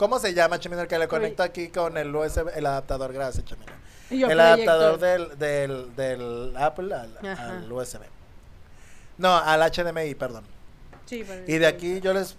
¿cómo 0.00 0.18
se 0.18 0.32
llama, 0.32 0.58
Chimino? 0.58 0.80
El 0.80 0.88
que 0.88 0.98
le 0.98 1.06
conecto 1.06 1.42
aquí 1.42 1.68
con 1.68 1.98
el 1.98 2.16
USB, 2.16 2.48
el 2.56 2.64
adaptador, 2.64 3.12
gracias, 3.12 3.44
Chimino. 3.44 3.70
El 4.10 4.20
proyector. 4.20 4.40
adaptador 4.40 4.98
del, 4.98 5.38
del, 5.38 5.94
del 5.94 6.56
Apple 6.56 6.94
al, 6.94 7.70
USB. 7.70 8.00
No, 9.18 9.36
al 9.36 9.60
HDMI, 9.60 10.14
perdón. 10.14 10.44
Sí, 11.04 11.22
Y 11.46 11.58
de 11.58 11.66
aquí 11.66 12.00
yo 12.00 12.14
les 12.14 12.34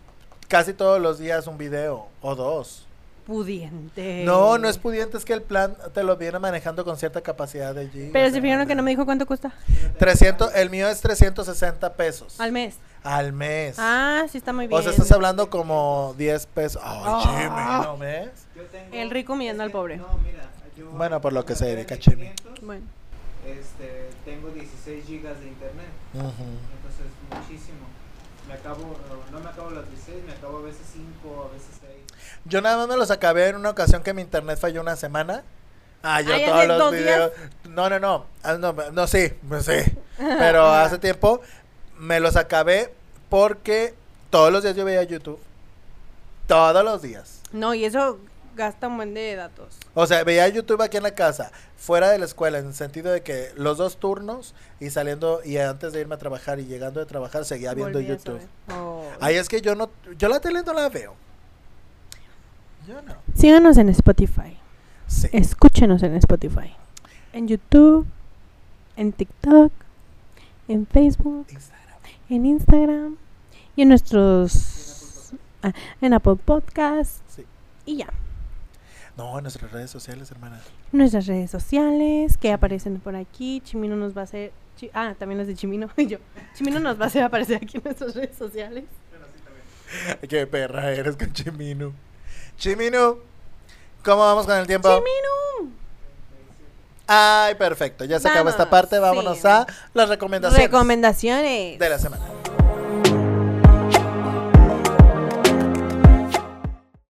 casi 0.48 0.74
todos 0.74 1.00
los 1.00 1.20
días 1.20 1.46
un 1.46 1.60
video 1.60 2.08
o 2.22 2.36
dos. 2.36 2.88
pudiente. 3.28 4.24
No, 4.26 4.58
no 4.58 4.68
es 4.68 4.80
pudiente, 4.80 5.18
es 5.18 5.24
que 5.24 5.34
el 5.34 5.44
plan 5.44 5.78
te 5.94 6.02
lo 6.02 6.18
viene 6.18 6.40
manejando 6.40 6.84
con 6.84 6.98
cierta 6.98 7.22
capacidad 7.22 7.76
de 7.76 7.90
gigas. 7.90 8.10
Pero 8.12 8.32
se 8.32 8.42
fijaron 8.42 8.68
que 8.68 8.74
no 8.74 8.82
me 8.82 8.90
dijo 8.90 9.06
cuánto 9.06 9.28
cuesta 9.28 9.54
300, 10.00 10.56
el 10.56 10.72
mío 10.72 10.90
es 10.90 11.00
360 11.00 11.94
pesos 11.94 12.40
al 12.40 12.52
mes. 12.52 12.76
Al 13.04 13.34
mes. 13.34 13.76
Ah, 13.80 14.26
sí 14.32 14.38
está 14.38 14.54
muy 14.54 14.68
bien. 14.68 14.80
o 14.80 14.84
sea, 14.84 14.92
estás 14.92 15.12
hablando 15.12 15.50
como 15.50 16.14
10 16.18 16.46
pesos. 16.48 16.82
Ay, 16.86 17.02
Ah. 17.06 17.22
Chimi, 17.24 17.86
¿no 17.88 17.98
ves? 17.98 18.30
Yo 18.56 18.64
tengo- 18.64 18.94
El 18.96 19.10
rico 19.10 19.36
es 19.40 19.60
al 19.60 19.72
pobre. 19.72 19.98
No, 19.98 20.08
mira, 20.24 20.44
yo 20.78 20.90
Bueno, 20.92 21.20
por 21.22 21.34
lo 21.34 21.46
que 21.46 21.56
se 21.56 21.66
dedica. 21.66 21.98
500, 21.98 22.62
Bueno. 22.62 22.86
Este, 23.46 24.10
tengo 24.24 24.50
16 24.52 25.04
gigas 25.06 25.40
de 25.40 25.48
internet. 25.48 25.88
Ujú. 26.14 26.28
Entonces, 26.28 27.08
muchísimo. 27.32 27.80
Me 28.48 28.54
acabo, 28.54 28.96
no 29.32 29.40
me 29.40 29.50
acabo 29.50 29.70
los 29.72 29.90
16, 29.90 30.24
me 30.26 30.34
acabo 30.34 30.58
a 30.60 30.62
veces 30.62 30.82
5, 30.94 31.50
a 31.50 31.54
veces 31.54 31.70
6. 31.82 31.92
Yo 32.46 32.62
nada 32.62 32.78
más 32.78 32.88
me 32.88 32.98
los 32.98 33.10
acabé 33.10 33.48
en 33.48 33.56
una 33.56 33.70
ocasión 33.72 34.04
que 34.04 34.14
mi 34.14 34.22
internet 34.22 34.60
falló 34.60 34.82
una 34.82 34.96
semana. 34.96 35.44
Ah, 36.04 36.22
yo 36.22 36.34
Ay, 36.34 36.46
todos 36.46 36.58
¿hace 36.58 36.68
los 36.68 36.92
videos. 36.92 37.32
No, 37.70 37.90
no, 37.90 38.00
no. 38.00 38.26
Ah, 38.44 38.54
no, 38.56 38.74
no, 38.92 39.08
sí, 39.08 39.32
pues 39.48 39.66
sí. 39.66 39.78
Pero 40.18 40.66
hace 40.68 40.98
tiempo 40.98 41.42
me 42.02 42.20
los 42.20 42.36
acabé 42.36 42.92
porque 43.30 43.94
todos 44.32 44.52
los 44.52 44.64
días 44.64 44.76
yo 44.76 44.84
veía 44.84 45.04
YouTube. 45.04 45.40
Todos 46.48 46.84
los 46.84 47.02
días. 47.02 47.42
No, 47.54 47.76
y 47.76 47.86
eso 47.86 48.18
gasta 48.56 48.88
un 48.88 48.98
buen 48.98 49.14
de 49.14 49.36
datos. 49.36 49.78
O 49.94 50.08
sea, 50.08 50.24
veía 50.24 50.48
YouTube 50.48 50.82
aquí 50.82 50.98
en 50.98 51.04
la 51.04 51.14
casa, 51.14 51.52
fuera 51.78 52.10
de 52.10 52.18
la 52.18 52.26
escuela, 52.26 52.58
en 52.58 52.68
el 52.68 52.74
sentido 52.74 53.12
de 53.12 53.22
que 53.22 53.52
los 53.56 53.78
dos 53.78 53.98
turnos 53.98 54.56
y 54.80 54.90
saliendo 54.90 55.42
y 55.46 55.58
antes 55.58 55.94
de 55.94 56.02
irme 56.02 56.16
a 56.16 56.18
trabajar 56.18 56.60
y 56.60 56.66
llegando 56.66 57.00
de 57.00 57.06
trabajar 57.06 57.46
seguía 57.46 57.74
viendo 57.76 58.00
Volví 58.00 58.08
YouTube. 58.08 58.42
Oh. 58.74 59.04
Ahí 59.20 59.36
es 59.36 59.48
que 59.48 59.62
yo 59.62 59.76
no, 59.76 59.92
yo 60.18 60.28
la 60.28 60.40
tele 60.40 60.64
no 60.64 60.74
la 60.74 60.90
veo. 60.90 61.14
Yo 62.88 63.00
no. 63.04 63.16
Síganos 63.36 63.78
en 63.78 63.90
Spotify. 63.90 64.58
Sí. 65.06 65.30
Escúchenos 65.32 66.02
en 66.02 66.16
Spotify. 66.16 66.76
En 67.32 67.48
YouTube, 67.48 68.08
en 68.98 69.14
TikTok, 69.14 69.72
en 70.68 70.88
Facebook, 70.88 71.46
Instagram. 71.52 71.81
En 72.32 72.46
Instagram 72.46 73.18
y 73.76 73.82
en 73.84 73.90
nuestros 73.90 75.34
ah, 75.64 75.74
en 76.02 76.14
Apple 76.14 76.36
Podcast 76.44 77.22
Sí. 77.30 77.46
y 77.86 77.98
ya. 77.98 78.08
No, 79.18 79.38
en 79.38 79.44
nuestras 79.44 79.72
redes 79.72 79.92
sociales, 79.92 80.32
hermana. 80.32 80.60
Nuestras 80.92 81.28
redes 81.28 81.52
sociales 81.52 82.38
que 82.38 82.52
aparecen 82.54 83.00
por 83.00 83.16
aquí. 83.16 83.62
Chimino 83.66 83.96
nos 83.96 84.16
va 84.16 84.22
a 84.22 84.24
hacer 84.24 84.52
Chi- 84.78 84.90
ah, 84.94 85.14
también 85.20 85.38
las 85.38 85.48
de 85.48 85.56
Chimino 85.56 85.90
y 85.98 86.08
yo. 86.08 86.18
Chimino 86.56 86.80
nos 86.80 87.00
va 87.00 87.04
a 87.06 87.08
hacer 87.08 87.24
aparecer 87.24 87.58
aquí 87.58 87.78
en 87.78 87.84
nuestras 87.84 88.16
redes 88.16 88.38
sociales. 88.38 88.86
Qué 90.30 90.48
perra 90.48 90.92
eres 90.92 91.18
con 91.18 91.32
Chimino. 91.34 91.92
Chimino, 92.58 93.18
¿cómo 94.06 94.20
vamos 94.22 94.46
con 94.46 94.58
el 94.58 94.66
tiempo? 94.68 94.88
Chimino. 94.88 95.76
Ay, 97.14 97.56
perfecto. 97.56 98.06
Ya 98.06 98.22
se 98.22 98.30
acabó 98.30 98.48
esta 98.50 98.70
parte. 98.70 98.98
Vámonos 98.98 99.40
sí. 99.40 99.48
a 99.48 99.68
las 99.94 100.08
recomendaciones 100.08 100.66
Recomendaciones. 100.66 101.78
de 101.78 101.90
la 101.90 102.00
semana. 102.00 102.24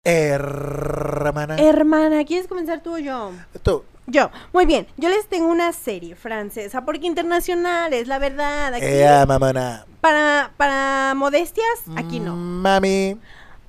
Hermana. 0.04 1.58
Hermana, 1.58 2.26
¿quieres 2.26 2.48
comenzar 2.48 2.82
tú 2.82 2.96
o 2.96 2.98
yo? 2.98 3.32
Tú. 3.62 3.84
Yo, 4.08 4.32
muy 4.52 4.66
bien. 4.66 4.88
Yo 4.98 5.10
les 5.10 5.28
tengo 5.28 5.48
una 5.48 5.72
serie 5.72 6.16
francesa, 6.16 6.84
porque 6.84 7.06
internacional 7.06 7.94
es 7.94 8.08
la 8.08 8.18
verdad. 8.18 8.74
Aquí, 8.74 8.84
Ea, 8.86 9.26
mamona. 9.28 9.86
para, 10.02 10.52
para 10.58 11.14
modestias, 11.16 11.84
aquí 11.96 12.20
no. 12.20 12.36
Mami. 12.36 13.18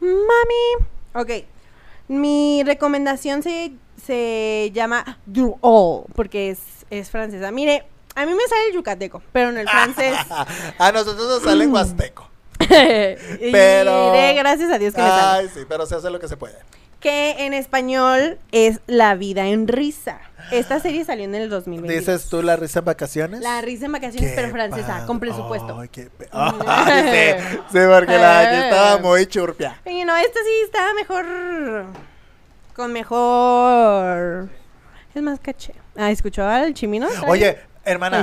Mami. 0.01 0.87
Ok. 1.15 1.45
Mi 2.09 2.63
recomendación 2.65 3.43
se, 3.43 3.73
se 4.05 4.71
llama 4.73 5.19
Du 5.27 5.57
All, 5.61 6.05
porque 6.15 6.51
es, 6.51 6.59
es 6.91 7.11
francesa. 7.11 7.51
Mire, 7.51 7.85
a 8.15 8.27
mí 8.27 8.33
me 8.35 8.43
sale 8.49 8.69
el 8.69 8.75
yucateco, 8.75 9.23
pero 9.33 9.51
en 9.51 9.59
el 9.59 9.69
francés. 9.69 10.17
a 10.79 10.93
nosotros 10.93 11.27
nos 11.29 11.43
sale 11.43 11.65
en 11.65 11.73
huasteco. 11.75 12.29
Pero- 12.59 14.13
diré 14.13 14.35
gracias 14.35 14.71
a 14.71 14.79
Dios 14.79 14.95
que 14.95 15.03
me 15.03 15.09
sale. 15.09 15.41
Ay, 15.43 15.51
sí, 15.53 15.61
pero 15.69 15.87
se 15.87 15.95
hace 15.95 16.11
lo 16.11 16.19
que 16.21 16.29
se 16.29 16.37
puede. 16.37 16.57
Que 17.01 17.47
en 17.47 17.53
español 17.53 18.39
es 18.53 18.81
La 18.87 19.17
vida 19.17 19.49
en 19.49 19.67
risa. 19.67 20.21
Esta 20.53 20.79
serie 20.79 21.05
salió 21.05 21.25
en 21.25 21.35
el 21.35 21.49
2020. 21.51 21.99
¿Dices 21.99 22.29
tú 22.29 22.43
la 22.43 22.55
risa 22.57 22.81
en 22.81 22.85
vacaciones? 22.85 23.41
La 23.41 23.61
risa 23.61 23.87
en 23.87 23.93
vacaciones, 23.93 24.31
Qué 24.31 24.37
pero 24.37 24.51
francesa, 24.51 25.05
con 25.07 25.19
presupuesto. 25.19 25.79
Ay, 25.81 25.89
qué 25.89 26.11
Ay, 26.33 27.39
sí, 27.41 27.59
sí, 27.73 27.79
porque 27.89 28.19
la 28.19 28.41
aquí 28.41 28.57
estaba 28.57 28.99
muy 28.99 29.27
churpia. 29.27 29.81
Y 29.87 30.05
no, 30.05 30.17
esta 30.17 30.41
sí 30.45 30.51
está 30.65 30.95
mejor. 30.95 31.25
Con 32.83 32.93
mejor. 32.93 34.49
Es 35.15 35.23
más 35.23 35.39
caché. 35.39 35.73
Ah, 35.97 36.11
¿escuchó 36.11 36.45
al 36.45 36.75
chimino? 36.75 37.07
Oye, 37.29 37.57
hermana, 37.85 38.21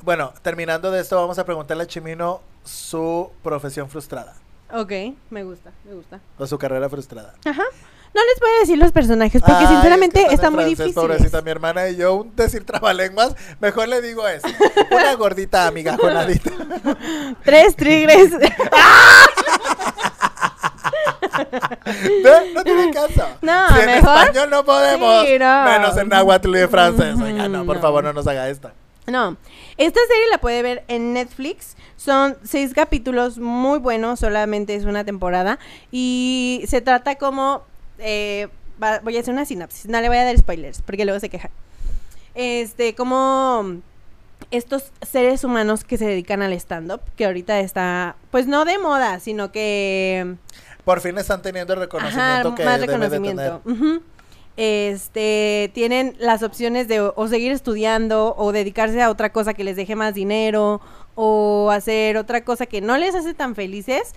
bueno, 0.00 0.32
terminando 0.42 0.90
de 0.90 1.00
esto, 1.00 1.14
vamos 1.14 1.38
a 1.38 1.44
preguntarle 1.44 1.84
a 1.84 1.86
Chimino 1.86 2.40
su 2.64 3.30
profesión 3.44 3.88
frustrada 3.88 4.34
Ok, 4.72 4.90
me 5.30 5.44
gusta, 5.44 5.70
me 5.84 5.94
gusta. 5.94 6.18
o 6.36 6.44
su 6.48 6.58
carrera 6.58 6.88
frustrada. 6.88 7.34
Ajá. 7.44 7.62
No 8.12 8.20
les 8.24 8.40
voy 8.40 8.50
a 8.56 8.60
decir 8.62 8.76
los 8.76 8.90
personajes 8.90 9.40
porque 9.40 9.64
Ay, 9.64 9.66
sinceramente 9.68 10.20
es 10.22 10.28
que 10.30 10.34
está 10.34 10.50
muy 10.50 10.64
difícil. 10.64 10.94
Pobrecita 10.94 11.40
mi 11.40 11.52
hermana 11.52 11.88
y 11.88 11.94
yo, 11.94 12.14
un 12.14 12.34
decir 12.34 12.66
trabalenguas, 12.66 13.36
mejor 13.60 13.86
le 13.86 14.02
digo 14.02 14.26
eso. 14.26 14.48
Una 14.90 15.14
gordita 15.14 15.68
amiga 15.68 15.96
jonadita. 16.00 16.50
Tres 17.44 17.76
tigres. 17.76 18.36
¿Ve? 18.36 18.52
No 22.54 22.64
tiene 22.64 22.90
caso. 22.92 23.26
No, 23.42 23.68
si 23.74 23.80
en 23.80 23.86
mejor- 23.86 24.18
español 24.22 24.50
no 24.50 24.64
podemos, 24.64 25.26
Sí, 25.26 25.38
no. 25.38 25.64
menos 25.64 25.96
en 25.96 26.08
náhuatl 26.08 26.56
y 26.56 26.66
francés. 26.68 27.16
Oiga, 27.20 27.48
no, 27.48 27.64
por 27.64 27.76
No. 27.76 27.82
favor, 27.82 28.04
no 28.04 28.12
nos 28.12 28.26
haga 28.26 28.48
esto. 28.48 28.70
No, 29.06 29.36
esta 29.78 30.00
serie 30.08 30.24
la 30.30 30.38
puede 30.38 30.62
ver 30.62 30.84
en 30.88 31.12
Netflix. 31.12 31.76
Son 31.96 32.36
seis 32.44 32.72
capítulos 32.72 33.38
muy 33.38 33.78
buenos, 33.80 34.20
solamente 34.20 34.74
es 34.76 34.84
una 34.84 35.04
temporada. 35.04 35.58
Y 35.90 36.62
se 36.68 36.80
trata 36.80 37.16
como... 37.16 37.62
eh, 37.98 38.48
va- 38.82 39.00
voy 39.00 39.16
a 39.16 39.20
hacer 39.20 39.34
una 39.34 39.44
sinapsis, 39.44 39.86
no 39.88 40.00
le 40.00 40.08
voy 40.08 40.18
a 40.18 40.24
dar 40.24 40.36
spoilers, 40.38 40.82
porque 40.82 41.04
luego 41.04 41.18
se 41.20 41.28
quejan. 41.30 41.50
Este, 42.34 42.94
como 42.94 43.76
estos 44.50 44.92
seres 45.02 45.44
humanos 45.44 45.84
que 45.84 45.98
se 45.98 46.06
dedican 46.06 46.42
al 46.42 46.52
stand-up, 46.54 47.00
que 47.16 47.24
ahorita 47.26 47.60
está, 47.60 48.16
pues 48.30 48.46
no 48.46 48.64
de 48.64 48.78
moda, 48.78 49.18
sino 49.20 49.50
que... 49.52 50.36
Por 50.84 51.00
fin 51.00 51.16
están 51.18 51.42
teniendo 51.42 51.74
el 51.74 51.80
reconocimiento 51.80 52.48
Ajá, 52.48 52.54
que 52.56 52.64
más 52.64 52.80
debe 52.80 52.92
de 52.92 52.98
reconocimiento. 52.98 53.60
tener. 53.64 54.00
Este, 54.56 55.70
tienen 55.74 56.14
las 56.18 56.42
opciones 56.42 56.86
de 56.88 57.00
o, 57.00 57.14
o 57.16 57.28
seguir 57.28 57.52
estudiando 57.52 58.34
o 58.36 58.52
dedicarse 58.52 59.00
a 59.00 59.10
otra 59.10 59.32
cosa 59.32 59.54
que 59.54 59.64
les 59.64 59.76
deje 59.76 59.96
más 59.96 60.14
dinero 60.14 60.80
o 61.14 61.70
hacer 61.72 62.16
otra 62.16 62.44
cosa 62.44 62.66
que 62.66 62.80
no 62.80 62.98
les 62.98 63.14
hace 63.14 63.32
tan 63.34 63.54
felices. 63.54 64.12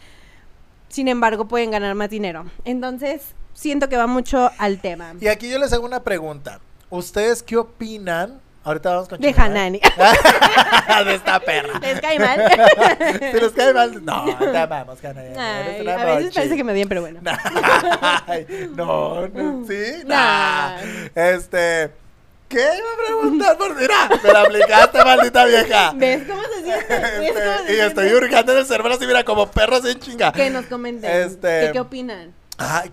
Sin 0.89 1.07
embargo, 1.07 1.47
pueden 1.47 1.71
ganar 1.71 1.95
más 1.95 2.09
dinero. 2.09 2.45
Entonces, 2.65 3.33
siento 3.53 3.89
que 3.89 3.97
va 3.97 4.07
mucho 4.07 4.51
al 4.57 4.79
tema. 4.79 5.13
Y 5.19 5.27
aquí 5.27 5.49
yo 5.49 5.59
les 5.59 5.71
hago 5.73 5.85
una 5.85 6.03
pregunta. 6.03 6.59
¿Ustedes 6.89 7.41
qué 7.41 7.57
opinan? 7.57 8.39
Ahorita 8.65 8.89
vamos 8.89 9.07
con 9.07 9.19
De 9.21 9.27
Chimena. 9.31 9.45
Hanani. 9.45 9.79
de 11.05 11.13
esta 11.13 11.39
perra. 11.39 11.79
¿Les 11.79 12.01
cae 12.01 12.17
mal? 12.17 12.41
si 13.31 13.39
les 13.39 13.51
cae 13.51 13.73
mal, 13.73 14.03
no, 14.03 14.37
te 14.39 14.57
amamos, 14.57 15.05
Hanani. 15.05 15.37
Ay, 15.37 15.87
a 15.87 16.05
veces 16.15 16.33
parece 16.33 16.57
que 16.57 16.63
me 16.63 16.71
odian, 16.73 16.89
pero 16.89 17.01
bueno. 17.01 17.19
Ay, 18.27 18.47
no, 18.75 19.27
no, 19.27 19.67
sí, 19.67 20.03
Nah. 20.05 20.77
Este, 21.13 21.91
¿qué 22.49 22.57
iba 22.59 22.89
a 22.91 23.05
preguntar? 23.05 23.55
Por 23.55 23.75
mira, 23.75 24.09
me 24.23 24.33
la 24.33 24.41
aplicaste, 24.41 25.03
maldita 25.03 25.45
vieja. 25.45 25.91
¿Ves 25.93 26.23
cómo 26.27 26.41
se 26.41 26.63
siente? 26.63 27.19
¿Ves 27.19 27.33
cómo 27.33 27.57
se 27.57 27.59
Este, 27.59 27.75
y 27.75 27.79
estoy 27.81 28.13
hurgando 28.13 28.51
en 28.51 28.57
el 28.57 28.65
cerebro 28.65 28.95
así, 28.95 29.05
mira, 29.05 29.23
como 29.23 29.45
perro 29.51 29.79
sin 29.79 29.99
chinga. 29.99 30.31
Que 30.31 30.49
nos 30.49 30.65
comenten. 30.65 31.11
Este- 31.11 31.69
¿Qué 31.71 31.79
opinan? 31.79 32.33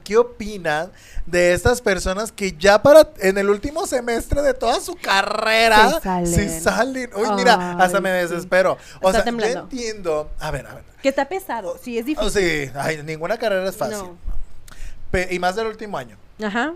¿Qué 0.03 0.17
opinan 0.17 0.91
de 1.27 1.53
estas 1.53 1.81
personas 1.81 2.33
que 2.33 2.53
ya 2.53 2.83
para 2.83 3.11
en 3.21 3.39
el 3.39 3.49
último 3.49 3.87
semestre 3.87 4.43
de 4.43 4.55
toda 4.55 4.81
su 4.81 4.97
carrera 4.97 5.91
Se 5.95 6.01
salen. 6.01 6.27
sí 6.27 6.61
salen? 6.61 7.11
Uy, 7.15 7.29
mira, 7.37 7.77
hasta 7.79 8.01
me 8.01 8.11
sí. 8.11 8.29
desespero. 8.29 8.77
O 9.01 9.13
sea, 9.13 9.23
temblando. 9.23 9.55
yo 9.55 9.63
entiendo. 9.63 10.31
A 10.41 10.51
ver, 10.51 10.67
a 10.67 10.75
ver. 10.75 10.85
Que 11.03 11.09
está 11.11 11.29
pesado. 11.29 11.79
Sí, 11.83 11.97
es 11.99 12.05
Oh, 12.05 12.07
difícil. 12.29 12.67
sí, 12.67 12.73
ay, 12.75 13.03
ninguna 13.05 13.37
carrera 13.39 13.69
es 13.69 13.77
fácil. 13.77 13.99
No. 13.99 15.19
Y 15.31 15.39
más 15.39 15.55
del 15.57 15.67
último 15.67 15.97
año. 15.99 16.17
Ajá. 16.43 16.75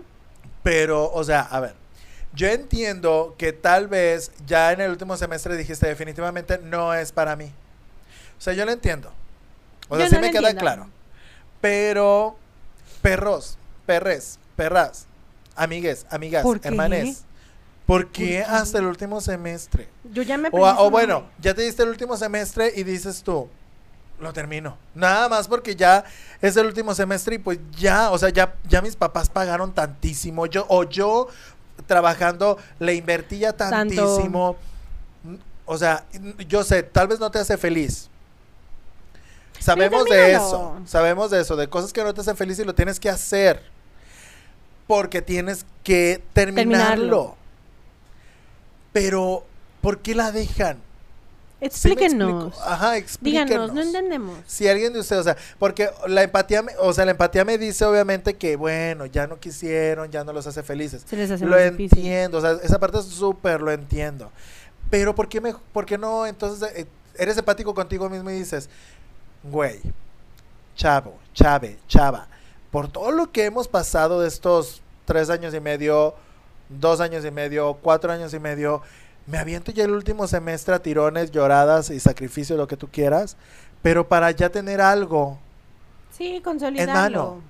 Pero, 0.63 1.11
o 1.11 1.23
sea, 1.23 1.41
a 1.41 1.59
ver. 1.59 1.73
Yo 2.33 2.47
entiendo 2.47 3.35
que 3.37 3.51
tal 3.51 3.87
vez 3.87 4.31
ya 4.45 4.71
en 4.71 4.81
el 4.81 4.91
último 4.91 5.17
semestre 5.17 5.57
dijiste 5.57 5.87
definitivamente 5.87 6.59
no 6.59 6.93
es 6.93 7.11
para 7.11 7.35
mí. 7.35 7.51
O 8.37 8.41
sea, 8.41 8.53
yo 8.53 8.63
lo 8.63 8.71
entiendo. 8.71 9.11
O 9.89 9.95
sea, 9.97 10.05
Yo 10.05 10.09
sí 10.09 10.15
no 10.15 10.21
me 10.21 10.27
queda 10.31 10.49
entiendo. 10.51 10.61
claro. 10.61 10.89
Pero, 11.61 12.37
perros, 13.01 13.57
perres, 13.85 14.39
perras, 14.55 15.05
amigues, 15.55 16.05
amigas, 16.09 16.43
¿Por 16.43 16.59
hermanes. 16.63 17.23
¿Por 17.85 18.07
qué 18.07 18.43
hasta 18.43 18.79
el 18.79 18.85
último 18.85 19.21
semestre? 19.21 19.87
Yo 20.11 20.21
ya 20.21 20.37
me 20.37 20.49
O, 20.51 20.59
o 20.59 20.89
bueno, 20.89 21.25
ya 21.39 21.53
te 21.53 21.61
diste 21.61 21.83
el 21.83 21.89
último 21.89 22.17
semestre 22.17 22.73
y 22.75 22.83
dices 22.83 23.23
tú, 23.23 23.47
lo 24.19 24.33
termino. 24.33 24.77
Nada 24.93 25.29
más 25.29 25.47
porque 25.47 25.75
ya 25.75 26.03
es 26.41 26.57
el 26.57 26.65
último 26.65 26.93
semestre 26.93 27.35
y 27.35 27.37
pues 27.37 27.59
ya, 27.77 28.11
o 28.11 28.17
sea, 28.17 28.29
ya, 28.29 28.55
ya 28.67 28.81
mis 28.81 28.97
papás 28.97 29.29
pagaron 29.29 29.73
tantísimo. 29.73 30.47
Yo, 30.47 30.65
o 30.67 30.83
yo 30.83 31.29
trabajando 31.85 32.57
le 32.79 32.95
invertí 32.95 33.39
ya 33.39 33.53
Tanto. 33.53 33.95
tantísimo. 33.95 34.57
O 35.65 35.77
sea, 35.77 36.05
yo 36.47 36.63
sé, 36.63 36.83
tal 36.83 37.07
vez 37.07 37.19
no 37.19 37.29
te 37.29 37.39
hace 37.39 37.57
feliz. 37.57 38.09
Sabemos 39.59 40.05
de 40.05 40.33
eso, 40.33 40.75
sabemos 40.85 41.31
de 41.31 41.41
eso, 41.41 41.55
de 41.55 41.67
cosas 41.67 41.91
que 41.93 42.03
no 42.03 42.13
te 42.13 42.21
hacen 42.21 42.37
feliz 42.37 42.57
y 42.59 42.63
lo 42.63 42.73
tienes 42.75 42.99
que 42.99 43.09
hacer. 43.09 43.61
Porque 44.87 45.21
tienes 45.21 45.65
que 45.83 46.21
terminarlo. 46.33 46.75
Terminarlo. 46.87 47.35
Pero, 48.93 49.43
¿por 49.81 49.99
qué 49.99 50.15
la 50.15 50.31
dejan? 50.31 50.77
¿Sí 50.77 51.59
me 51.59 51.67
Explíquenos. 51.93 52.53
Ajá, 52.61 52.97
explíquenos. 52.97 53.49
Díganos, 53.49 53.73
no 53.73 53.81
entendemos. 53.81 54.37
Si 54.45 54.67
alguien 54.67 54.93
de 54.93 54.99
ustedes, 54.99 55.21
o 55.21 55.23
sea, 55.23 55.37
porque 55.57 55.89
la 56.07 56.21
empatía, 56.21 56.61
me- 56.61 56.73
o 56.79 56.93
sea, 56.93 57.03
la 57.05 57.11
empatía 57.11 57.43
me 57.45 57.57
dice 57.57 57.83
obviamente 57.83 58.35
que, 58.35 58.55
bueno, 58.55 59.07
ya 59.07 59.25
no 59.25 59.39
quisieron, 59.39 60.11
ya 60.11 60.23
no 60.23 60.33
los 60.33 60.45
hace 60.45 60.61
felices. 60.61 61.03
Se 61.07 61.15
les 61.15 61.31
hace 61.31 61.45
Lo 61.45 61.57
difícil. 61.57 61.97
entiendo, 61.97 62.37
o 62.37 62.41
sea, 62.41 62.57
esa 62.63 62.79
parte 62.79 62.99
es 62.99 63.05
súper 63.05 63.61
lo 63.61 63.71
entiendo. 63.71 64.31
Pero 64.91 65.15
¿por 65.15 65.27
qué, 65.29 65.41
me, 65.41 65.53
por 65.73 65.85
qué 65.87 65.97
no 65.97 66.27
entonces 66.27 66.69
eh, 66.75 66.85
eres 67.17 67.35
empático 67.37 67.73
contigo 67.73 68.07
mismo 68.07 68.29
y 68.29 68.33
dices, 68.35 68.69
güey, 69.49 69.81
chavo, 70.75 71.15
chave, 71.33 71.77
chava, 71.87 72.27
por 72.71 72.87
todo 72.87 73.11
lo 73.11 73.31
que 73.31 73.45
hemos 73.45 73.67
pasado 73.67 74.21
de 74.21 74.27
estos 74.27 74.81
tres 75.05 75.29
años 75.29 75.53
y 75.53 75.59
medio, 75.59 76.15
dos 76.69 76.99
años 76.99 77.25
y 77.25 77.31
medio, 77.31 77.77
cuatro 77.81 78.11
años 78.11 78.33
y 78.33 78.39
medio, 78.39 78.81
me 79.25 79.37
aviento 79.37 79.71
ya 79.71 79.83
el 79.83 79.91
último 79.91 80.27
semestre 80.27 80.75
a 80.75 80.79
tirones, 80.79 81.31
lloradas 81.31 81.89
y 81.89 81.99
sacrificios, 81.99 82.57
lo 82.57 82.67
que 82.67 82.77
tú 82.77 82.87
quieras, 82.89 83.35
pero 83.81 84.07
para 84.07 84.31
ya 84.31 84.49
tener 84.49 84.81
algo. 84.81 85.37
Sí, 86.11 86.41
consolidarlo. 86.43 87.41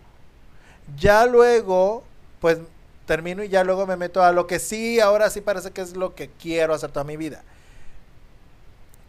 Ya 0.97 1.25
luego, 1.25 2.03
pues 2.39 2.59
termino 3.05 3.43
y 3.43 3.49
ya 3.49 3.63
luego 3.63 3.87
me 3.87 3.95
meto 3.95 4.23
a 4.23 4.31
lo 4.31 4.47
que 4.47 4.59
sí, 4.59 4.99
ahora 4.99 5.29
sí 5.29 5.41
parece 5.41 5.71
que 5.71 5.81
es 5.81 5.95
lo 5.95 6.13
que 6.15 6.29
quiero 6.29 6.73
hacer 6.73 6.91
toda 6.91 7.03
mi 7.03 7.17
vida. 7.17 7.43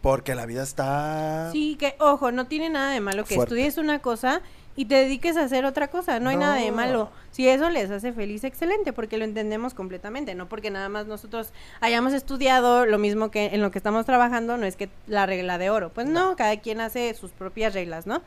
Porque 0.01 0.35
la 0.35 0.45
vida 0.45 0.63
está... 0.63 1.49
Sí, 1.51 1.75
que 1.77 1.95
ojo, 1.99 2.31
no 2.31 2.47
tiene 2.47 2.69
nada 2.69 2.91
de 2.91 3.01
malo 3.01 3.25
que 3.25 3.35
Fuerte. 3.35 3.55
estudies 3.55 3.77
una 3.77 3.99
cosa 3.99 4.41
y 4.75 4.85
te 4.85 4.95
dediques 4.95 5.35
a 5.35 5.43
hacer 5.43 5.65
otra 5.65 5.89
cosa, 5.89 6.21
no 6.21 6.29
hay 6.29 6.37
nada 6.37 6.55
de 6.55 6.71
malo. 6.71 7.09
Si 7.31 7.49
eso 7.49 7.69
les 7.69 7.91
hace 7.91 8.13
feliz, 8.13 8.45
excelente, 8.45 8.93
porque 8.93 9.17
lo 9.17 9.25
entendemos 9.25 9.73
completamente, 9.73 10.35
no 10.35 10.47
porque 10.47 10.71
nada 10.71 10.87
más 10.87 11.05
nosotros 11.05 11.51
hayamos 11.81 12.13
estudiado 12.13 12.85
lo 12.85 12.97
mismo 12.97 13.29
que 13.29 13.47
en 13.47 13.61
lo 13.61 13.71
que 13.71 13.77
estamos 13.77 14.05
trabajando, 14.05 14.55
no 14.55 14.65
es 14.65 14.77
que 14.77 14.89
la 15.05 15.25
regla 15.25 15.57
de 15.57 15.69
oro, 15.69 15.89
pues 15.89 16.07
no, 16.07 16.37
cada 16.37 16.55
quien 16.61 16.79
hace 16.79 17.13
sus 17.13 17.31
propias 17.31 17.73
reglas, 17.73 18.07
¿no? 18.07 18.21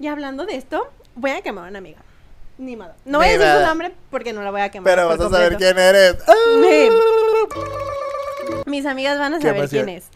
Y 0.00 0.06
hablando 0.06 0.46
de 0.46 0.56
esto, 0.56 0.88
voy 1.14 1.32
a 1.32 1.42
quemar 1.42 1.66
a 1.66 1.68
una 1.68 1.78
amiga. 1.78 1.98
Ni 2.56 2.74
modo. 2.74 2.94
No 3.04 3.18
voy 3.18 3.28
a 3.28 3.38
decir 3.38 3.46
su 3.60 3.66
nombre 3.66 3.94
porque 4.10 4.32
no 4.32 4.42
la 4.42 4.50
voy 4.50 4.62
a 4.62 4.70
quemar. 4.70 4.90
Pero 4.90 5.08
vas 5.08 5.20
a 5.20 5.28
saber 5.28 5.56
quién 5.56 5.78
eres. 5.78 6.16
Mis 8.64 8.86
amigas 8.86 9.18
van 9.18 9.34
a 9.34 9.40
saber 9.42 9.68
quién 9.68 9.90
es. 9.90 10.06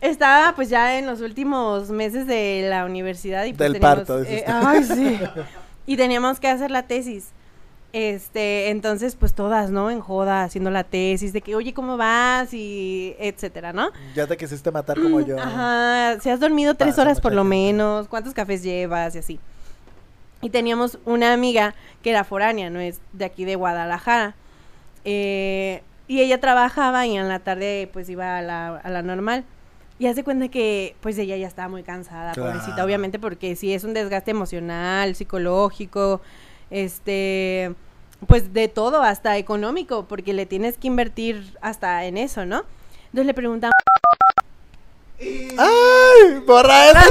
Estaba 0.00 0.54
pues 0.54 0.70
ya 0.70 0.98
en 0.98 1.06
los 1.06 1.20
últimos 1.20 1.90
meses 1.90 2.26
de 2.26 2.66
la 2.68 2.84
universidad 2.86 3.44
y 3.44 3.52
pues 3.52 3.58
Del 3.58 3.72
teníamos, 3.80 4.06
parto, 4.06 4.22
eh, 4.24 4.44
ay, 4.46 4.84
sí. 4.84 5.20
Y 5.86 5.96
teníamos 5.96 6.38
que 6.40 6.48
hacer 6.48 6.70
la 6.70 6.84
tesis. 6.84 7.30
Este, 7.92 8.68
entonces 8.70 9.16
pues 9.16 9.34
todas, 9.34 9.70
¿no? 9.70 9.90
En 9.90 10.00
joda 10.00 10.44
haciendo 10.44 10.70
la 10.70 10.84
tesis 10.84 11.32
de 11.32 11.40
que, 11.40 11.56
"Oye, 11.56 11.74
¿cómo 11.74 11.96
vas?" 11.96 12.54
y 12.54 13.16
etcétera, 13.18 13.72
¿no? 13.72 13.90
Ya 14.14 14.26
te 14.28 14.36
quisiste 14.36 14.70
matar 14.70 14.96
como 15.00 15.20
yo. 15.20 15.36
Mm, 15.36 15.40
Ajá, 15.40 16.20
si 16.20 16.30
has 16.30 16.38
dormido 16.38 16.74
tres 16.74 16.90
Pasa 16.90 17.02
horas 17.02 17.20
por 17.20 17.32
lo 17.32 17.42
gente. 17.42 17.56
menos, 17.56 18.06
cuántos 18.06 18.32
cafés 18.32 18.62
llevas 18.62 19.16
y 19.16 19.18
así. 19.18 19.40
Y 20.40 20.50
teníamos 20.50 20.98
una 21.04 21.32
amiga 21.32 21.74
que 22.02 22.10
era 22.10 22.22
foránea, 22.22 22.70
no 22.70 22.78
es 22.78 23.00
de 23.12 23.24
aquí 23.24 23.44
de 23.44 23.56
Guadalajara. 23.56 24.34
Eh, 25.04 25.82
y 26.06 26.20
ella 26.20 26.38
trabajaba 26.40 27.06
y 27.06 27.16
en 27.16 27.28
la 27.28 27.40
tarde 27.40 27.90
pues 27.92 28.08
iba 28.08 28.38
a 28.38 28.42
la, 28.42 28.76
a 28.76 28.88
la 28.90 29.02
normal. 29.02 29.44
Y 30.00 30.06
hace 30.06 30.24
cuenta 30.24 30.48
que 30.48 30.96
pues 31.02 31.18
ella 31.18 31.36
ya 31.36 31.46
estaba 31.46 31.68
muy 31.68 31.82
cansada, 31.82 32.32
pobrecita, 32.32 32.82
obviamente 32.82 33.18
porque 33.18 33.54
sí 33.54 33.74
es 33.74 33.84
un 33.84 33.92
desgaste 33.92 34.30
emocional, 34.30 35.14
psicológico, 35.14 36.22
este, 36.70 37.74
pues 38.26 38.54
de 38.54 38.68
todo, 38.68 39.02
hasta 39.02 39.36
económico, 39.36 40.06
porque 40.08 40.32
le 40.32 40.46
tienes 40.46 40.78
que 40.78 40.86
invertir 40.86 41.54
hasta 41.60 42.02
en 42.06 42.16
eso, 42.16 42.46
¿no? 42.46 42.64
Entonces 43.08 43.26
le 43.26 43.34
preguntamos... 43.34 43.74
¡Ay! 45.20 46.38
¡Borra 46.46 46.88
esa 46.88 47.04
No 47.04 47.10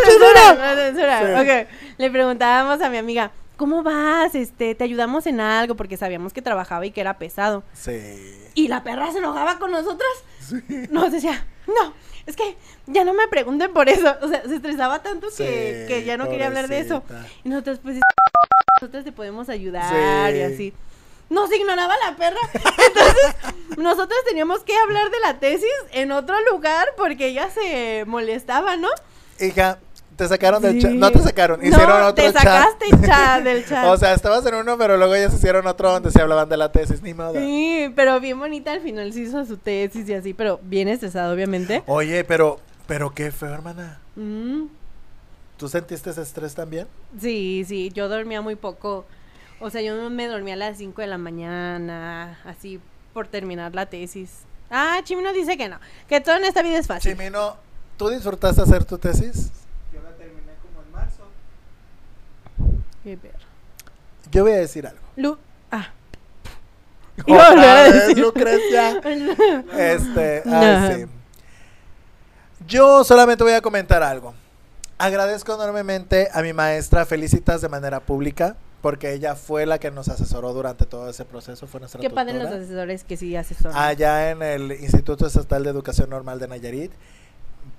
censura, 0.76 1.44
no. 1.44 1.44
Sí. 1.44 1.68
Le 2.00 2.10
preguntábamos 2.10 2.82
a 2.82 2.90
mi 2.90 2.98
amiga, 2.98 3.30
¿cómo 3.56 3.84
vas? 3.84 4.34
Este, 4.34 4.74
¿te 4.74 4.84
ayudamos 4.84 5.28
en 5.28 5.42
algo? 5.42 5.76
Porque 5.76 5.96
sabíamos 5.96 6.34
que 6.34 6.42
trabajaba 6.42 6.88
y 6.88 6.92
que 6.92 7.02
era 7.02 7.20
pesado. 7.20 7.62
Sí. 7.72 8.02
Y 8.56 8.68
la 8.68 8.84
perra 8.84 9.12
se 9.12 9.20
enojaba 9.20 9.60
con 9.60 9.70
nosotras. 9.70 10.10
Nos 10.90 11.12
decía, 11.12 11.46
no, 11.68 11.94
es 12.30 12.36
que 12.36 12.56
ya 12.88 13.04
no 13.04 13.14
me 13.14 13.28
pregunten 13.28 13.72
por 13.74 13.90
eso. 13.90 14.16
O 14.22 14.28
sea, 14.28 14.42
se 14.44 14.56
estresaba 14.56 15.02
tanto 15.02 15.28
que, 15.36 15.86
Sí, 15.88 15.88
que 15.94 16.04
ya 16.06 16.18
no 16.18 16.30
quería 16.30 16.48
hablar 16.48 16.68
de 16.68 16.80
eso. 16.80 17.04
Y 17.44 17.50
nosotros, 17.50 17.80
pues, 17.84 17.98
nosotros 18.82 19.04
te 19.04 19.12
podemos 19.12 19.50
ayudar 19.50 20.34
y 20.34 20.38
Sí. 20.38 20.44
así. 20.44 20.74
Nos 21.30 21.52
ignoraba 21.54 21.94
la 22.08 22.16
perra. 22.16 22.40
Entonces, 22.54 23.36
nosotros 23.78 24.18
teníamos 24.28 24.62
que 24.64 24.76
hablar 24.78 25.12
de 25.12 25.20
la 25.20 25.40
tesis 25.40 25.70
en 25.92 26.12
otro 26.12 26.36
lugar 26.52 26.88
porque 26.98 27.28
ella 27.28 27.50
se 27.52 28.04
molestaba, 28.08 28.78
¿no? 28.78 28.90
Hija, 29.40 29.80
te 30.20 30.28
sacaron 30.28 30.62
del 30.62 30.74
Sí. 30.74 30.82
chat. 30.82 30.92
No 30.92 31.12
te 31.12 31.20
sacaron, 31.20 31.60
No, 31.60 31.66
hicieron 31.68 32.02
otro 32.04 32.14
te 32.14 32.32
chat. 32.34 32.44
sacaste 32.44 32.86
chat 33.08 33.44
del 33.44 33.66
chat. 33.66 33.86
O 33.88 33.98
sea, 33.98 34.14
estabas 34.14 34.46
en 34.46 34.54
uno, 34.56 34.78
pero 34.78 34.98
luego 34.98 35.16
ellas 35.16 35.34
hicieron 35.34 35.66
otro 35.66 35.92
donde 35.92 36.12
se 36.12 36.22
hablaban 36.22 36.48
de 36.50 36.58
la 36.58 36.72
tesis, 36.72 37.02
ni 37.02 37.14
modo. 37.16 37.34
Sí, 37.34 37.92
pero 37.96 38.20
bien 38.20 38.38
bonita 38.38 38.72
al 38.74 38.82
final 38.82 39.12
sí 39.14 39.22
hizo 39.24 39.44
su 39.46 39.58
tesis 39.58 40.08
y 40.08 40.14
así, 40.14 40.34
pero 40.36 40.60
bien 40.62 40.88
estresado, 40.90 41.34
obviamente. 41.34 41.82
Oye, 41.88 42.24
pero, 42.24 42.60
pero 42.86 43.10
qué 43.16 43.32
feo, 43.32 43.54
hermana. 43.54 44.00
Mm, 44.16 44.66
¿Tú 45.58 45.68
sentiste 45.68 46.10
ese 46.12 46.22
estrés 46.22 46.54
también? 46.54 46.88
sí, 47.20 47.66
sí, 47.68 47.90
yo 47.94 48.08
dormía 48.10 48.42
muy 48.42 48.56
poco. 48.56 49.06
O 49.62 49.70
sea, 49.70 49.82
yo 49.82 50.10
me 50.10 50.28
dormía 50.28 50.54
a 50.54 50.58
las 50.58 50.78
5 50.78 51.02
de 51.02 51.08
la 51.08 51.18
mañana, 51.18 52.40
así 52.46 52.80
por 53.14 53.28
terminar 53.28 53.74
la 53.76 53.86
tesis. 53.88 54.30
Ah, 54.70 55.00
Chimino 55.04 55.34
dice 55.34 55.58
que 55.58 55.68
no, 55.68 55.80
que 56.08 56.22
todo 56.22 56.38
en 56.38 56.44
esta 56.46 56.62
vida 56.62 56.78
es 56.78 56.88
fácil. 56.88 57.12
Chimino, 57.18 57.56
¿tú 57.98 58.10
disfrutaste 58.10 58.62
hacer 58.62 58.86
tu 58.86 58.98
tesis? 58.98 59.52
Yo 59.92 60.00
la 60.02 60.12
terminé 60.12 60.54
como 60.62 60.82
en 60.86 60.92
marzo. 60.94 61.24
Qué 62.58 62.64
perro. 62.64 62.74
Yo 64.32 64.44
voy 64.44 64.52
a 64.54 64.58
decir 64.58 64.86
algo. 64.88 65.02
Lu 65.16 65.38
ah. 65.72 65.90
A 67.28 67.32
Otra 67.52 67.80
a 67.80 67.84
vez, 67.84 67.94
decir. 67.94 68.18
Lucrecia. 68.20 69.02
Este, 69.78 70.42
No. 70.46 70.58
ay, 70.58 70.96
sí. 70.96 71.06
Yo 72.68 73.04
solamente 73.04 73.44
voy 73.44 73.54
a 73.54 73.62
comentar 73.62 74.04
algo. 74.04 74.34
Agradezco 74.98 75.54
enormemente 75.56 76.30
a 76.34 76.42
mi 76.42 76.54
maestra 76.54 77.06
Felicitas 77.06 77.62
de 77.62 77.70
manera 77.70 78.00
pública, 78.02 78.58
porque 78.82 79.14
ella 79.14 79.36
fue 79.36 79.66
la 79.66 79.80
que 79.80 79.92
nos 79.92 80.10
asesoró 80.10 80.54
durante 80.54 80.86
todo 80.86 81.10
ese 81.10 81.26
proceso, 81.26 81.68
fue 81.68 81.80
nuestra 81.80 82.00
Qué 82.02 82.10
padre 82.10 82.34
los 82.34 82.48
asesores 82.52 83.04
que 83.06 83.18
sí 83.18 83.36
asesoran. 83.36 83.78
Allá 83.78 84.32
en 84.32 84.42
el 84.44 84.72
Instituto 84.74 85.26
Estatal 85.26 85.64
de 85.64 85.70
Educación 85.70 86.10
Normal 86.10 86.40
de 86.40 86.48
Nayarit. 86.48 86.92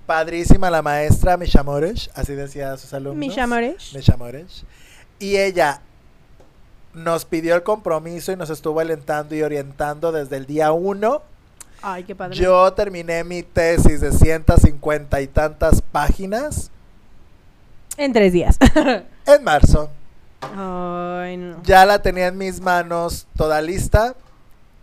Padrísima 0.06 0.70
la 0.70 0.82
maestra 0.82 1.36
Misha 1.36 1.62
Moresh, 1.62 2.10
así 2.14 2.34
decía 2.34 2.72
a 2.72 2.76
sus 2.78 2.92
alumnos. 2.94 3.16
Misha 3.18 3.46
Moresh. 3.46 3.94
Misha 3.94 4.16
Moresh. 4.16 4.64
Y 5.20 5.36
ella 5.36 5.82
nos 6.94 7.24
pidió 7.24 7.54
el 7.54 7.62
compromiso 7.62 8.32
y 8.32 8.36
nos 8.36 8.50
estuvo 8.50 8.80
alentando 8.80 9.34
y 9.34 9.42
orientando 9.42 10.10
desde 10.10 10.36
el 10.36 10.46
día 10.46 10.72
uno. 10.72 11.22
Ay, 11.82 12.04
qué 12.04 12.14
padre. 12.14 12.36
Yo 12.36 12.72
terminé 12.72 13.22
mi 13.22 13.42
tesis 13.42 14.00
de 14.00 14.12
150 14.12 15.20
y 15.20 15.26
tantas 15.28 15.80
páginas 15.80 16.70
En 17.96 18.12
tres 18.12 18.32
días. 18.32 18.58
en 19.26 19.44
marzo. 19.44 19.90
Ay, 20.42 21.36
no. 21.36 21.62
Ya 21.62 21.86
la 21.86 22.02
tenía 22.02 22.26
en 22.26 22.38
mis 22.38 22.60
manos 22.60 23.26
toda 23.36 23.62
lista 23.62 24.14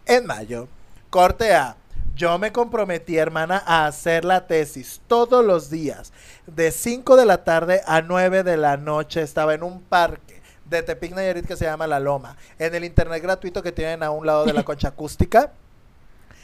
en 0.06 0.26
mayo. 0.26 0.68
Corte 1.10 1.54
A. 1.54 1.76
Yo 2.18 2.40
me 2.40 2.52
comprometí, 2.52 3.18
hermana, 3.18 3.62
a 3.66 3.86
hacer 3.86 4.26
la 4.26 4.48
tesis 4.48 5.02
todos 5.08 5.46
los 5.46 5.70
días. 5.70 6.12
De 6.48 6.72
5 6.72 7.16
de 7.16 7.26
la 7.28 7.44
tarde 7.44 7.82
a 7.86 8.02
9 8.02 8.42
de 8.42 8.58
la 8.58 8.76
noche 8.76 9.22
estaba 9.22 9.54
en 9.54 9.62
un 9.62 9.82
parque 9.84 10.42
de 10.66 10.82
Tepic 10.82 11.14
Nayarit 11.14 11.46
que 11.46 11.56
se 11.56 11.66
llama 11.66 11.86
La 11.86 12.00
Loma. 12.00 12.36
En 12.58 12.74
el 12.74 12.84
internet 12.84 13.22
gratuito 13.22 13.62
que 13.62 13.72
tienen 13.72 14.02
a 14.02 14.10
un 14.10 14.26
lado 14.26 14.46
de 14.46 14.54
la 14.54 14.64
concha 14.66 14.88
acústica. 14.88 15.52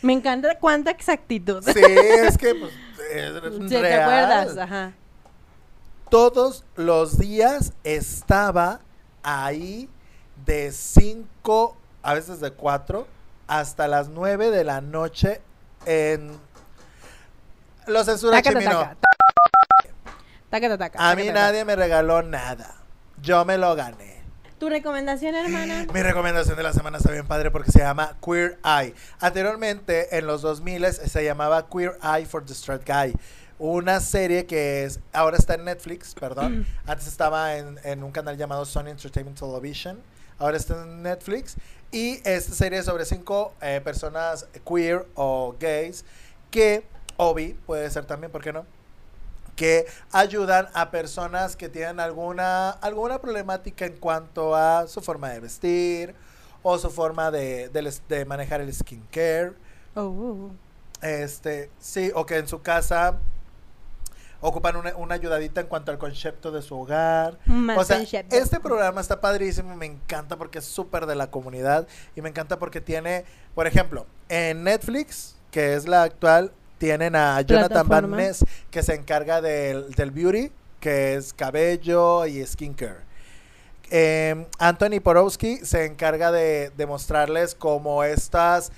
Me 0.03 0.13
encanta 0.13 0.59
cuánta 0.59 0.91
exactitud. 0.91 1.63
Sí, 1.63 1.81
es 1.81 2.37
que 2.37 2.53
pues, 2.53 2.71
es 3.11 3.69
¿Te 3.69 3.81
real. 3.81 4.01
acuerdas? 4.03 4.57
Ajá. 4.57 4.93
todos 6.09 6.65
los 6.75 7.17
días 7.17 7.73
estaba 7.83 8.79
ahí 9.23 9.89
de 10.45 10.71
5, 10.71 11.75
a 12.03 12.13
veces 12.13 12.39
de 12.41 12.51
4, 12.51 13.07
hasta 13.47 13.87
las 13.87 14.09
9 14.09 14.51
de 14.51 14.63
la 14.63 14.79
noche 14.81 15.41
en... 15.85 16.37
Lo 17.87 18.03
censura 18.03 18.37
Taca, 18.41 18.51
Chimino. 18.51 18.79
taca, 18.79 18.97
Taca, 20.49 20.77
taca, 20.77 21.09
A 21.11 21.15
mí 21.15 21.27
taca. 21.27 21.33
nadie 21.39 21.65
me 21.65 21.75
regaló 21.75 22.21
nada. 22.21 22.75
Yo 23.21 23.43
me 23.45 23.57
lo 23.57 23.75
gané. 23.75 24.21
¿Tu 24.59 24.69
recomendación, 24.69 25.35
hermana? 25.35 25.85
Mi 25.93 26.01
recomendación 26.01 26.55
de 26.55 26.63
la 26.63 26.71
semana 26.71 26.97
está 26.97 27.11
bien 27.11 27.27
padre 27.27 27.51
porque 27.51 27.71
se 27.71 27.79
llama 27.79 28.15
Queer 28.23 28.59
Eye. 28.63 28.93
Anteriormente, 29.19 30.17
en 30.17 30.25
los 30.27 30.41
2000 30.41 30.93
se 30.93 31.23
llamaba 31.25 31.67
Queer 31.67 31.97
Eye 32.01 32.25
for 32.25 32.45
the 32.45 32.53
Straight 32.53 32.87
Guy. 32.87 33.13
Una 33.59 33.99
serie 33.99 34.45
que 34.45 34.83
es, 34.85 34.99
ahora 35.11 35.37
está 35.37 35.55
en 35.55 35.65
Netflix, 35.65 36.13
perdón. 36.15 36.65
Antes 36.85 37.07
estaba 37.07 37.55
en, 37.57 37.79
en 37.83 38.03
un 38.03 38.11
canal 38.11 38.37
llamado 38.37 38.63
Sony 38.65 38.87
Entertainment 38.87 39.37
Television. 39.37 39.99
Ahora 40.39 40.55
está 40.57 40.81
en 40.83 41.03
Netflix. 41.03 41.55
Y 41.93 42.19
esta 42.25 42.55
serie 42.55 42.79
es 42.79 42.85
sobre 42.85 43.05
cinco 43.05 43.53
eh, 43.61 43.79
personas 43.83 44.47
queer 44.67 45.05
o 45.13 45.55
gays 45.59 46.03
que, 46.49 46.83
o 47.17 47.35
bi, 47.35 47.53
puede 47.67 47.87
ser 47.91 48.05
también, 48.05 48.31
¿por 48.31 48.41
qué 48.41 48.51
no? 48.51 48.65
que 49.55 49.85
ayudan 50.11 50.67
a 50.73 50.89
personas 50.89 51.55
que 51.55 51.69
tienen 51.69 51.99
alguna, 51.99 52.71
alguna 52.71 53.19
problemática 53.19 53.85
en 53.85 53.97
cuanto 53.97 54.55
a 54.55 54.87
su 54.87 55.01
forma 55.01 55.29
de 55.29 55.39
vestir 55.39 56.15
o 56.63 56.77
su 56.79 56.89
forma 56.89 57.29
de, 57.29 57.69
de 57.69 57.93
de 58.09 58.25
manejar 58.25 58.61
el 58.61 58.73
skincare. 58.73 59.53
Oh, 59.95 60.01
uh, 60.01 60.31
uh. 60.45 60.51
Este, 61.01 61.69
sí, 61.79 62.11
o 62.15 62.25
que 62.25 62.37
en 62.37 62.47
su 62.47 62.63
casa 62.63 63.19
ocupan 64.43 64.75
una, 64.75 64.95
una 64.97 65.15
ayudadita 65.15 65.61
en 65.61 65.67
cuanto 65.67 65.91
al 65.91 65.97
concepto 65.97 66.51
de 66.51 66.61
su 66.61 66.77
hogar. 66.77 67.39
Más 67.45 67.77
o 67.77 67.83
sea, 67.83 67.97
concepto. 67.97 68.35
este 68.35 68.59
programa 68.59 69.01
está 69.01 69.19
padrísimo, 69.19 69.75
me 69.75 69.85
encanta 69.85 70.37
porque 70.37 70.59
es 70.59 70.65
súper 70.65 71.05
de 71.05 71.15
la 71.15 71.31
comunidad 71.31 71.87
y 72.15 72.21
me 72.21 72.29
encanta 72.29 72.59
porque 72.59 72.81
tiene, 72.81 73.23
por 73.55 73.67
ejemplo, 73.67 74.05
en 74.27 74.63
Netflix, 74.63 75.37
que 75.49 75.75
es 75.75 75.87
la 75.87 76.03
actual, 76.03 76.51
tienen 76.77 77.15
a 77.15 77.39
Jonathan 77.41 77.87
Van. 77.87 78.11
Ness, 78.11 78.45
que 78.69 78.83
se 78.83 78.93
encarga 78.93 79.41
del, 79.41 79.91
del 79.91 80.11
beauty, 80.11 80.51
que 80.81 81.15
es 81.15 81.33
cabello 81.33 82.25
y 82.25 82.45
skincare. 82.45 82.99
Eh, 83.89 84.45
Anthony 84.59 84.99
Porowski 85.01 85.57
se 85.57 85.85
encarga 85.85 86.31
de, 86.31 86.71
de 86.75 86.85
mostrarles 86.85 87.55
como 87.55 88.03
estas 88.03 88.71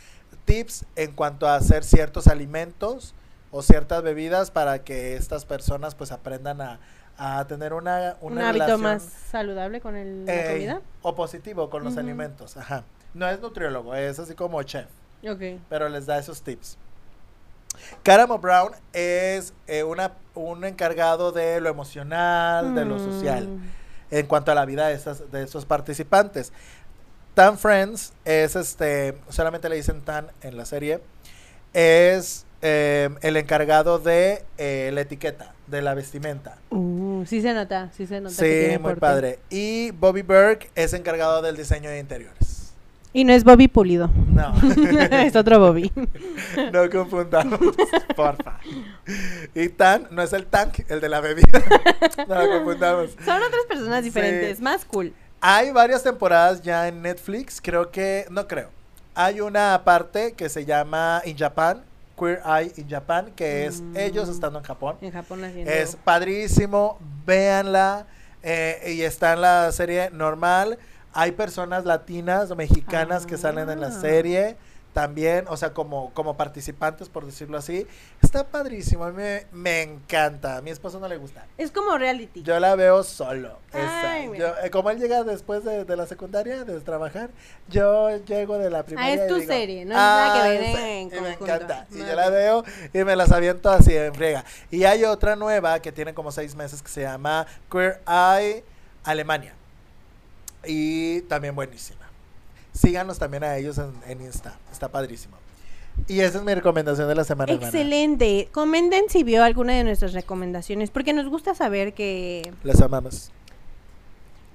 tips 0.45 0.85
en 0.95 1.13
cuanto 1.13 1.47
a 1.47 1.55
hacer 1.55 1.83
ciertos 1.83 2.27
alimentos 2.27 3.15
o 3.57 3.61
ciertas 3.61 4.03
bebidas 4.03 4.51
para 4.51 4.83
que 4.83 5.15
estas 5.15 5.45
personas 5.45 5.95
pues 5.95 6.11
aprendan 6.11 6.59
a, 6.59 6.79
a 7.17 7.45
tener 7.47 7.71
una, 7.73 8.17
Un 8.19 8.33
una 8.33 8.49
hábito 8.49 8.65
relación, 8.65 8.81
más 8.81 9.03
saludable 9.31 9.79
con 9.79 9.95
el, 9.95 10.25
la 10.25 10.33
eh, 10.35 10.51
comida. 10.53 10.81
o 11.01 11.15
positivo 11.15 11.69
con 11.69 11.83
los 11.85 11.95
alimentos. 11.95 12.57
Ajá. 12.57 12.83
No 13.13 13.29
es 13.29 13.39
nutriólogo, 13.39 13.95
es 13.95 14.19
así 14.19 14.35
como 14.35 14.61
chef, 14.63 14.87
Ok. 15.25 15.61
pero 15.69 15.87
les 15.87 16.05
da 16.05 16.17
esos 16.19 16.41
tips. 16.41 16.77
Caramo 18.03 18.39
Brown 18.39 18.71
es 18.93 19.53
eh, 19.67 19.83
una, 19.83 20.11
un 20.33 20.65
encargado 20.65 21.31
de 21.31 21.61
lo 21.61 21.69
emocional, 21.69 22.75
de 22.75 22.83
lo 22.85 22.99
social 22.99 23.47
Mm. 23.47 23.61
en 24.11 24.25
cuanto 24.27 24.51
a 24.51 24.55
la 24.55 24.65
vida 24.65 24.87
de, 24.87 24.95
esas, 24.95 25.31
de 25.31 25.43
esos 25.43 25.65
participantes. 25.65 26.51
Tan 27.33 27.57
Friends 27.57 28.13
es 28.25 28.55
este, 28.55 29.17
solamente 29.29 29.67
le 29.69 29.75
dicen 29.77 30.01
Tan 30.01 30.27
en 30.41 30.57
la 30.57 30.65
serie, 30.65 31.01
es 31.73 32.45
eh, 32.67 33.09
el 33.21 33.37
encargado 33.37 33.99
de 33.99 34.43
eh, 34.57 34.89
la 34.91 35.01
etiqueta, 35.01 35.53
de 35.67 35.83
la 35.83 35.93
vestimenta. 35.93 36.57
Uh, 36.71 37.23
sí 37.27 37.39
se 37.43 37.53
nota, 37.53 37.91
sí 37.95 38.07
se 38.07 38.19
nota. 38.21 38.33
Sí, 38.33 38.69
muy 38.71 38.77
porte. 38.79 38.99
padre. 38.99 39.39
Y 39.51 39.91
Bobby 39.91 40.23
Burke 40.23 40.71
es 40.73 40.93
encargado 40.93 41.43
del 41.43 41.55
diseño 41.55 41.91
de 41.91 41.99
interiores. 41.99 42.73
Y 43.13 43.23
no 43.23 43.33
es 43.33 43.43
Bobby 43.43 43.67
Pulido. 43.67 44.09
No, 44.33 44.51
es 45.11 45.35
otro 45.35 45.59
Bobby. 45.59 45.91
no 46.73 46.89
confundamos, 46.89 47.59
porfa. 48.15 48.59
Y 49.53 49.69
Tan 49.69 50.07
no 50.09 50.23
es 50.23 50.33
el 50.33 50.47
tank, 50.47 50.79
el 50.89 50.99
de 51.01 51.09
la 51.09 51.21
bebida. 51.21 51.45
No 52.27 52.35
lo 52.43 52.49
confundamos. 52.49 53.11
Son 53.23 53.41
otras 53.43 53.61
personas 53.69 54.03
diferentes, 54.03 54.57
Sí. 54.57 54.63
más 54.63 54.83
cool. 54.85 55.13
Hay 55.39 55.69
varias 55.71 56.01
temporadas 56.01 56.63
ya 56.63 56.87
en 56.87 57.03
Netflix, 57.03 57.61
creo 57.61 57.91
que, 57.91 58.25
no 58.31 58.47
creo. 58.47 58.69
Hay 59.13 59.39
una 59.39 59.83
parte 59.85 60.33
que 60.33 60.49
se 60.49 60.65
llama 60.65 61.21
In 61.25 61.37
Japan, 61.37 61.83
Queer 62.17 62.41
Eye 62.45 62.71
in 62.77 62.89
Japan, 62.89 63.31
que 63.35 63.65
es 63.65 63.81
Mm. 63.81 63.97
ellos 63.97 64.29
estando 64.29 64.59
en 64.59 64.65
Japón. 64.65 64.97
En 65.01 65.11
Japón 65.11 65.43
haciendo. 65.43 65.69
Es 65.71 65.95
padrísimo, 65.95 66.97
véanla. 67.25 68.07
eh, 68.47 68.93
y 68.95 69.01
está 69.01 69.33
en 69.33 69.41
la 69.41 69.71
serie 69.71 70.11
normal. 70.11 70.77
Hay 71.13 71.31
personas 71.31 71.83
latinas 71.83 72.51
o 72.51 72.55
mexicanas 72.55 73.25
que 73.25 73.37
salen 73.39 73.69
en 73.71 73.81
la 73.81 73.87
Ah. 73.87 73.91
serie 74.01 74.55
también, 74.95 75.43
o 75.49 75.57
sea, 75.57 75.73
como, 75.73 76.13
como 76.13 76.37
participantes, 76.37 77.09
por 77.09 77.25
decirlo 77.25 77.57
así. 77.57 77.85
Está 78.23 78.47
padrísimo, 78.47 79.03
a 79.03 79.11
mí 79.11 79.17
me, 79.17 79.45
me 79.51 79.81
encanta. 79.81 80.55
A 80.55 80.61
mi 80.61 80.69
esposo 80.71 81.01
no 81.01 81.09
le 81.09 81.17
gusta. 81.17 81.45
Es 81.57 81.69
como 81.69 81.97
reality. 81.97 82.43
Yo 82.43 82.57
la 82.61 82.75
veo 82.75 83.03
solo. 83.03 83.59
Ay. 83.73 84.31
Yo, 84.37 84.53
eh, 84.63 84.69
como 84.71 84.89
él 84.91 84.97
llega 84.97 85.25
después 85.25 85.65
de, 85.65 85.83
de 85.83 85.97
la 85.97 86.07
secundaria, 86.07 86.63
de 86.63 86.79
trabajar, 86.79 87.29
yo 87.67 88.23
llego 88.23 88.57
de 88.57 88.69
la 88.69 88.83
primaria. 88.83 89.11
Ah, 89.11 89.15
es 89.15 89.25
y 89.25 89.27
tu 89.27 89.35
digo, 89.41 89.51
serie, 89.51 89.83
no 89.83 89.91
es 89.91 89.97
nada 89.97 90.33
que 90.33 90.39
"Ah, 90.39 90.47
ver 90.49 90.63
sí", 90.63 90.81
en 90.81 91.07
y 91.17 91.19
me 91.21 91.33
encanta. 91.33 91.87
Y 91.91 91.97
yo 91.97 92.15
la 92.15 92.29
veo 92.29 92.63
y 92.93 93.03
me 93.03 93.17
las 93.17 93.33
aviento 93.33 93.69
así 93.69 93.93
en 93.97 94.15
friega. 94.15 94.45
Y 94.71 94.85
hay 94.85 95.03
otra 95.03 95.35
nueva 95.35 95.81
que 95.81 95.91
tiene 95.91 96.13
como 96.13 96.31
seis 96.31 96.55
meses 96.55 96.81
que 96.81 96.87
se 96.87 97.01
llama 97.01 97.45
Queer 97.69 97.99
Eye 98.07 98.63
Alemania. 99.03 99.53
Y 100.65 101.19
también 101.23 101.53
buenísima. 101.53 102.04
Síganos 102.75 103.17
también 103.17 103.43
a 103.43 103.55
ellos 103.57 103.77
en, 103.77 103.93
en 104.07 104.21
Insta. 104.21 104.53
Está 104.71 104.89
padrísimo. 104.89 105.37
Y 106.07 106.19
esa 106.19 106.39
es 106.39 106.43
mi 106.43 106.53
recomendación 106.53 107.07
de 107.07 107.15
la 107.15 107.23
semana. 107.23 107.53
hermana. 107.53 107.67
Excelente. 107.69 108.49
Comenten 108.51 109.05
si 109.09 109.23
vio 109.23 109.43
alguna 109.43 109.73
de 109.73 109.85
nuestras 109.85 110.11
recomendaciones, 110.11 110.89
porque 110.91 111.13
nos 111.13 111.27
gusta 111.27 111.55
saber 111.55 111.93
que, 111.93 112.53
Les 112.63 112.81
amamos. 112.81 113.31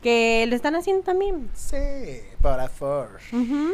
que 0.03 0.45
lo 0.49 0.55
están 0.55 0.77
haciendo 0.77 1.03
también. 1.03 1.51
Sí, 1.55 2.21
por 2.43 2.69
favor. 2.69 3.21
Ujú. 3.33 3.71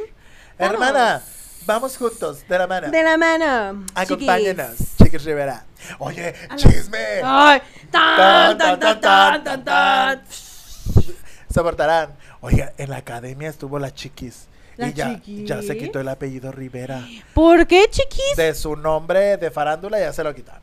Hermana, 0.58 1.22
vamos 1.66 1.96
juntos, 1.96 2.46
de 2.48 2.58
la 2.58 2.66
mano. 2.68 2.88
De 2.90 3.02
la 3.02 3.16
mano. 3.16 3.84
Acompáñenos, 3.94 4.76
chiquis. 5.02 5.24
Rivera. 5.24 5.64
Oye, 5.98 6.34
chisme. 6.54 7.20
Ay, 7.24 7.60
tan, 7.90 8.56
tan, 8.56 8.78
tan, 8.78 9.00
tan, 9.00 9.44
tan, 9.44 9.64
tan. 9.64 10.22
Soportarán. 11.52 12.10
Oiga, 12.40 12.72
en 12.78 12.90
la 12.90 12.98
academia 12.98 13.48
estuvo 13.48 13.78
la 13.78 13.92
Chiquis. 13.92 14.46
¿La 14.76 14.88
y 14.88 14.92
ya, 14.92 15.14
Chiquis? 15.14 15.48
ya 15.48 15.62
se 15.62 15.76
quitó 15.78 16.00
el 16.00 16.08
apellido 16.08 16.52
Rivera. 16.52 17.02
¿Por 17.34 17.66
qué, 17.66 17.86
chiquis? 17.90 18.36
De 18.36 18.54
su 18.54 18.76
nombre 18.76 19.38
de 19.38 19.50
farándula 19.50 19.98
ya 19.98 20.12
se 20.12 20.22
lo 20.22 20.34
quitaron. 20.34 20.60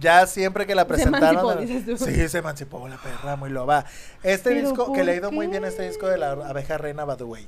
Ya 0.00 0.26
siempre 0.26 0.66
que 0.66 0.74
la 0.74 0.82
Se 0.82 0.88
presentaron. 0.88 1.62
emancipó, 1.62 2.04
sí, 2.04 2.28
se 2.28 2.38
emancipó 2.38 2.88
la 2.88 2.96
perra, 2.96 3.36
muy 3.36 3.50
loba. 3.50 3.84
Este 4.22 4.50
¿Pero 4.50 4.68
disco, 4.70 4.92
que 4.92 5.04
le 5.04 5.12
ha 5.12 5.16
ido 5.16 5.30
muy 5.30 5.46
bien 5.46 5.64
este 5.64 5.86
disco 5.86 6.08
de 6.08 6.16
la 6.18 6.32
abeja 6.32 6.78
reina, 6.78 7.04
by 7.04 7.16
the 7.18 7.24
way. 7.24 7.46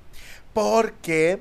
Porque, 0.52 1.40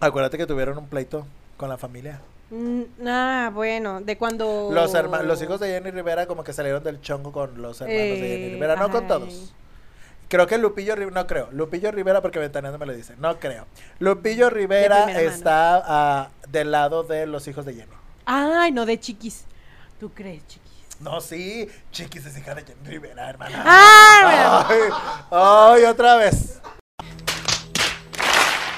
acuérdate 0.00 0.36
que 0.36 0.46
tuvieron 0.46 0.76
un 0.76 0.86
pleito 0.88 1.26
con 1.56 1.68
la 1.68 1.78
familia. 1.78 2.20
Mm, 2.50 2.82
ah, 3.06 3.50
bueno, 3.54 4.00
de 4.00 4.18
cuando... 4.18 4.70
Los, 4.72 4.94
herma- 4.94 5.22
los 5.22 5.40
hijos 5.40 5.60
de 5.60 5.68
Jenny 5.68 5.90
Rivera 5.92 6.26
como 6.26 6.44
que 6.44 6.52
salieron 6.52 6.82
del 6.82 7.00
chongo 7.00 7.32
con 7.32 7.62
los 7.62 7.80
hermanos 7.80 8.02
de 8.20 8.28
Jenny 8.28 8.44
Eh, 8.46 8.50
Rivera, 8.54 8.76
no 8.76 8.90
con 8.90 9.02
ay. 9.04 9.08
todos. 9.08 9.54
Creo 10.28 10.46
que 10.46 10.58
Lupillo 10.58 10.94
Rivera, 10.94 11.14
no 11.22 11.26
creo. 11.26 11.48
Lupillo 11.52 11.90
Rivera, 11.90 12.20
porque 12.20 12.38
Ventaneando 12.38 12.78
me 12.78 12.84
lo 12.86 12.92
dice, 12.92 13.14
no 13.18 13.38
creo. 13.38 13.66
Lupillo 13.98 14.50
Rivera 14.50 15.10
está 15.20 15.82
ah, 15.86 16.30
del 16.48 16.70
lado 16.70 17.02
de 17.02 17.26
los 17.26 17.48
hijos 17.48 17.64
de 17.64 17.74
Jenny. 17.74 17.92
Ay, 18.26 18.70
no, 18.72 18.84
de 18.84 19.00
chiquis. 19.00 19.44
¿Tú 19.98 20.10
crees, 20.12 20.46
chiquis? 20.46 20.68
No, 21.00 21.20
sí, 21.20 21.68
Chiquis 21.92 22.26
es 22.26 22.36
hija 22.36 22.54
de 22.54 22.64
Jenny 22.64 22.88
Rivera, 22.88 23.30
hermana. 23.30 23.62
Ah, 23.64 24.66
Ay, 24.68 24.80
ay, 25.30 25.84
otra 25.84 26.16
vez. 26.16 26.60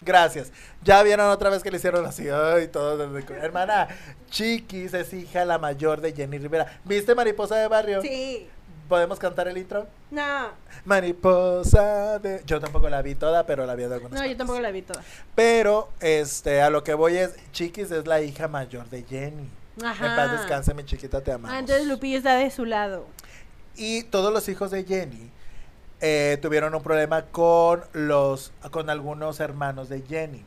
Gracias. 0.03 0.53
Ya 0.83 1.03
vieron 1.03 1.29
otra 1.31 1.51
vez 1.51 1.63
que 1.63 1.71
le 1.71 1.77
hicieron 1.79 2.07
así, 2.07 2.29
ay, 2.29 2.69
todo 2.69 2.97
desde- 2.97 3.35
Hermana, 3.43 3.89
Chiquis 4.31 4.95
es 4.95 5.13
hija 5.13 5.45
la 5.45 5.59
mayor 5.59 6.01
de 6.01 6.13
Jenny 6.13 6.39
Rivera. 6.39 6.81
¿Viste 6.85 7.15
Mariposa 7.15 7.57
de 7.57 7.69
Barrio? 7.69 8.01
Sí. 8.03 8.49
¿Podemos 8.91 9.21
cantar 9.21 9.47
el 9.47 9.57
intro? 9.57 9.87
No, 10.11 10.49
Mariposa 10.85 12.19
de... 12.19 12.43
Yo 12.45 12.59
tampoco 12.59 12.89
la 12.89 13.03
vi 13.03 13.15
toda, 13.15 13.47
pero 13.47 13.65
la 13.65 13.77
vi 13.77 13.85
de 13.85 13.95
algunas 13.95 14.21
no, 14.21 14.27
yo 14.27 14.37
tampoco 14.37 14.59
la 14.59 14.73
vi 14.73 14.83
toda. 14.83 15.01
Pero, 15.37 15.91
este, 16.01 16.61
a 16.61 16.71
lo 16.71 16.83
que 16.83 16.95
voy 16.95 17.17
es, 17.17 17.37
Chiquis 17.53 17.93
es 17.93 18.09
la 18.09 18.21
hija 18.21 18.49
mayor 18.49 18.91
de 18.91 19.05
Jenny. 19.05 19.49
Ajá. 19.81 20.07
En 20.07 20.17
paz 20.17 20.33
descanse, 20.33 20.75
mi 20.75 20.85
chiquita, 20.85 21.21
te 21.21 21.31
amamos. 21.31 21.55
Ah, 21.55 21.61
entonces 21.61 21.87
Lupillo 21.87 22.19
está 22.19 22.35
de 22.35 22.51
su 22.51 22.65
lado. 22.65 23.07
Y 23.77 24.03
todos 24.03 24.33
los 24.33 24.49
hijos 24.49 24.73
de 24.73 24.83
Jenny 24.83 25.31
eh, 26.01 26.39
tuvieron 26.43 26.75
un 26.75 26.83
problema 26.83 27.27
con 27.27 27.85
los, 27.93 28.53
con 28.73 28.91
algunos 28.91 29.39
hermanos 29.39 29.89
de 29.89 30.03
Jenny. 30.03 30.45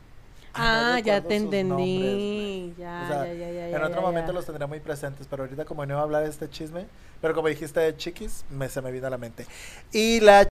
Ah, 0.56 0.92
no 0.92 0.98
ya 0.98 1.20
te 1.20 1.38
nombres, 1.40 1.60
entendí. 1.60 2.74
ya, 2.78 3.02
O 3.04 3.08
sea, 3.08 3.26
ya, 3.26 3.34
ya, 3.34 3.50
ya, 3.70 3.76
En 3.76 3.82
otro 3.82 4.00
momento 4.02 4.32
los 4.32 4.46
tendré 4.46 4.66
muy 4.66 4.80
presentes, 4.80 5.26
pero 5.28 5.42
ahorita 5.44 5.64
como 5.64 5.84
no 5.84 5.94
iba 5.94 6.00
a 6.00 6.04
hablar 6.04 6.22
de 6.24 6.30
este 6.30 6.48
chisme, 6.48 6.86
pero 7.20 7.34
como 7.34 7.48
dijiste 7.48 7.80
de 7.80 7.96
chiquis, 7.96 8.44
me, 8.50 8.68
se 8.68 8.80
me 8.82 8.90
vino 8.92 9.06
a 9.06 9.10
la 9.10 9.18
mente. 9.18 9.46
Y 9.92 10.20
la 10.20 10.46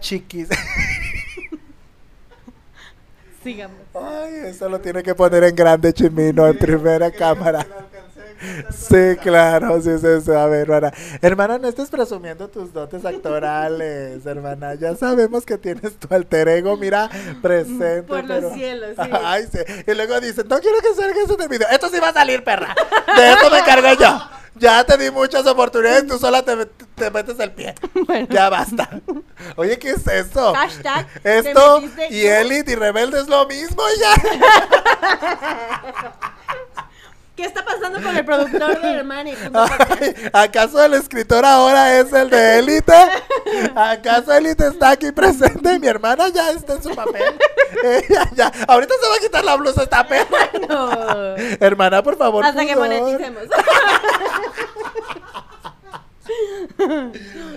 chiquis. 0.00 0.48
Sigamos. 3.42 3.78
Ay, 3.94 4.34
eso 4.46 4.68
lo 4.68 4.80
tiene 4.80 5.02
que 5.02 5.14
poner 5.14 5.42
en 5.44 5.56
grande 5.56 5.92
Chimino, 5.92 6.46
en 6.46 6.56
primera 6.58 7.10
cámara. 7.18 7.66
Sí, 8.70 9.16
claro, 9.22 9.80
sí, 9.80 9.90
sí, 9.98 10.20
sí. 10.24 10.30
A 10.32 10.46
ver, 10.46 10.62
hermana. 10.62 10.92
Hermana, 11.20 11.58
no 11.58 11.68
estés 11.68 11.90
presumiendo 11.90 12.48
tus 12.48 12.72
dotes 12.72 13.04
actorales, 13.04 14.24
hermana. 14.26 14.74
Ya 14.74 14.94
sabemos 14.96 15.44
que 15.44 15.58
tienes 15.58 15.96
tu 15.96 16.12
alter 16.14 16.48
ego, 16.48 16.76
mira, 16.76 17.08
presente. 17.40 18.02
Por 18.02 18.24
los 18.24 18.52
cielos, 18.52 18.96
sí. 19.02 19.10
Ay, 19.24 19.44
sí. 19.50 19.58
Y 19.86 19.94
luego 19.94 20.20
dicen, 20.20 20.46
no 20.48 20.58
quiero 20.60 20.78
que 20.80 20.94
salga 20.94 21.22
eso 21.22 21.36
de 21.36 21.48
video. 21.48 21.68
Esto 21.70 21.88
sí 21.88 21.98
va 22.00 22.08
a 22.08 22.12
salir, 22.12 22.44
perra. 22.44 22.74
De 23.16 23.32
esto 23.32 23.50
me 23.50 23.62
cargo 23.62 23.88
yo. 24.00 24.28
Ya 24.54 24.84
te 24.84 24.98
di 24.98 25.10
muchas 25.10 25.46
oportunidades, 25.46 26.06
tú 26.06 26.18
sola 26.18 26.42
te, 26.42 26.66
te 26.66 27.10
metes 27.10 27.40
el 27.40 27.52
pie. 27.52 27.74
Ya 28.28 28.50
basta. 28.50 28.88
Oye, 29.56 29.78
¿qué 29.78 29.90
es 29.90 30.06
eso? 30.06 30.52
Hashtag, 30.52 31.06
Esto 31.24 31.82
y. 32.10 32.26
Elite 32.26 32.72
y 32.72 32.74
Rebelde 32.74 33.20
es 33.20 33.28
lo 33.28 33.46
mismo 33.46 33.82
ya. 33.98 34.12
¿Qué 37.42 37.48
está 37.48 37.64
pasando 37.64 38.00
con 38.00 38.16
el 38.16 38.24
productor 38.24 38.80
de 38.80 38.88
Hermani? 38.88 39.34
¿Acaso 40.32 40.84
el 40.84 40.94
escritor 40.94 41.44
ahora 41.44 41.98
es 41.98 42.12
el 42.12 42.30
de 42.30 42.60
élite? 42.60 42.94
¿Acaso 43.74 44.32
élite 44.32 44.68
está 44.68 44.90
aquí 44.90 45.10
presente? 45.10 45.76
Mi 45.80 45.88
hermana 45.88 46.28
ya 46.28 46.52
está 46.52 46.74
en 46.74 46.84
su 46.84 46.94
papel. 46.94 47.36
Ella 47.82 48.30
ya. 48.36 48.52
Ahorita 48.68 48.94
se 48.94 49.08
va 49.08 49.16
a 49.16 49.18
quitar 49.18 49.44
la 49.44 49.56
blusa 49.56 49.82
esta 49.82 50.06
perra. 50.06 50.50
No. 50.68 51.34
Hermana, 51.58 52.00
por 52.00 52.16
favor. 52.16 52.44
Hasta 52.44 52.64
que 52.64 52.76
moneticemos. 52.76 53.42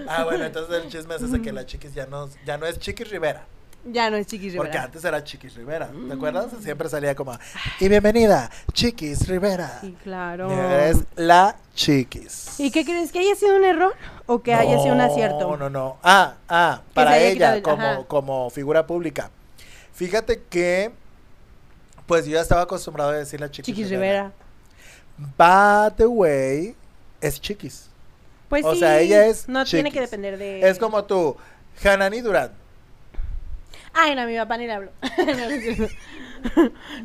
Ah, 0.07 0.23
bueno, 0.23 0.45
entonces 0.45 0.83
el 0.83 0.89
chisme 0.89 1.15
es 1.15 1.21
ese 1.21 1.41
que 1.41 1.51
la 1.51 1.65
chiquis 1.65 1.93
ya 1.93 2.05
no, 2.07 2.29
ya 2.45 2.57
no 2.57 2.65
es 2.65 2.77
Chiquis 2.79 3.09
Rivera. 3.09 3.45
Ya 3.87 4.09
no 4.09 4.17
es 4.17 4.25
Chiquis 4.25 4.55
Porque 4.55 4.71
Rivera. 4.71 4.85
antes 4.85 5.05
era 5.05 5.23
Chiquis 5.23 5.53
Rivera. 5.55 5.89
¿Te 6.07 6.13
acuerdas? 6.13 6.47
Siempre 6.61 6.89
salía 6.89 7.13
como, 7.13 7.37
y 7.79 7.87
bienvenida, 7.87 8.49
Chiquis 8.73 9.27
Rivera. 9.27 9.77
Sí, 9.79 9.95
claro. 10.03 10.49
Es 10.79 11.03
la 11.15 11.55
Chiquis. 11.75 12.59
¿Y 12.59 12.71
qué 12.71 12.83
crees? 12.83 13.11
¿Que 13.11 13.19
haya 13.19 13.35
sido 13.35 13.55
un 13.55 13.63
error 13.63 13.93
o 14.25 14.41
que 14.41 14.55
haya 14.55 14.79
sido 14.81 14.95
un 14.95 15.01
acierto? 15.01 15.51
No, 15.51 15.57
no, 15.57 15.69
no. 15.69 15.97
Ah, 16.01 16.33
ah, 16.49 16.81
se 16.87 16.93
para 16.95 17.11
haya 17.11 17.25
ella 17.27 17.33
quitado 17.33 17.55
el- 17.57 17.61
como, 17.61 17.83
ajá. 17.83 18.03
como 18.07 18.49
figura 18.49 18.87
pública. 18.87 19.29
Fíjate 19.93 20.41
que, 20.49 20.91
pues 22.07 22.25
yo 22.25 22.31
ya 22.33 22.41
estaba 22.41 22.61
acostumbrado 22.63 23.11
a 23.11 23.17
decir 23.17 23.39
la 23.39 23.51
Chiquis, 23.51 23.75
Chiquis 23.75 23.89
Rivera. 23.91 24.31
By 25.37 25.91
the 25.95 26.07
way, 26.07 26.75
es 27.21 27.39
Chiquis. 27.39 27.87
Pues 28.49 28.65
O 28.65 28.73
sí. 28.73 28.79
sea, 28.79 28.99
ella 28.99 29.27
es 29.27 29.47
No 29.47 29.63
tiene 29.63 29.89
que 29.91 29.97
chiquis. 29.99 30.09
depender 30.11 30.37
de. 30.39 30.67
Es 30.67 30.79
como 30.79 31.03
tú, 31.05 31.35
Hanani 31.83 32.21
Durán. 32.21 32.51
Ay, 33.97 34.13
no, 34.15 34.21
a 34.23 34.25
mi 34.25 34.35
papá 34.37 34.57
ni 34.57 34.67
le 34.67 34.73
hablo. 34.73 34.91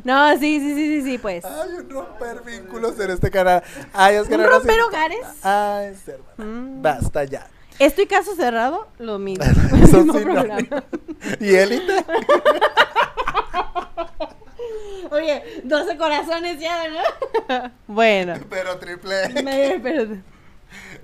no, 0.03 0.31
sí, 0.37 0.59
sí, 0.59 0.75
sí, 0.75 0.75
sí, 0.75 1.01
sí, 1.03 1.17
pues. 1.17 1.45
Ay, 1.45 1.69
un 1.79 1.89
romper 1.89 2.41
vínculos 2.43 2.99
en 2.99 3.11
este 3.11 3.31
canal. 3.31 3.63
Ay, 3.93 4.15
es 4.15 4.27
que 4.27 4.35
¿Un 4.35 4.43
romper 4.45 4.81
hogares? 4.81 5.19
Ay. 5.41 5.93
Mm. 6.37 6.81
Basta 6.81 7.23
ya. 7.23 7.47
Estoy 7.79 8.05
caso 8.07 8.35
cerrado, 8.35 8.87
lo 8.99 9.17
mismo. 9.19 9.43
Eso 9.81 9.97
Mismo 10.03 10.13
sí, 10.13 10.25
no. 10.25 10.33
programa. 10.33 10.83
¿Y 11.39 11.55
élite? 11.55 12.05
Oye, 15.11 15.61
12 15.63 15.97
corazones 15.97 16.59
ya, 16.59 16.87
¿no? 16.89 17.71
bueno. 17.87 18.35
Pero 18.49 18.77
triple. 18.79 19.29
Me- 19.43 19.79
pero 19.81 20.17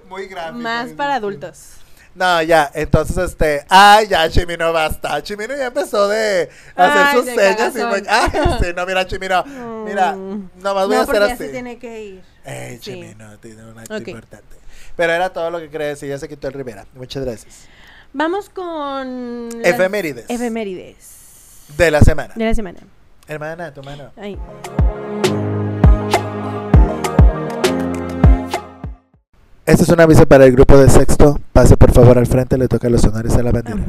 Muy 0.10 0.28
gráfico. 0.28 0.60
más 0.60 0.90
para 0.92 1.16
adultos. 1.16 1.78
No, 2.18 2.41
ya, 2.41 2.72
entonces 2.74 3.15
este, 3.18 3.63
ay, 3.70 4.07
ya 4.07 4.28
Chimino 4.28 4.74
basta. 4.74 5.22
Chimino 5.22 5.55
ya 5.55 5.68
empezó 5.68 6.07
de 6.07 6.49
hacer 6.76 7.03
Ay, 7.05 7.15
sus 7.15 7.26
de 7.28 7.36
señas 7.36 7.51
y 7.53 7.55
cagazón. 7.80 7.89
fue- 7.91 8.03
ay, 8.09 8.30
sí, 8.59 8.65
no, 8.76 8.86
mira 8.88 9.05
Chimino, 9.05 9.43
mira, 9.86 10.13
Mm. 10.15 10.49
nomás 10.57 10.88
voy 10.88 10.95
no, 10.95 11.01
a 11.01 11.03
hacer 11.03 11.22
así. 11.24 11.38
se 11.38 11.49
tiene 11.49 11.78
que 11.78 12.01
ir. 12.03 12.24
Ey, 12.43 12.76
Sí. 12.78 12.80
Chimino, 12.80 13.38
tiene 13.38 13.63
un 13.65 13.78
acto 13.78 13.97
importante. 13.97 14.55
Pero 14.95 15.13
era 15.13 15.30
todo 15.32 15.51
lo 15.51 15.59
que 15.59 15.70
quería 15.70 15.88
decir, 15.89 16.09
ya 16.09 16.18
se 16.18 16.28
quitó 16.28 16.47
el 16.47 16.53
Rivera. 16.55 16.88
Muchas 16.95 17.24
gracias. 17.24 17.68
Vamos 18.13 18.49
con. 18.49 19.49
las 19.49 19.65
Efemérides. 19.74 20.26
Efemérides. 20.28 21.65
De 21.78 21.91
la 21.91 21.99
semana. 22.01 22.34
De 22.36 22.45
la 22.45 22.55
semana. 22.55 22.80
Hermana, 23.28 23.72
tu 23.74 23.84
mano. 23.84 24.11
Ay. 24.18 24.39
Este 29.68 29.84
es 29.84 29.89
un 29.89 29.99
aviso 29.99 30.26
para 30.26 30.45
el 30.45 30.53
grupo 30.53 30.78
de 30.78 30.89
sexto. 30.89 31.41
Pase 31.51 31.76
por 31.76 31.91
favor 31.91 32.18
al 32.18 32.26
frente, 32.26 32.57
le 32.57 32.70
toca 32.70 32.89
los 32.89 33.03
honores 33.03 33.36
a 33.36 33.43
la 33.43 33.51
bandera. 33.51 33.84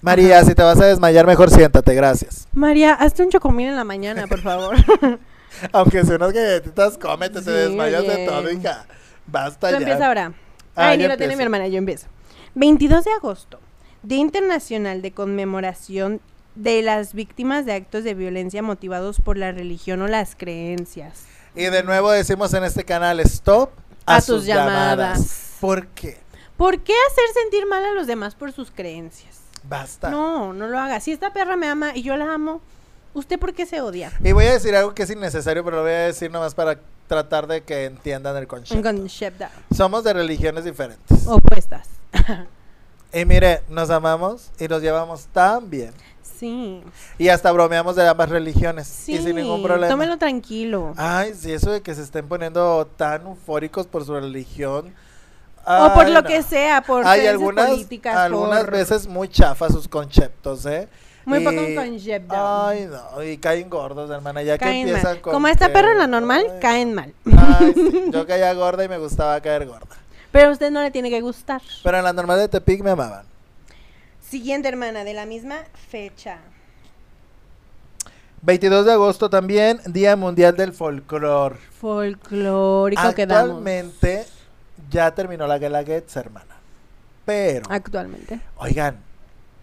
María, 0.00 0.42
si 0.42 0.54
te 0.54 0.62
vas 0.62 0.80
a 0.80 0.86
desmayar, 0.86 1.26
mejor 1.26 1.50
siéntate, 1.50 1.94
gracias. 1.94 2.48
María, 2.54 2.94
hazte 2.94 3.22
un 3.22 3.28
chocomil 3.28 3.68
en 3.68 3.76
la 3.76 3.84
mañana, 3.84 4.26
por 4.26 4.40
favor. 4.40 4.74
Aunque 5.72 6.02
si 6.02 6.12
unas 6.12 6.32
galletitas, 6.32 6.96
cómete, 6.96 7.40
te 7.40 7.44
Sí, 7.44 7.50
desmayas 7.50 8.06
de 8.06 8.26
todo, 8.26 8.50
hija. 8.50 8.86
Basta 9.26 9.68
Tú 9.68 9.72
ya. 9.74 9.78
empieza 9.80 10.06
ahora. 10.06 10.32
Ah, 10.74 10.88
Ay, 10.88 10.98
ni 10.98 11.06
lo 11.08 11.16
tiene 11.18 11.36
mi 11.36 11.42
hermana, 11.42 11.68
yo 11.68 11.76
empiezo. 11.76 12.06
22 12.54 13.04
de 13.04 13.12
agosto, 13.12 13.60
Día 14.02 14.18
Internacional 14.18 15.02
de 15.02 15.12
Conmemoración 15.12 16.22
de 16.54 16.80
las 16.80 17.12
Víctimas 17.12 17.66
de 17.66 17.74
Actos 17.74 18.02
de 18.02 18.14
Violencia 18.14 18.62
motivados 18.62 19.20
por 19.20 19.36
la 19.36 19.52
religión 19.52 20.00
o 20.00 20.08
las 20.08 20.34
creencias. 20.36 21.24
Y 21.54 21.64
de 21.64 21.82
nuevo 21.84 22.10
decimos 22.10 22.52
en 22.54 22.64
este 22.64 22.84
canal, 22.84 23.20
stop 23.20 23.70
a, 24.06 24.16
A 24.16 24.20
sus 24.20 24.44
llamadas. 24.44 24.90
llamadas. 24.98 25.48
¿Por 25.60 25.86
qué? 25.88 26.18
¿Por 26.56 26.80
qué 26.80 26.92
hacer 27.10 27.42
sentir 27.42 27.66
mal 27.66 27.84
a 27.84 27.92
los 27.92 28.06
demás 28.06 28.34
por 28.34 28.52
sus 28.52 28.70
creencias? 28.70 29.38
Basta. 29.68 30.10
No, 30.10 30.52
no 30.52 30.68
lo 30.68 30.78
haga. 30.78 31.00
Si 31.00 31.10
esta 31.12 31.32
perra 31.32 31.56
me 31.56 31.68
ama 31.68 31.96
y 31.96 32.02
yo 32.02 32.16
la 32.16 32.32
amo, 32.32 32.60
¿usted 33.14 33.38
por 33.38 33.54
qué 33.54 33.66
se 33.66 33.80
odia? 33.80 34.12
Y 34.22 34.32
voy 34.32 34.44
a 34.46 34.52
decir 34.52 34.74
algo 34.76 34.94
que 34.94 35.02
es 35.04 35.10
innecesario, 35.10 35.64
pero 35.64 35.78
lo 35.78 35.82
voy 35.82 35.92
a 35.92 35.98
decir 36.06 36.30
nomás 36.30 36.54
para 36.54 36.78
tratar 37.08 37.46
de 37.46 37.62
que 37.62 37.86
entiendan 37.86 38.36
el 38.36 38.46
concepto. 38.46 38.82
Concepto. 38.82 39.46
Somos 39.74 40.04
de 40.04 40.12
religiones 40.12 40.64
diferentes. 40.64 41.26
Opuestas. 41.26 41.88
Y 43.16 43.24
mire, 43.26 43.62
nos 43.68 43.90
amamos 43.90 44.50
y 44.58 44.66
nos 44.66 44.82
llevamos 44.82 45.26
tan 45.26 45.70
bien. 45.70 45.92
Sí. 46.38 46.82
Y 47.18 47.28
hasta 47.28 47.50
bromeamos 47.52 47.96
de 47.96 48.06
ambas 48.08 48.28
religiones. 48.28 48.86
Sí. 48.86 49.14
y 49.14 49.18
sin 49.18 49.36
ningún 49.36 49.62
problema. 49.62 49.88
Tómelo 49.88 50.18
tranquilo. 50.18 50.92
Ay, 50.96 51.32
sí, 51.34 51.52
eso 51.52 51.70
de 51.70 51.80
que 51.82 51.94
se 51.94 52.02
estén 52.02 52.26
poniendo 52.28 52.86
tan 52.96 53.22
eufóricos 53.26 53.86
por 53.86 54.04
su 54.04 54.14
religión. 54.14 54.92
o 55.66 55.94
por 55.94 56.04
Ay, 56.06 56.12
lo 56.12 56.22
no. 56.22 56.28
que 56.28 56.42
sea, 56.42 56.82
por 56.82 57.06
Hay 57.06 57.26
algunas, 57.26 57.70
políticas. 57.70 58.16
algunas 58.16 58.60
por- 58.64 58.70
veces 58.72 59.06
muy 59.06 59.28
chafas 59.28 59.72
sus 59.72 59.88
conceptos, 59.88 60.66
¿eh? 60.66 60.88
Muy 61.24 61.38
Y- 61.38 61.44
poco 61.44 61.56
concepto. 61.74 62.34
Ay, 62.36 62.86
no, 62.90 63.22
y 63.22 63.38
caen 63.38 63.70
gordos, 63.70 64.10
hermana, 64.10 64.42
ya 64.42 64.58
que 64.58 64.64
caen 64.66 64.86
empiezan 64.88 65.12
mal. 65.14 65.20
con 65.22 65.32
Como 65.32 65.48
esta 65.48 65.68
que- 65.68 65.72
perra 65.72 65.92
en 65.92 65.98
la 65.98 66.06
normal, 66.06 66.44
Ay, 66.52 66.58
caen 66.60 66.92
mal. 66.92 67.14
Ay, 67.24 67.72
sí, 67.74 68.04
yo 68.12 68.26
caía 68.26 68.52
gorda 68.52 68.84
y 68.84 68.88
me 68.90 68.98
gustaba 68.98 69.40
caer 69.40 69.66
gorda. 69.66 69.96
Pero 70.32 70.48
a 70.48 70.52
usted 70.52 70.70
no 70.70 70.82
le 70.82 70.90
tiene 70.90 71.08
que 71.08 71.22
gustar. 71.22 71.62
Pero 71.82 71.96
en 71.96 72.04
la 72.04 72.12
normal 72.12 72.38
de 72.40 72.48
Tepic 72.48 72.82
me 72.82 72.90
amaban. 72.90 73.24
Siguiente 74.28 74.68
hermana, 74.68 75.04
de 75.04 75.14
la 75.14 75.26
misma 75.26 75.56
fecha. 75.90 76.38
22 78.42 78.84
de 78.84 78.92
agosto 78.92 79.30
también, 79.30 79.80
Día 79.86 80.16
Mundial 80.16 80.56
del 80.56 80.72
Folclor. 80.72 81.56
Folclórico 81.80 83.14
quedamos. 83.14 83.42
Actualmente 83.42 84.26
ya 84.90 85.14
terminó 85.14 85.46
la 85.46 85.58
Guelaguetza, 85.58 86.20
hermana. 86.20 86.54
Pero, 87.24 87.66
Actualmente. 87.70 88.40
oigan, 88.56 88.98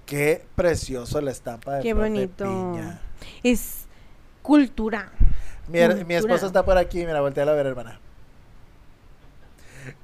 qué 0.06 0.44
precioso 0.56 1.22
la 1.22 1.32
estampa 1.32 1.76
de 1.76 1.84
Qué 1.84 1.94
bonito. 1.94 2.44
piña. 2.46 3.00
Es 3.44 3.86
cultura. 4.42 5.12
Mi, 5.68 5.80
mi 6.06 6.16
esposa 6.16 6.48
está 6.48 6.64
por 6.66 6.78
aquí, 6.78 7.06
mira, 7.06 7.22
voltea 7.22 7.44
a 7.44 7.54
ver, 7.54 7.68
hermana. 7.68 8.00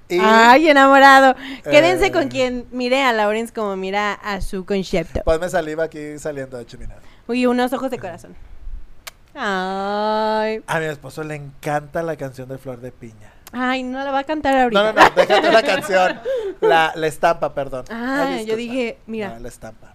Y 0.10 0.20
Ay, 0.22 0.70
enamorado. 0.70 1.36
Quédense 1.64 2.08
Eh. 2.08 2.12
con 2.12 2.30
quien 2.30 2.66
mire 2.72 3.04
a 3.04 3.12
Lawrence 3.14 3.54
como 3.54 3.76
mira 3.76 4.14
a 4.14 4.40
su 4.42 4.66
concepto. 4.66 5.22
ponme 5.26 5.50
saliva 5.50 5.84
aquí 5.86 6.18
saliendo 6.20 6.58
de 6.58 6.66
chimina. 6.66 6.96
Uy, 7.28 7.46
unos 7.46 7.74
ojos 7.74 7.92
de 7.92 8.00
corazón. 8.00 8.36
Ay. 9.36 10.64
A 10.66 10.80
mi 10.80 10.86
esposo 10.86 11.24
le 11.24 11.36
encanta 11.36 12.02
la 12.04 12.16
canción 12.16 12.48
de 12.50 12.58
Flor 12.58 12.80
de 12.82 12.92
Piña. 12.92 13.32
Ay, 13.52 13.84
no 13.84 14.04
la 14.04 14.12
va 14.12 14.20
a 14.20 14.24
cantar 14.24 14.58
ahorita. 14.58 14.82
No, 14.82 14.94
no, 14.94 15.02
no, 15.10 15.16
déjate 15.16 15.52
la 15.52 15.64
canción. 15.64 16.20
La, 16.62 16.92
la 16.96 17.08
estampa, 17.08 17.54
perdón. 17.54 17.86
Ah, 17.90 18.40
yo 18.46 18.56
dije, 18.56 18.98
mira. 19.08 19.30
No, 19.36 19.40
la 19.40 19.48
estampa. 19.48 19.94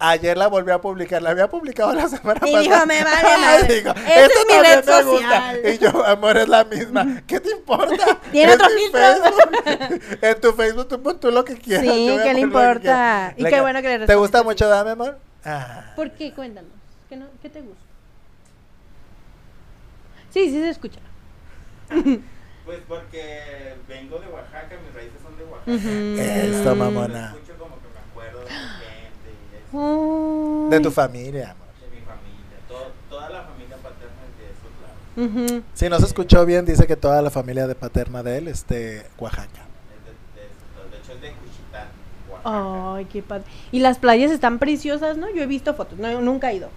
Ayer 0.00 0.36
la 0.38 0.46
volví 0.46 0.70
a 0.70 0.80
publicar, 0.80 1.20
la 1.20 1.30
había 1.30 1.48
publicado 1.50 1.92
la 1.92 2.08
semana 2.08 2.40
Y 2.46 2.52
pasada. 2.52 2.60
dijo, 2.60 2.86
"Me 2.86 3.02
vale 3.02 3.38
madre. 3.40 3.74
Digo, 3.74 3.90
Esa 3.90 4.26
"Esta 4.26 4.40
es 4.40 4.46
mi 4.46 4.62
red 4.62 4.76
gusta". 4.76 5.02
social. 5.02 5.60
Y 5.64 5.78
yo, 5.78 6.06
amor, 6.06 6.36
es 6.36 6.48
la 6.48 6.64
misma. 6.64 7.22
¿Qué 7.26 7.40
te 7.40 7.50
importa? 7.50 8.18
Tiene 8.32 8.52
otro 8.54 8.68
filtro. 8.68 9.00
Facebook. 9.00 10.18
en 10.22 10.40
tu 10.40 10.52
Facebook 10.52 10.88
tú 10.88 11.02
pon 11.02 11.18
tú 11.18 11.30
lo 11.32 11.44
que 11.44 11.56
quieras. 11.56 11.84
Sí, 11.84 12.06
¿qué 12.22 12.28
le 12.28 12.34
que 12.34 12.40
importa? 12.40 13.34
Y 13.36 13.42
Le 13.42 13.50
qué 13.50 13.60
bueno 13.60 13.82
que 13.82 13.88
le 13.88 13.94
¿Te 13.94 13.98
respondes 13.98 14.18
gusta 14.18 14.38
así. 14.38 14.46
mucho, 14.46 14.68
dame, 14.68 14.90
amor? 14.92 15.18
Ah. 15.44 15.92
¿Por 15.96 16.10
qué? 16.12 16.32
Cuéntanos. 16.32 16.70
¿Qué, 17.08 17.16
no, 17.16 17.26
¿Qué 17.42 17.48
te 17.48 17.60
gusta? 17.60 17.82
Sí, 20.30 20.44
sí 20.50 20.60
se 20.60 20.68
escucha. 20.70 21.00
Pues 22.64 22.78
porque 22.86 23.74
vengo 23.88 24.18
de 24.20 24.28
Oaxaca, 24.28 24.76
mis 24.84 24.94
raíces 24.94 25.20
son 25.22 25.36
de 25.38 25.44
Oaxaca. 25.44 25.72
Ujú. 25.72 26.20
Eso, 26.60 26.76
mamona. 26.76 27.32
escucho 27.34 27.58
como 27.58 27.76
que 27.76 27.88
me 27.88 27.98
acuerdo 28.10 28.40
de 28.40 28.44
mi 28.44 29.57
gente 29.70 29.76
y 29.76 29.80
eso, 29.80 30.64
Uy. 30.64 30.70
De 30.70 30.80
tu 30.80 30.90
familia, 30.90 31.50
amor. 31.52 31.66
de 31.80 31.96
mi 31.96 32.02
familia. 32.04 32.58
Todo- 32.68 32.90
toda 33.08 33.30
la 33.30 33.42
familia 33.42 33.76
paterna 33.76 34.22
es 34.28 34.38
de 34.38 34.46
esos 34.52 35.42
lados. 35.44 35.50
Ujú. 35.56 35.62
Si 35.74 35.88
no 35.88 35.98
se 35.98 36.04
escuchó 36.06 36.44
bien, 36.46 36.64
dice 36.64 36.86
que 36.86 36.96
toda 36.96 37.22
la 37.22 37.30
familia 37.30 37.66
de 37.66 37.74
paterna 37.74 38.22
de 38.22 38.38
él 38.38 38.48
es 38.48 38.66
de 38.66 39.04
Oaxaca. 39.18 39.44
Es 39.46 40.04
de, 40.04 40.40
de, 40.40 40.90
de 40.90 40.98
hecho 40.98 41.12
es 41.12 41.20
de 41.22 41.32
Cuchitán, 41.32 41.88
Oaxaca. 42.30 42.94
Ay, 42.96 43.04
qué 43.06 43.22
padre. 43.22 43.44
Y 43.72 43.80
las 43.80 43.98
playas 43.98 44.30
están 44.30 44.58
preciosas, 44.58 45.16
¿no? 45.16 45.28
Yo 45.30 45.42
he 45.42 45.46
visto 45.46 45.74
fotos, 45.74 45.98
no, 45.98 46.20
nunca 46.20 46.50
he 46.50 46.56
ido. 46.56 46.68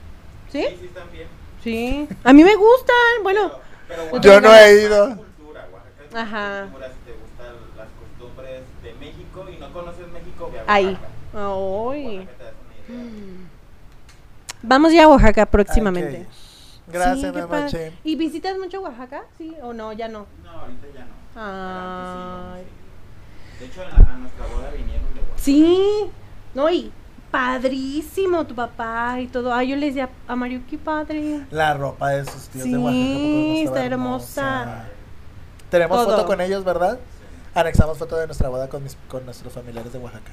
¿Sí? 0.52 0.66
Sí, 0.70 0.78
sí, 0.82 0.88
también. 0.94 1.28
Sí. 1.64 2.08
A 2.24 2.34
mí 2.34 2.44
me 2.44 2.56
gustan. 2.56 2.96
Bueno, 3.24 3.52
Pero, 3.88 4.12
Yo 4.14 4.22
Yo 4.22 4.42
no 4.42 4.54
he 4.56 4.82
ido. 4.84 5.08
cultura, 5.18 5.68
Ajá. 6.14 6.62
cultura, 6.64 6.88
si 6.88 7.12
te 7.12 7.18
gustan 7.18 7.56
las 7.78 7.88
costumbres 8.00 8.62
de 8.84 8.94
México 8.96 9.46
y 9.54 9.58
no 9.60 9.72
conoces 9.74 10.08
México, 10.12 10.50
ve 10.52 10.60
a 10.60 10.74
ahí. 10.74 10.98
Ay. 11.34 12.28
Vamos 14.64 14.94
ya 14.94 15.06
a 15.06 15.08
Oaxaca 15.08 15.46
próximamente. 15.46 16.28
Ok. 16.28 16.94
Gracias, 16.94 17.34
Sí, 17.34 17.42
padre. 17.48 17.94
¿Y 18.04 18.16
visitas 18.16 18.58
mucho 18.58 18.82
Oaxaca? 18.82 19.24
¿Sí 19.38 19.56
o 19.62 19.74
no? 19.74 19.94
Ya 19.94 20.08
no. 20.08 20.28
No, 20.44 20.52
ahorita 20.52 20.88
ya 20.94 21.06
no. 21.06 21.42
Antes 21.42 22.66
sí. 22.66 23.60
De 23.60 23.66
hecho, 23.66 23.82
a, 23.82 24.18
nuestra 24.18 24.46
boda 24.48 24.70
vinieron 24.72 25.14
de 25.14 25.20
Oaxaca. 25.22 25.38
Sí. 25.38 26.12
No, 26.54 26.70
y 26.70 26.92
padrísimo 27.32 28.46
tu 28.46 28.54
papá 28.54 29.20
y 29.20 29.28
todo. 29.28 29.54
Ay, 29.54 29.70
yo 29.70 29.76
le 29.78 29.88
decía 29.88 30.10
a 30.28 30.36
Mario, 30.36 30.62
qué 30.70 30.78
padre. 30.78 31.46
La 31.50 31.74
ropa 31.74 32.10
de 32.10 32.26
sus 32.26 32.50
tíos 32.50 32.66
Sí, 32.66 32.72
de 32.72 32.78
Oaxaca. 32.78 32.92
¿a 32.92 32.94
poco 32.94 33.38
no 33.38 33.54
estaba 33.54 33.78
está 33.78 33.86
hermosa. 33.86 34.86
Tenemos 35.70 35.98
Todo. 36.06 36.18
foto 36.18 36.28
con 36.28 36.42
ellos, 36.42 36.64
¿verdad? 36.66 37.00
Anexamos 37.54 37.98
foto 37.98 38.18
de 38.18 38.26
nuestra 38.28 38.50
boda 38.50 38.68
con, 38.68 38.84
mis, 38.84 38.98
con 39.08 39.24
nuestros 39.26 39.54
familiares 39.54 39.92
de 39.94 40.00
Oaxaca. 40.00 40.32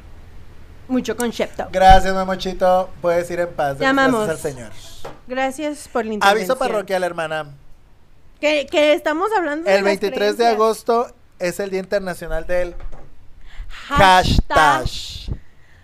Mucho 0.88 1.16
concepto. 1.16 1.68
Gracias, 1.70 2.14
Memochito. 2.14 2.90
Puedes 3.00 3.30
ir 3.30 3.40
en 3.40 3.52
paz. 3.52 3.76
Te 3.78 3.84
Gracias 3.84 4.28
al 4.28 4.38
Señor. 4.38 4.70
Gracias 5.26 5.88
por 5.88 6.04
la 6.06 6.14
intervención. 6.14 6.50
Aviso 6.50 6.58
parroquial, 6.58 7.04
hermana. 7.04 7.50
Que, 8.40 8.66
que 8.70 8.94
estamos 8.94 9.30
hablando 9.36 9.64
de 9.68 9.76
El 9.76 9.84
las 9.84 10.00
23 10.00 10.38
de 10.38 10.46
agosto 10.46 11.12
es 11.38 11.60
el 11.60 11.70
Día 11.70 11.80
Internacional 11.80 12.46
del 12.46 12.74
hashtag. 13.68 14.86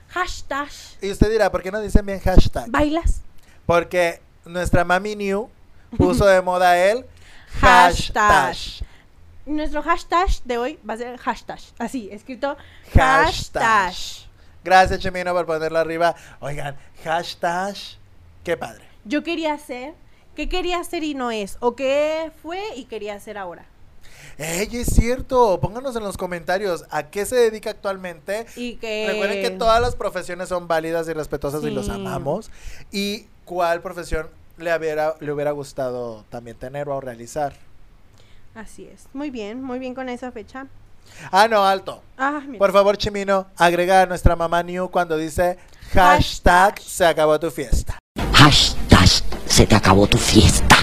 Hashtag. 0.08 0.68
Y 1.02 1.10
usted 1.10 1.30
dirá, 1.30 1.50
¿por 1.50 1.62
qué 1.62 1.70
no 1.72 1.80
dicen 1.80 2.06
bien 2.06 2.20
hashtag? 2.20 2.70
¿Bailas? 2.70 3.20
Porque 3.66 4.20
nuestra 4.44 4.84
mami 4.84 5.16
New 5.16 5.50
puso 5.98 6.24
de 6.26 6.40
moda 6.40 6.78
el 6.78 7.04
Hashtag. 7.60 8.54
hashtag. 8.54 8.86
Nuestro 9.46 9.82
hashtag 9.82 10.28
de 10.44 10.58
hoy 10.58 10.78
va 10.88 10.94
a 10.94 10.96
ser 10.96 11.18
hashtag. 11.18 11.58
Así, 11.78 12.08
escrito 12.10 12.56
Hashtag. 12.94 13.26
hashtag. 13.26 13.94
Gracias, 14.64 14.98
Chimino, 15.00 15.34
por 15.34 15.44
ponerlo 15.44 15.78
arriba. 15.78 16.16
Oigan, 16.40 16.74
hashtag. 17.04 17.76
Qué 18.42 18.56
padre. 18.56 18.84
Yo 19.04 19.22
quería 19.22 19.52
hacer, 19.52 19.92
¿qué 20.34 20.48
quería 20.48 20.80
hacer 20.80 21.04
y 21.04 21.14
no 21.14 21.30
es? 21.30 21.58
¿O 21.60 21.76
qué 21.76 22.32
fue 22.42 22.62
y 22.74 22.86
quería 22.86 23.14
hacer 23.14 23.36
ahora? 23.36 23.66
¡Ey, 24.38 24.68
es 24.72 24.88
cierto! 24.88 25.60
Pónganos 25.60 25.94
en 25.96 26.02
los 26.02 26.16
comentarios 26.16 26.86
a 26.90 27.04
qué 27.10 27.26
se 27.26 27.36
dedica 27.36 27.70
actualmente. 27.70 28.46
Y 28.56 28.76
que... 28.76 29.06
Recuerden 29.06 29.42
que 29.42 29.50
todas 29.50 29.82
las 29.82 29.96
profesiones 29.96 30.48
son 30.48 30.66
válidas 30.66 31.06
y 31.08 31.12
respetuosas 31.12 31.62
y 31.64 31.70
los 31.70 31.90
amamos. 31.90 32.50
¿Y 32.90 33.26
cuál 33.44 33.82
profesión 33.82 34.28
le 34.56 34.74
hubiera, 34.74 35.14
le 35.20 35.30
hubiera 35.30 35.50
gustado 35.50 36.24
también 36.30 36.56
tener 36.56 36.88
o 36.88 37.00
realizar? 37.02 37.54
Así 38.54 38.86
es. 38.86 39.08
Muy 39.12 39.30
bien, 39.30 39.62
muy 39.62 39.78
bien 39.78 39.94
con 39.94 40.08
esa 40.08 40.32
fecha. 40.32 40.68
Ah, 41.30 41.48
no, 41.48 41.64
alto. 41.64 42.02
Ah. 42.18 42.40
Por 42.58 42.72
favor, 42.72 42.96
Chimino, 42.96 43.46
agrega 43.56 44.02
a 44.02 44.06
nuestra 44.06 44.36
mamá 44.36 44.62
New 44.62 44.90
cuando 44.90 45.16
dice 45.16 45.58
hashtag 45.92 46.74
Hashtag. 46.74 46.80
se 46.80 47.06
acabó 47.06 47.38
tu 47.40 47.50
fiesta. 47.50 47.98
Hashtag 48.34 49.08
se 49.46 49.66
te 49.66 49.74
acabó 49.74 50.06
tu 50.06 50.18
fiesta. 50.18 50.76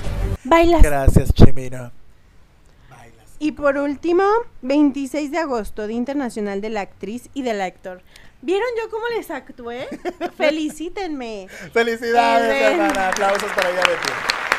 Bailas. 0.44 0.82
Gracias, 0.82 1.34
Chimino. 1.34 1.92
Bailas. 2.90 3.26
Y 3.40 3.52
por 3.54 3.78
último, 3.78 4.24
26 4.62 5.32
de 5.32 5.38
agosto, 5.38 5.88
Día 5.88 5.98
Internacional 5.98 6.62
de 6.62 6.70
la 6.70 6.82
Actriz 6.82 7.30
y 7.34 7.42
del 7.44 7.62
Actor. 7.62 8.02
¿Vieron 8.42 8.68
yo 8.82 8.90
cómo 8.90 9.06
les 9.16 9.30
actué? 9.30 9.88
Felicítenme. 10.38 11.48
Felicidades, 11.74 12.52
Eh, 12.52 12.72
hermana. 12.74 13.10
Aplausos 13.10 13.52
para 13.54 13.70
ella 13.70 13.82
de 13.82 13.96
ti. 13.96 14.12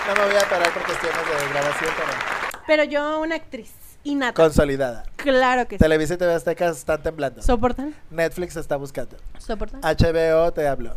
No 0.09 0.15
me 0.15 0.33
voy 0.33 0.41
a 0.43 0.49
parar 0.49 0.73
por 0.73 0.83
cuestiones 0.85 1.19
de 1.19 1.49
grabación, 1.53 1.91
pero 1.97 2.63
Pero 2.67 2.85
yo, 2.85 3.21
una 3.21 3.35
actriz 3.37 3.71
innata. 4.05 4.35
consolidada. 4.35 5.05
Claro 5.17 5.67
que 5.69 5.77
sí. 5.77 5.83
Televisa 5.83 6.15
y 6.15 6.17
TV 6.17 6.35
Azteca 6.35 6.69
están 6.69 7.03
temblando. 7.03 7.43
¿Soportan? 7.43 7.95
Netflix 8.11 8.57
está 8.57 8.77
buscando. 8.77 9.17
¿Soportan? 9.39 9.81
HBO 9.83 10.53
te 10.53 10.67
habló. 10.67 10.97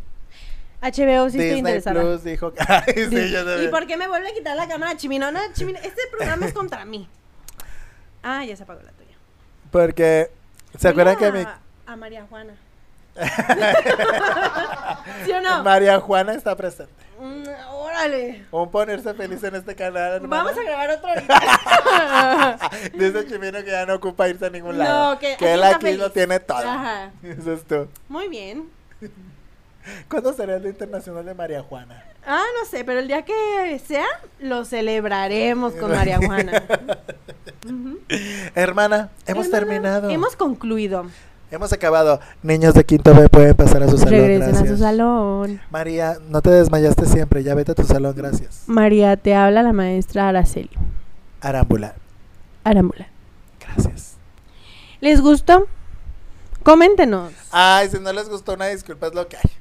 HBO 0.81 1.29
sí 1.29 1.37
estoy 1.37 1.45
Disney 1.45 1.59
interesada. 1.59 2.01
Plus 2.01 2.23
dijo 2.23 2.53
que... 2.53 2.59
Ay, 2.67 2.93
sí, 3.09 3.31
yo 3.31 3.41
¿Y 3.41 3.45
también. 3.45 3.71
por 3.71 3.87
qué 3.87 3.97
me 3.97 4.07
vuelve 4.07 4.29
a 4.29 4.33
quitar 4.33 4.55
la 4.55 4.67
cámara, 4.67 4.95
Chimino? 4.97 5.31
No, 5.31 5.39
Chimino, 5.53 5.79
este 5.79 6.01
programa 6.11 6.45
es 6.45 6.53
contra 6.53 6.85
mí. 6.85 7.07
Ah, 8.27 8.43
ya 8.43 8.55
se 8.55 8.63
apagó 8.63 8.81
la 8.81 8.91
tuya. 8.91 9.15
Porque... 9.69 10.31
¿Se 10.79 10.87
acuerdan 10.87 11.15
que 11.15 11.31
Mira 11.31 11.59
mi... 11.85 11.91
A 11.91 11.95
María 11.95 12.25
Juana. 12.27 12.55
¿Sí 15.25 15.31
o 15.31 15.41
no? 15.41 15.63
María 15.63 15.99
Juana 15.99 16.33
está 16.33 16.55
presente? 16.55 16.93
Mm, 17.19 17.43
órale. 17.95 18.45
Un 18.51 18.71
ponerse 18.71 19.13
feliz 19.13 19.43
en 19.43 19.55
este 19.55 19.75
canal, 19.75 20.13
hermana. 20.13 20.43
Vamos 20.43 20.59
a 20.59 20.63
grabar 20.63 20.89
otro 20.91 21.07
ahorita. 21.09 22.59
Dice 22.93 23.27
Chimino 23.27 23.63
que 23.63 23.71
ya 23.71 23.85
no 23.85 23.95
ocupa 23.95 24.27
irse 24.27 24.45
a 24.45 24.49
ningún 24.49 24.77
lado. 24.77 25.13
No, 25.13 25.19
que 25.19 25.33
aquí 25.33 25.45
él 25.45 25.63
aquí 25.63 25.81
feliz. 25.81 25.99
lo 25.99 26.11
tiene 26.11 26.39
todo. 26.39 26.57
Ajá. 26.57 27.11
Eso 27.23 27.53
es 27.53 27.63
tú. 27.63 27.87
Muy 28.09 28.27
bien. 28.27 28.69
¿Cuándo 30.09 30.33
será 30.33 30.55
el 30.55 30.63
Día 30.63 30.71
Internacional 30.71 31.25
de 31.25 31.33
María 31.33 31.61
Juana? 31.61 32.03
Ah, 32.25 32.43
no 32.59 32.65
sé, 32.67 32.83
pero 32.83 32.99
el 32.99 33.07
día 33.07 33.21
que 33.23 33.79
sea, 33.85 34.07
lo 34.39 34.65
celebraremos 34.65 35.73
con 35.75 35.91
María 35.91 36.17
Juana. 36.17 36.63
Hermana, 38.55 39.11
hemos 39.27 39.45
Hermana, 39.45 39.51
terminado. 39.51 40.09
Hemos 40.09 40.35
concluido. 40.35 41.05
Hemos 41.51 41.71
acabado. 41.71 42.19
Niños 42.43 42.73
de 42.73 42.83
quinto 42.83 43.13
B 43.13 43.29
pueden 43.29 43.55
pasar 43.55 43.83
a 43.83 43.87
su 43.87 43.97
salón. 43.97 44.13
Regresen 44.13 44.49
gracias. 44.49 44.71
a 44.71 44.75
su 44.75 44.81
salón. 44.81 45.61
María, 45.69 46.17
no 46.29 46.41
te 46.41 46.49
desmayaste 46.49 47.05
siempre. 47.05 47.43
Ya 47.43 47.53
vete 47.55 47.71
a 47.73 47.75
tu 47.75 47.83
salón, 47.83 48.13
gracias. 48.15 48.63
María, 48.67 49.15
te 49.17 49.35
habla 49.35 49.61
la 49.63 49.71
maestra 49.73 50.27
Araceli. 50.29 50.71
Arámbula, 51.41 51.95
Arámbula. 52.63 53.07
gracias. 53.59 54.15
¿Les 55.01 55.21
gustó? 55.21 55.67
Coméntenos. 56.63 57.31
Ay, 57.51 57.89
si 57.89 57.99
no 57.99 58.11
les 58.11 58.27
gustó 58.27 58.53
una 58.53 58.65
disculpa, 58.67 59.07
es 59.07 59.13
lo 59.13 59.27
que 59.27 59.37
hay. 59.37 59.51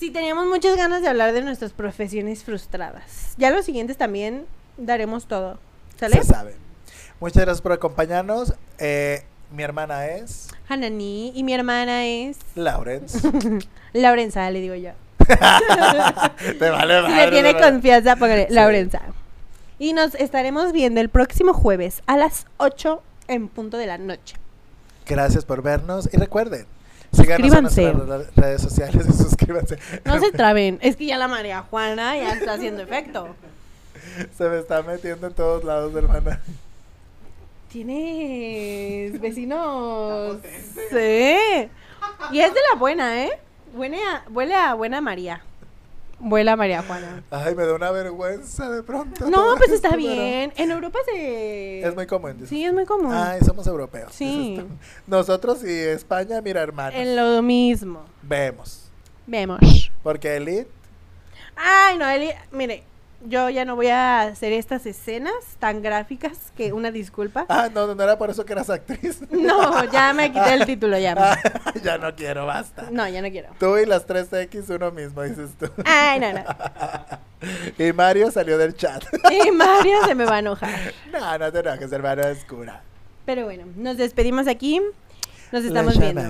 Si 0.00 0.10
teníamos 0.10 0.46
muchas 0.46 0.76
ganas 0.76 1.00
de 1.00 1.08
hablar 1.08 1.32
de 1.32 1.42
nuestras 1.42 1.72
profesiones 1.72 2.42
frustradas. 2.42 3.34
Ya 3.36 3.52
los 3.52 3.64
siguientes 3.64 3.96
también 3.96 4.46
daremos 4.76 5.26
todo. 5.26 5.58
¿Sale? 5.96 6.16
Se 6.16 6.24
sabe. 6.24 6.56
Muchas 7.20 7.44
gracias 7.44 7.62
por 7.62 7.70
acompañarnos. 7.70 8.54
Eh, 8.78 9.22
mi 9.52 9.62
hermana 9.62 10.06
es 10.06 10.48
Hanani 10.68 11.32
y 11.34 11.42
mi 11.42 11.52
hermana 11.54 12.04
es 12.06 12.38
Lawrence. 12.54 13.18
Laurenza, 13.92 14.50
le 14.50 14.60
digo 14.60 14.74
yo. 14.74 14.90
te 16.58 16.70
vale 16.70 16.96
Si 17.02 17.08
madre, 17.08 17.24
le 17.26 17.30
tiene 17.30 17.52
¿verdad? 17.52 17.70
confianza, 17.72 18.16
póngale 18.16 18.48
Sí. 18.48 18.54
Laurenza. 18.54 19.00
Y 19.78 19.92
nos 19.92 20.14
estaremos 20.14 20.72
viendo 20.72 21.00
el 21.00 21.08
próximo 21.08 21.52
jueves 21.54 22.02
a 22.06 22.16
las 22.16 22.46
8 22.58 23.02
en 23.28 23.48
punto 23.48 23.76
de 23.78 23.86
la 23.86 23.98
noche. 23.98 24.36
Gracias 25.06 25.44
por 25.44 25.62
vernos 25.62 26.08
y 26.12 26.16
recuerden, 26.16 26.66
síganos 27.12 27.52
en 27.52 27.64
Suscríbanse. 27.68 27.92
nuestras 27.92 28.26
re- 28.36 28.42
redes 28.42 28.62
sociales 28.62 29.06
y 29.08 29.12
suscríbanse. 29.22 29.78
No 30.04 30.18
se 30.20 30.30
traben, 30.32 30.78
es 30.82 30.96
que 30.96 31.06
ya 31.06 31.18
la 31.18 31.28
María 31.28 31.62
Juana 31.62 32.16
ya 32.16 32.32
está 32.32 32.54
haciendo 32.54 32.82
efecto. 32.82 33.28
Se 34.36 34.48
me 34.48 34.58
está 34.58 34.82
metiendo 34.82 35.26
en 35.26 35.34
todos 35.34 35.64
lados, 35.64 35.94
hermana. 35.94 36.40
Tienes 37.72 39.18
vecinos. 39.20 40.36
Sí. 40.90 41.68
Y 42.30 42.40
es 42.40 42.52
de 42.54 42.60
la 42.70 42.78
buena, 42.78 43.24
¿eh? 43.24 43.30
Huele 43.74 43.96
a, 43.96 44.24
huele 44.30 44.54
a 44.54 44.74
buena 44.74 45.00
María. 45.00 45.42
Vuela 46.18 46.54
María 46.54 46.82
Juana. 46.82 47.24
Ay, 47.32 47.54
me 47.56 47.64
da 47.64 47.74
una 47.74 47.90
vergüenza 47.90 48.70
de 48.70 48.82
pronto. 48.84 49.28
No, 49.28 49.54
pues 49.56 49.72
esto, 49.72 49.74
está 49.74 49.88
pero 49.88 50.02
bien. 50.02 50.52
En 50.56 50.70
Europa 50.70 50.98
se. 51.04 51.80
Es 51.80 51.94
muy 51.96 52.06
común. 52.06 52.34
dices. 52.34 52.48
Sí, 52.50 52.64
es 52.64 52.72
muy 52.72 52.84
común. 52.84 53.12
Ay, 53.12 53.40
somos 53.44 53.66
europeos. 53.66 54.12
Sí. 54.14 54.50
dices. 54.50 54.66
Nosotros 55.08 55.64
y 55.64 55.72
España, 55.72 56.40
mira, 56.40 56.60
hermanos. 56.62 56.94
En 56.94 57.16
lo 57.16 57.42
mismo. 57.42 58.04
Vemos. 58.22 58.90
Vemos. 59.26 59.58
Porque 60.02 60.36
Elite, 60.36 60.68
Ay, 61.56 61.98
no, 61.98 62.08
Eli, 62.08 62.30
mire, 62.52 62.84
yo 63.26 63.48
ya 63.50 63.64
no 63.64 63.76
voy 63.76 63.88
a 63.88 64.22
hacer 64.22 64.52
estas 64.52 64.86
escenas 64.86 65.32
tan 65.58 65.82
gráficas 65.82 66.52
que 66.56 66.72
una 66.72 66.90
disculpa. 66.90 67.46
ah, 67.48 67.68
no, 67.72 67.94
no 67.94 68.02
era 68.02 68.18
por 68.18 68.30
eso 68.30 68.44
que 68.44 68.52
eras 68.52 68.70
actriz. 68.70 69.20
No, 69.30 69.84
ya 69.90 70.12
me 70.12 70.32
quité 70.32 70.54
el 70.54 70.66
título 70.66 70.98
ya. 70.98 71.14
Ah, 71.16 71.72
ya 71.82 71.98
no 71.98 72.14
quiero, 72.14 72.46
basta. 72.46 72.88
No, 72.90 73.08
ya 73.08 73.22
no 73.22 73.30
quiero. 73.30 73.48
Tú 73.58 73.76
y 73.78 73.86
las 73.86 74.06
3X 74.06 74.68
uno 74.74 74.90
mismo, 74.90 75.22
dices 75.22 75.50
tú. 75.58 75.68
Ay, 75.84 76.20
no, 76.20 76.32
no. 76.32 76.44
y 77.78 77.92
Mario 77.92 78.30
salió 78.30 78.58
del 78.58 78.74
chat. 78.74 79.02
Y 79.30 79.50
Mario 79.50 80.04
se 80.06 80.14
me 80.14 80.24
va 80.24 80.36
a 80.36 80.38
enojar. 80.40 80.92
no, 81.12 81.38
no 81.38 81.52
te 81.52 81.58
enojes, 81.60 81.90
hermano, 81.92 82.22
es 82.22 82.44
cura. 82.44 82.82
Pero 83.24 83.44
bueno, 83.44 83.64
nos 83.76 83.96
despedimos 83.96 84.46
aquí. 84.48 84.80
Nos 85.52 85.64
estamos 85.64 85.98
viendo. 85.98 86.22